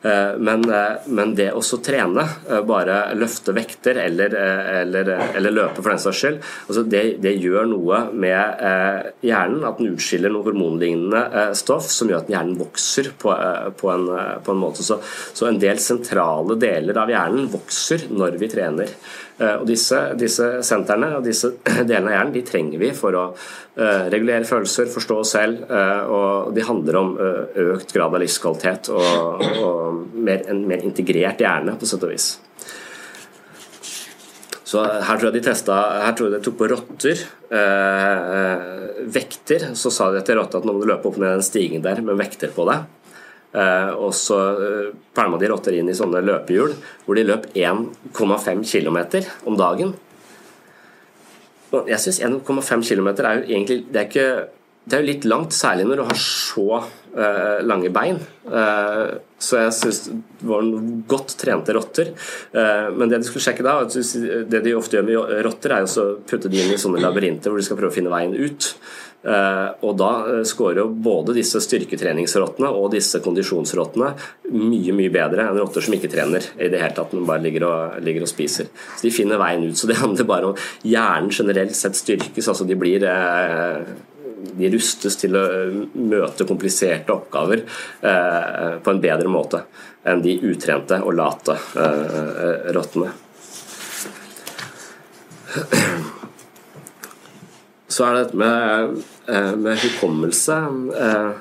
Eh, 0.04 0.38
men, 0.38 0.64
eh, 0.74 0.94
men, 1.06 1.36
det 1.38 1.52
å 1.54 1.62
trene, 1.62 2.24
eh, 2.50 2.62
bare 2.66 3.14
løfte 3.14 3.54
vekter 3.54 4.00
eller, 4.02 4.34
eller, 4.34 5.12
eller 5.38 5.54
løpe 5.54 5.78
for 5.78 5.92
den 5.94 6.02
saks 6.02 6.22
skyld, 6.24 6.40
altså 6.66 6.84
det, 6.90 7.04
det, 7.22 7.36
gjør 7.42 7.70
noe 7.70 8.00
med 8.10 8.64
hjernen. 9.22 9.64
At 9.68 9.78
den 9.78 9.94
utskiller 9.94 10.34
noe 10.34 10.46
hormonlignende 10.48 11.52
stoff 11.58 11.90
som 11.94 12.10
gjør 12.10 12.24
at 12.24 12.32
hjernen 12.34 12.58
vokser 12.60 13.12
på, 13.22 13.34
på, 13.78 13.92
en, 13.94 14.08
på 14.44 14.54
en, 14.54 14.62
måte. 14.62 14.86
Så, 14.86 14.98
så 15.06 15.50
en 15.50 15.62
del 15.62 15.82
sentrale 15.82 16.58
deler 16.62 16.98
av 17.02 17.12
hjernen 17.12 17.50
vokser 17.54 18.10
når 18.12 18.40
vi 18.42 18.50
trener. 18.52 18.96
Eh, 19.40 19.56
og 19.56 19.66
disse, 19.70 20.00
disse 20.20 20.48
sentrene 20.66 21.14
og 21.18 21.26
disse 21.26 21.54
delene 21.90 22.12
av 22.12 22.18
hjernen 22.18 22.36
de 22.36 22.46
trenger 22.48 22.82
vi 22.82 22.92
for 22.98 23.18
å 23.18 23.26
eh, 23.32 24.08
regulere 24.12 24.48
følelser, 24.48 24.92
forstå 24.92 25.20
oss 25.24 25.34
selv, 25.38 25.66
eh, 25.66 26.04
og 26.12 26.54
de 26.56 26.68
handler 26.68 27.00
om 27.02 27.12
økt 27.72 27.96
grad 27.96 28.12
av 28.12 28.22
livskvalitet 28.22 28.92
og, 28.94 29.44
og 29.64 30.16
mer, 30.16 30.46
en 30.52 30.64
mer 30.70 30.86
integrert 30.86 31.42
hjerne, 31.42 31.78
på 31.80 31.90
sett 31.90 32.08
og 32.08 32.14
vis. 32.14 32.32
Så 34.72 34.80
her 34.80 35.18
tror 35.20 35.28
jeg 35.28 35.36
de 35.36 35.44
testa, 35.44 35.78
her 36.06 36.14
tror 36.16 36.30
jeg 36.30 36.38
de 36.38 36.46
tok 36.46 36.58
på 36.62 36.68
rotter. 36.72 37.24
Eh, 37.52 38.62
vekter. 39.12 39.72
Så 39.76 39.92
sa 39.92 40.08
de 40.14 40.22
til 40.24 40.40
rotta 40.40 40.62
at 40.62 40.68
nå 40.68 40.76
må 40.76 40.84
du 40.84 40.88
løpe 40.88 41.10
opp 41.10 41.18
ned 41.20 41.36
den 41.36 41.44
stigen 41.44 41.84
der 41.84 42.00
med 42.06 42.20
vekter 42.22 42.54
på 42.56 42.64
deg. 42.70 42.86
Eh, 43.52 43.90
og 44.00 44.14
så 44.16 44.38
eh, 44.64 44.94
pælma 45.16 45.40
de 45.40 45.50
rotter 45.52 45.76
inn 45.76 45.90
i 45.92 45.96
sånne 45.98 46.22
løpehjul 46.24 46.72
hvor 47.04 47.18
de 47.18 47.26
løp 47.28 47.50
1,5 47.52 48.64
km 48.64 49.00
om 49.50 49.58
dagen. 49.60 49.92
Jeg 51.88 52.00
syns 52.04 52.22
1,5 52.24 52.88
km 52.88 53.10
er 53.12 53.42
jo 53.42 53.48
egentlig 53.48 53.78
det 53.92 54.00
er, 54.00 54.08
ikke, 54.08 54.28
det 54.82 54.98
er 54.98 55.04
jo 55.04 55.12
litt 55.12 55.28
langt, 55.30 55.54
særlig 55.54 55.86
når 55.86 56.00
du 56.00 56.04
har 56.08 56.18
så 56.18 56.80
uh, 56.82 57.60
lange 57.62 57.92
bein. 57.94 58.18
Uh, 58.48 59.20
så 59.42 59.60
jeg 59.62 59.76
syns 59.78 60.00
det 60.10 60.48
var 60.50 60.66
godt 61.12 61.36
trente 61.38 61.76
rotter. 61.78 62.10
Uh, 62.56 62.90
men 62.96 63.12
det 63.12 63.22
de 63.22 63.30
skulle 63.30 63.46
sjekke 63.46 63.66
da, 63.66 63.78
det 63.86 64.64
de 64.66 64.74
ofte 64.78 64.98
gjør 64.98 65.06
med 65.06 65.38
rotter, 65.46 65.78
er 65.78 65.86
å 65.86 66.08
putte 66.26 66.50
de 66.50 66.64
inn 66.64 66.74
i 66.74 66.82
sånne 66.82 67.04
labyrinter 67.04 67.54
hvor 67.54 67.62
de 67.62 67.68
skal 67.70 67.78
prøve 67.78 67.94
å 67.94 67.98
finne 68.00 68.14
veien 68.14 68.36
ut. 68.36 68.74
Og 69.22 69.92
da 70.02 70.42
scorer 70.50 70.80
jo 70.80 70.88
både 70.90 71.36
disse 71.38 71.60
styrketreningsrottene 71.62 72.72
og 72.74 72.88
disse 72.96 73.20
kondisjonsrottene 73.22 74.08
mye 74.50 74.96
mye 74.98 75.12
bedre 75.14 75.46
enn 75.46 75.60
rotter 75.62 75.86
som 75.86 75.94
ikke 75.94 76.10
trener 76.10 76.48
i 76.58 76.72
det 76.74 76.80
hele 76.82 76.96
tatt, 76.98 77.14
men 77.14 77.28
bare 77.30 77.44
ligger 77.44 77.68
og, 77.68 78.00
ligger 78.02 78.26
og, 78.26 78.32
spiser. 78.32 78.72
Så 78.98 79.06
De 79.06 79.14
finner 79.14 79.38
veien 79.38 79.68
ut. 79.68 79.78
Så 79.78 79.86
det 79.92 80.00
handler 80.02 80.26
bare 80.26 80.50
om 80.50 80.58
hjernen 80.82 81.30
generelt 81.30 81.78
sett 81.78 82.02
styrkes. 82.02 82.50
altså 82.50 82.66
De 82.66 82.80
blir 82.82 83.06
eh, 83.06 83.94
de 84.58 84.72
rustes 84.74 85.18
til 85.22 85.38
å 85.38 85.46
møte 85.94 86.48
kompliserte 86.50 87.14
oppgaver 87.14 87.66
på 88.02 88.94
en 88.94 89.02
bedre 89.04 89.30
måte 89.32 89.64
enn 90.08 90.24
de 90.24 90.34
utrente 90.50 90.98
og 91.06 91.14
late 91.20 91.58
rottene. 92.74 93.12
Så 97.92 98.06
er 98.08 98.16
det 98.16 98.20
dette 98.24 98.40
med, 98.40 99.02
eh, 99.28 99.56
med 99.60 99.80
hukommelse 99.84 100.58
eh, 101.06 101.32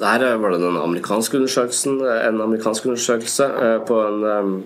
Der 0.00 0.36
var 0.36 0.50
det 0.50 0.60
den 0.62 0.76
amerikanske 0.76 1.36
undersøkelsen, 1.36 1.98
en 2.00 2.40
amerikansk 2.40 2.86
undersøkelse 2.86 3.44
eh, 3.44 3.78
på 3.84 3.98
en 4.06 4.62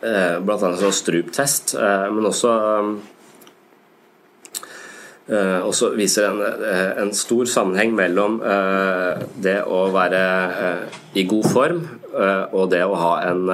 blant 0.00 0.62
annet 0.64 0.80
sånn 0.80 0.94
struptest, 0.96 1.74
men 1.76 2.28
også 2.30 2.52
også 5.30 5.92
viser 5.94 6.26
en, 6.26 6.40
en, 7.04 7.12
stor 7.14 7.46
sammenheng 7.46 7.92
mellom 7.94 8.40
det 9.38 9.60
å 9.62 9.84
være 9.94 10.22
i 11.20 11.26
god 11.30 11.50
form 11.52 11.84
Eh, 12.10 12.44
og 12.56 12.70
det 12.72 12.82
å 12.82 12.98
ha 12.98 13.12
en, 13.28 13.50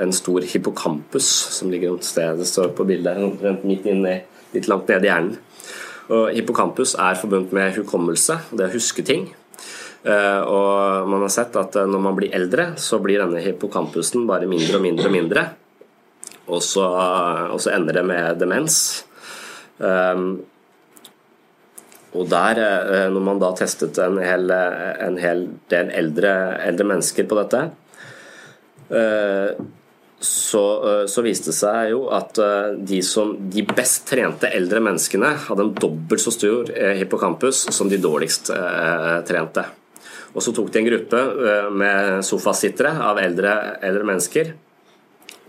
en 0.00 0.12
stor 0.14 0.44
hippocampus 0.46 1.26
som 1.56 1.70
ligger 1.72 1.96
et 1.96 2.06
sted, 2.06 2.38
det 2.38 2.46
står 2.48 2.74
på 2.78 2.86
bildet 2.86 3.18
omtrent 3.24 3.66
midt 3.66 3.88
inni, 3.90 4.20
litt 4.54 4.70
langt 4.70 4.90
nede 4.90 5.08
i 5.08 5.10
hjernen. 5.10 5.38
Og 6.10 6.30
hippocampus 6.34 6.96
er 6.98 7.18
forbundet 7.18 7.54
med 7.54 7.76
hukommelse, 7.76 8.40
det 8.54 8.66
å 8.66 8.72
huske 8.74 9.04
ting. 9.06 9.28
Eh, 10.00 10.40
og 10.40 11.08
man 11.10 11.26
har 11.26 11.32
sett 11.32 11.56
at 11.60 11.76
eh, 11.76 11.88
når 11.88 12.04
man 12.06 12.16
blir 12.16 12.34
eldre, 12.36 12.72
så 12.80 13.00
blir 13.02 13.20
denne 13.20 13.42
hippocampusen 13.44 14.24
bare 14.28 14.48
mindre 14.48 14.78
og 14.78 14.86
mindre 14.86 15.10
og 15.10 15.16
mindre. 15.16 15.48
Og 16.50 16.62
så, 16.64 16.86
og 17.52 17.60
så 17.62 17.74
ender 17.76 18.00
det 18.00 18.06
med 18.08 18.40
demens. 18.40 18.78
Um, 19.78 20.40
og 22.10 22.26
der, 22.30 22.58
eh, 22.58 23.08
når 23.12 23.22
man 23.22 23.38
da 23.38 23.52
testet 23.54 23.98
en 24.02 24.18
hel, 24.18 24.50
en 24.50 25.18
hel 25.20 25.44
del 25.70 25.92
eldre, 25.94 26.32
eldre, 26.66 26.86
mennesker 26.90 27.28
på 27.30 27.38
dette, 27.38 27.60
eh, 28.90 29.60
så, 30.20 30.64
eh, 30.90 31.04
så, 31.06 31.22
viste 31.22 31.52
det 31.52 31.56
seg 31.56 31.92
jo 31.94 32.02
at 32.12 32.40
de, 32.76 32.98
som, 33.06 33.36
de 33.38 33.62
best 33.64 34.08
trente 34.10 34.50
eldre 34.50 34.82
menneskene 34.82 35.30
hadde 35.46 35.68
en 35.68 35.74
dobbelt 35.74 36.20
så 36.20 36.34
stor 36.34 36.72
hippocampus 36.98 37.68
som 37.70 37.88
de 37.88 38.00
dårligst 38.02 38.50
trente. 39.30 39.64
Og 40.30 40.42
Så 40.42 40.54
tok 40.54 40.70
de 40.70 40.78
en 40.78 40.86
gruppe 40.86 41.20
med 41.74 42.24
sofasittere 42.24 42.92
av 43.02 43.18
eldre, 43.18 43.54
eldre 43.82 44.06
mennesker 44.06 44.52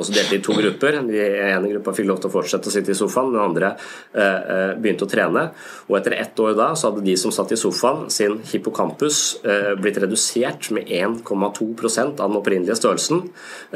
også 0.01 0.15
delte 0.15 0.37
i 0.37 0.41
to 0.43 0.55
grupper. 0.57 0.97
Den 0.97 1.09
ene 1.13 1.71
gruppa 1.73 1.93
fikk 1.95 2.07
lov 2.09 2.21
til 2.21 2.31
å 2.31 2.33
fortsette 2.33 2.69
å 2.69 2.73
sitte 2.73 2.93
i 2.93 2.97
sofaen, 2.97 3.31
den 3.33 3.43
andre 3.43 3.73
eh, 4.13 4.73
begynte 4.81 5.07
å 5.07 5.11
trene. 5.11 5.47
Og 5.89 5.97
etter 5.99 6.15
ett 6.17 6.39
år 6.41 6.55
da 6.57 6.71
så 6.77 6.89
hadde 6.89 7.05
de 7.05 7.15
som 7.19 7.33
satt 7.35 7.53
i 7.53 7.59
sofaen, 7.59 8.07
sin 8.13 8.39
hippocampus 8.51 9.21
eh, 9.43 9.73
blitt 9.79 9.99
redusert 10.01 10.71
med 10.75 10.89
1,2 10.89 11.27
av 11.41 12.23
den 12.23 12.39
opprinnelige 12.39 12.79
størrelsen, 12.79 13.25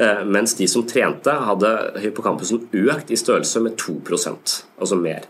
eh, 0.00 0.24
mens 0.26 0.56
de 0.58 0.68
som 0.70 0.86
trente, 0.88 1.32
hadde 1.50 1.74
hippocampusen 2.02 2.66
økt 2.86 3.12
i 3.12 3.20
størrelse 3.20 3.62
med 3.64 3.78
2 3.80 4.00
altså 4.06 4.98
mer. 4.98 5.28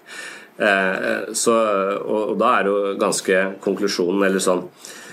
Eh, 0.56 1.32
så, 1.36 1.56
og, 2.00 2.22
og 2.32 2.38
da 2.40 2.54
er 2.58 2.70
jo 2.70 2.78
ganske 3.00 3.42
konklusjonen, 3.64 4.24
eller 4.28 4.42
sånn 4.42 4.64
Eh, 4.66 5.05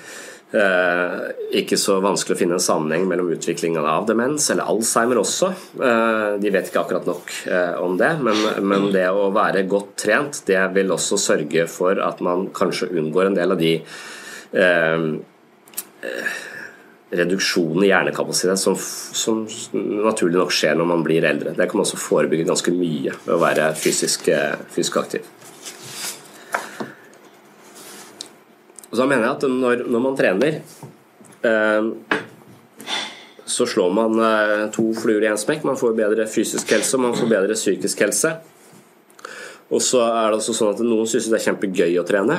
ikke 0.53 1.77
så 1.81 1.95
vanskelig 2.01 2.35
å 2.35 2.39
finne 2.39 2.57
en 2.57 2.63
sammenheng 2.63 3.07
mellom 3.09 3.31
utviklingen 3.33 3.85
av 3.89 4.05
demens, 4.09 4.49
eller 4.53 4.69
Alzheimer 4.69 5.17
også. 5.21 5.49
Eh, 5.81 6.29
de 6.41 6.53
vet 6.53 6.69
ikke 6.69 6.83
akkurat 6.83 7.09
nok 7.09 7.33
eh, 7.49 7.75
om 7.81 7.97
det, 7.97 8.11
men, 8.21 8.41
men, 8.61 8.87
det 8.93 9.07
å 9.09 9.31
være 9.33 9.65
godt 9.69 9.95
trent, 10.05 10.43
det 10.49 10.61
vil 10.75 10.93
også 10.93 11.19
sørge 11.21 11.67
for 11.71 12.01
at 12.05 12.21
man 12.25 12.47
kanskje 12.53 12.91
unngår 12.93 13.29
en 13.31 13.37
del 13.37 13.55
av 13.55 13.61
de 13.61 13.75
eh, 14.61 15.05
reduksjonen 17.13 17.85
i 17.85 17.91
hjernekapasitet 17.91 18.61
som, 18.61 18.77
som, 18.77 19.45
naturlig 20.05 20.39
nok 20.39 20.53
skjer 20.53 20.77
når 20.77 20.89
man 20.89 21.05
blir 21.05 21.25
eldre. 21.29 21.53
Det 21.57 21.69
kan 21.69 21.79
man 21.79 21.87
også 21.87 22.01
forebygge 22.01 22.49
ganske 22.49 22.73
mye 22.73 23.13
ved 23.23 23.37
å 23.37 23.41
være 23.41 23.71
fysisk, 23.77 24.29
fysisk 24.73 25.01
aktiv. 25.01 25.29
Og 28.93 28.99
så 28.99 29.09
mener 29.09 29.25
jeg 29.25 29.39
at 29.39 29.45
når, 29.49 29.87
når 29.89 30.01
man 30.03 30.17
trener, 30.17 30.59
eh, 31.49 32.19
så 33.49 33.65
slår 33.65 33.93
man 33.97 34.19
eh, 34.21 34.67
to 34.75 34.91
fluer 34.93 35.25
i 35.25 35.31
én 35.31 35.39
smekk. 35.41 35.65
Man 35.65 35.79
får 35.79 35.95
bedre 35.97 36.27
fysisk 36.29 36.75
helse, 36.75 36.93
og 36.99 37.07
man 37.07 37.17
får 37.17 37.31
bedre 37.31 37.57
psykisk 37.57 38.05
helse. 38.05 38.35
Og 39.73 39.81
så 39.81 40.03
er 40.05 40.29
det 40.29 40.37
også 40.37 40.53
sånn 40.53 40.75
at 40.75 40.83
noen 40.85 41.09
syns 41.09 41.31
det 41.31 41.39
er 41.39 41.47
kjempegøy 41.47 41.97
å 41.97 42.05
trene. 42.05 42.37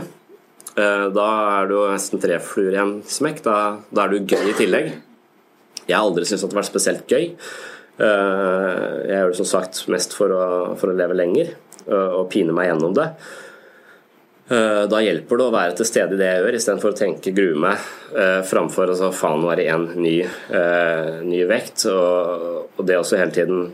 Eh, 0.78 1.06
da 1.14 1.28
er 1.58 1.68
det 1.70 1.74
jo 1.74 1.84
nesten 1.90 2.22
tre 2.22 2.38
fluer 2.42 2.74
i 2.74 2.82
en 2.82 2.96
smekk. 3.02 3.42
Da, 3.42 3.58
da, 3.90 4.06
er 4.06 4.14
du 4.14 4.34
gøy 4.34 4.52
i 4.52 4.58
tillegg. 4.58 4.92
Jeg 5.84 5.96
har 5.96 6.06
aldri 6.06 6.22
syntes 6.22 6.46
at 6.46 6.52
det 6.52 6.54
har 6.54 6.62
vært 6.62 6.70
spesielt 6.70 7.10
gøy. 7.10 7.32
Eh, 7.98 8.92
jeg 9.10 9.18
gjør 9.18 9.34
det 9.34 9.40
som 9.42 9.50
sagt 9.58 9.82
mest 9.90 10.14
for 10.14 10.34
å, 10.34 10.44
for 10.78 10.90
å 10.90 10.98
leve 11.02 11.18
lenger 11.18 11.50
eh, 11.50 12.14
og 12.14 12.30
pine 12.30 12.54
meg 12.54 12.70
gjennom 12.70 12.94
det. 12.94 13.10
Eh, 14.48 14.82
da 14.92 14.98
hjelper 15.00 15.40
det 15.40 15.44
å 15.46 15.52
være 15.54 15.76
til 15.78 15.86
stede 15.88 16.16
i 16.16 16.20
det 16.20 16.26
jeg 16.28 16.40
gjør, 16.42 16.56
istedenfor 16.58 16.92
å 16.92 16.98
tenke 16.98 17.32
grue 17.32 17.56
meg 17.62 17.86
eh, 18.12 18.42
framfor 18.44 18.90
altså, 18.92 19.08
faen 19.16 19.40
nå 19.40 19.48
er 19.54 19.62
det 19.62 19.70
én 19.72 19.86
ny, 19.96 20.18
eh, 20.20 21.22
ny, 21.24 21.40
vekt. 21.48 21.86
Og, 21.88 22.68
og, 22.74 22.82
det 22.84 23.00
også 23.00 23.20
hele 23.20 23.34
tiden 23.34 23.66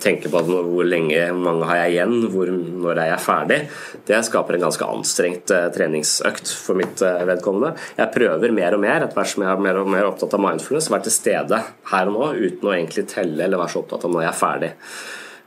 tenke 0.00 0.30
på 0.32 0.40
hvor 0.48 0.86
lenge 0.88 1.26
mange 1.36 1.66
har 1.68 1.82
jeg 1.82 1.92
igjen, 1.92 2.14
hvor, 2.32 2.48
når 2.50 2.98
er 2.98 3.10
jeg 3.10 3.22
ferdig, 3.22 3.58
det 4.08 4.20
skaper 4.26 4.56
en 4.56 4.64
ganske 4.64 4.88
anstrengt 4.88 5.52
treningsøkt 5.76 6.50
for 6.56 6.80
mitt 6.80 7.04
vedkommende. 7.28 7.76
Jeg 8.00 8.14
prøver 8.16 8.56
mer 8.56 8.74
og 8.74 8.82
mer, 8.82 9.04
etter 9.04 9.20
hvert 9.20 9.30
som 9.34 9.44
jeg 9.44 9.52
er 9.52 9.62
mer 9.68 9.78
og 9.84 9.92
mer 9.92 10.08
opptatt 10.08 10.34
av 10.34 10.42
mindfulness, 10.42 10.88
være 10.90 11.06
til 11.06 11.14
stede 11.14 11.60
her 11.92 12.10
og 12.10 12.16
nå 12.16 12.30
uten 12.40 12.72
å 12.72 12.74
egentlig 12.74 13.04
telle 13.12 13.44
eller 13.44 13.60
være 13.60 13.74
så 13.76 13.84
opptatt 13.84 14.08
av 14.08 14.16
når 14.16 14.24
jeg 14.24 14.32
er 14.32 14.40
ferdig. 14.40 14.72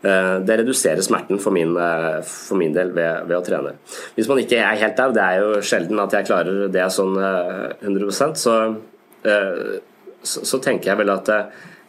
Eh, 0.06 0.40
det 0.46 0.58
reduserer 0.60 1.02
smerten 1.02 1.40
for 1.42 1.56
min, 1.56 1.78
eh, 1.78 2.22
for 2.22 2.60
min 2.60 2.74
del 2.74 2.92
ved, 2.94 3.26
ved, 3.26 3.38
å 3.40 3.46
trene. 3.46 3.72
Hvis 4.14 4.28
man 4.30 4.42
ikke 4.42 4.60
er 4.62 4.78
helt 4.78 5.00
der, 5.00 5.14
det 5.16 5.24
er 5.24 5.40
jo 5.42 5.62
sjelden 5.66 6.02
at 6.04 6.14
jeg 6.14 6.28
klarer 6.28 6.68
det 6.70 6.84
sånn 6.94 7.16
100 7.18 8.06
eh, 8.06 8.36
så, 8.38 8.58
så, 10.22 10.44
så 10.52 10.60
tenker 10.62 10.92
jeg 10.92 11.02
vel 11.02 11.14
at 11.16 11.32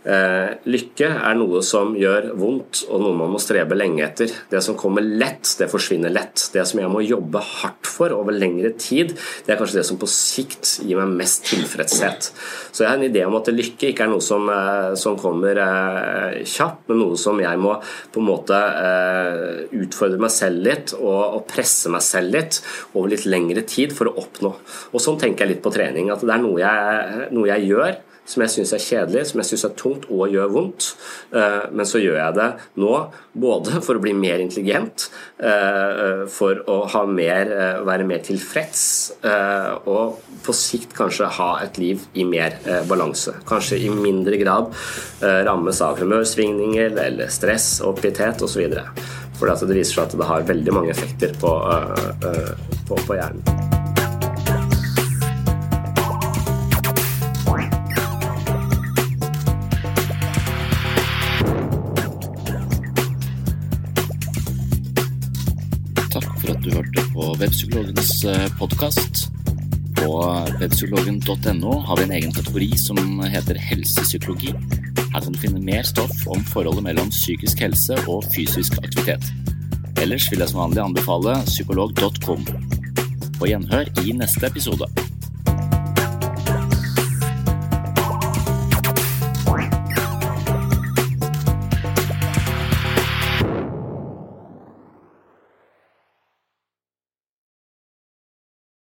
lykke 0.07 1.09
er 1.09 1.35
noe 1.35 1.61
som 1.67 1.97
gjør 1.99 2.29
vondt, 2.39 2.85
og 2.87 3.01
noe 3.03 3.17
man 3.19 3.33
må 3.33 3.41
strebe 3.43 3.75
lenge 3.75 4.05
etter. 4.07 4.31
Det 4.51 4.61
som 4.63 4.77
kommer 4.79 5.03
lett, 5.03 5.49
det 5.59 5.67
forsvinner 5.73 6.13
lett. 6.15 6.45
Det 6.55 6.63
som 6.69 6.79
jeg 6.79 6.93
må 6.93 7.03
jobbe 7.03 7.43
hardt 7.43 7.91
for 7.91 8.15
over 8.15 8.37
lengre 8.37 8.71
tid, 8.79 9.15
det 9.47 9.55
er 9.55 9.59
kanskje 9.59 9.81
det 9.81 9.87
som 9.89 9.99
på 9.99 10.09
sikt 10.11 10.77
gir 10.87 11.01
meg 11.01 11.17
mest 11.19 11.47
tilfredshet. 11.51 12.31
Så 12.71 12.85
jeg 12.85 12.91
har 12.91 13.01
en 13.01 13.07
idé 13.09 13.25
om 13.27 13.39
at 13.39 13.51
lykke 13.51 13.91
ikke 13.91 14.07
er 14.07 14.13
noe 14.13 14.23
som, 14.25 14.47
eh, 14.53 14.95
som 15.01 15.19
kommer 15.19 15.59
eh, 15.63 16.41
kjapt, 16.47 16.87
men 16.91 17.03
noe 17.03 17.19
som 17.21 17.41
jeg 17.43 17.63
må 17.63 17.75
på 18.13 18.23
en 18.23 18.31
måte 18.31 18.63
utfordre 19.77 20.21
meg 20.23 20.33
selv 20.33 20.63
litt 20.67 20.93
og, 20.97 21.21
og 21.39 21.47
presse 21.51 21.91
meg 21.93 22.05
selv 22.05 22.35
litt 22.37 22.61
over 22.95 23.11
litt 23.13 23.27
lengre 23.29 23.65
tid 23.67 23.95
for 23.97 24.11
å 24.11 24.17
oppnå. 24.23 24.53
Og 24.93 25.03
Sånn 25.07 25.21
tenker 25.21 25.45
jeg 25.45 25.57
litt 25.57 25.65
på 25.65 25.73
trening. 25.75 26.11
At 26.11 26.25
det 26.25 26.35
er 26.35 26.43
noe 26.43 26.59
jeg, 26.59 27.27
noe 27.37 27.51
jeg 27.53 27.69
gjør 27.71 27.95
som 28.27 28.43
jeg 28.43 28.53
syns 28.53 28.75
er 28.75 28.83
kjedelig, 28.83 29.25
som 29.31 29.41
jeg 29.41 29.51
syns 29.51 29.65
er 29.69 29.75
tungt 29.79 30.09
og 30.11 30.33
gjør 30.33 30.53
vondt. 30.55 30.89
Eh, 31.37 31.67
men 31.73 31.89
så 31.89 32.03
gjør 32.03 32.19
jeg 32.19 32.37
det 32.39 32.49
nå 32.83 32.93
både 33.37 33.81
for 33.87 33.99
å 33.99 34.03
bli 34.03 34.15
mer 34.17 34.43
intelligent, 34.43 35.09
eh, 35.39 36.27
for 36.33 36.63
å 36.67 37.07
mer, 37.07 37.53
eh, 37.53 37.81
være 37.87 38.07
mer 38.07 38.19
tilfreds, 38.25 39.13
og 39.87 40.19
på 40.43 40.53
sikt 40.55 40.95
kanskje 40.97 41.29
ha 41.39 41.61
et 41.63 41.79
liv 41.79 42.01
i 42.15 42.25
mer 42.25 42.59
balanse. 42.89 43.35
Kanskje 43.47 43.79
i 43.79 43.89
mindre 43.91 44.37
grad 44.41 44.73
rammes 45.21 45.81
av 45.81 45.99
humørsvingninger 45.99 46.99
eller 46.99 47.29
stress, 47.29 47.81
oppgitthet 47.81 48.43
osv. 48.43 48.75
For 49.39 49.47
det 49.47 49.77
viser 49.77 49.95
seg 49.95 50.05
at 50.05 50.19
det 50.19 50.27
har 50.27 50.43
veldig 50.49 50.73
mange 50.73 50.91
effekter 50.91 51.35
på, 51.41 51.57
på, 52.89 52.95
på 53.07 53.19
hjernen. 53.19 53.76
Webpsykologens 67.39 68.25
eh, 68.25 68.47
podkast. 68.59 69.29
På 69.97 70.25
webpsykologen.no 70.61 71.79
har 71.79 71.97
vi 71.97 72.03
en 72.03 72.11
egen 72.11 72.33
kategori 72.33 72.69
som 72.79 73.21
heter 73.21 73.59
helsepsykologi. 73.61 74.55
Her 75.13 75.21
kan 75.21 75.33
du 75.33 75.39
finne 75.39 75.61
mer 75.61 75.83
stoff 75.85 76.27
om 76.33 76.45
forholdet 76.53 76.85
mellom 76.87 77.11
psykisk 77.13 77.61
helse 77.61 77.99
og 78.09 78.25
fysisk 78.33 78.79
aktivitet. 78.81 79.29
Ellers 80.01 80.31
vil 80.33 80.41
jeg 80.41 80.53
som 80.53 80.63
vanlig 80.65 80.85
anbefale 80.85 81.37
psykolog.com. 81.49 82.49
På 83.37 83.53
gjenhør 83.53 83.93
i 84.05 84.17
neste 84.17 84.49
episode. 84.49 84.89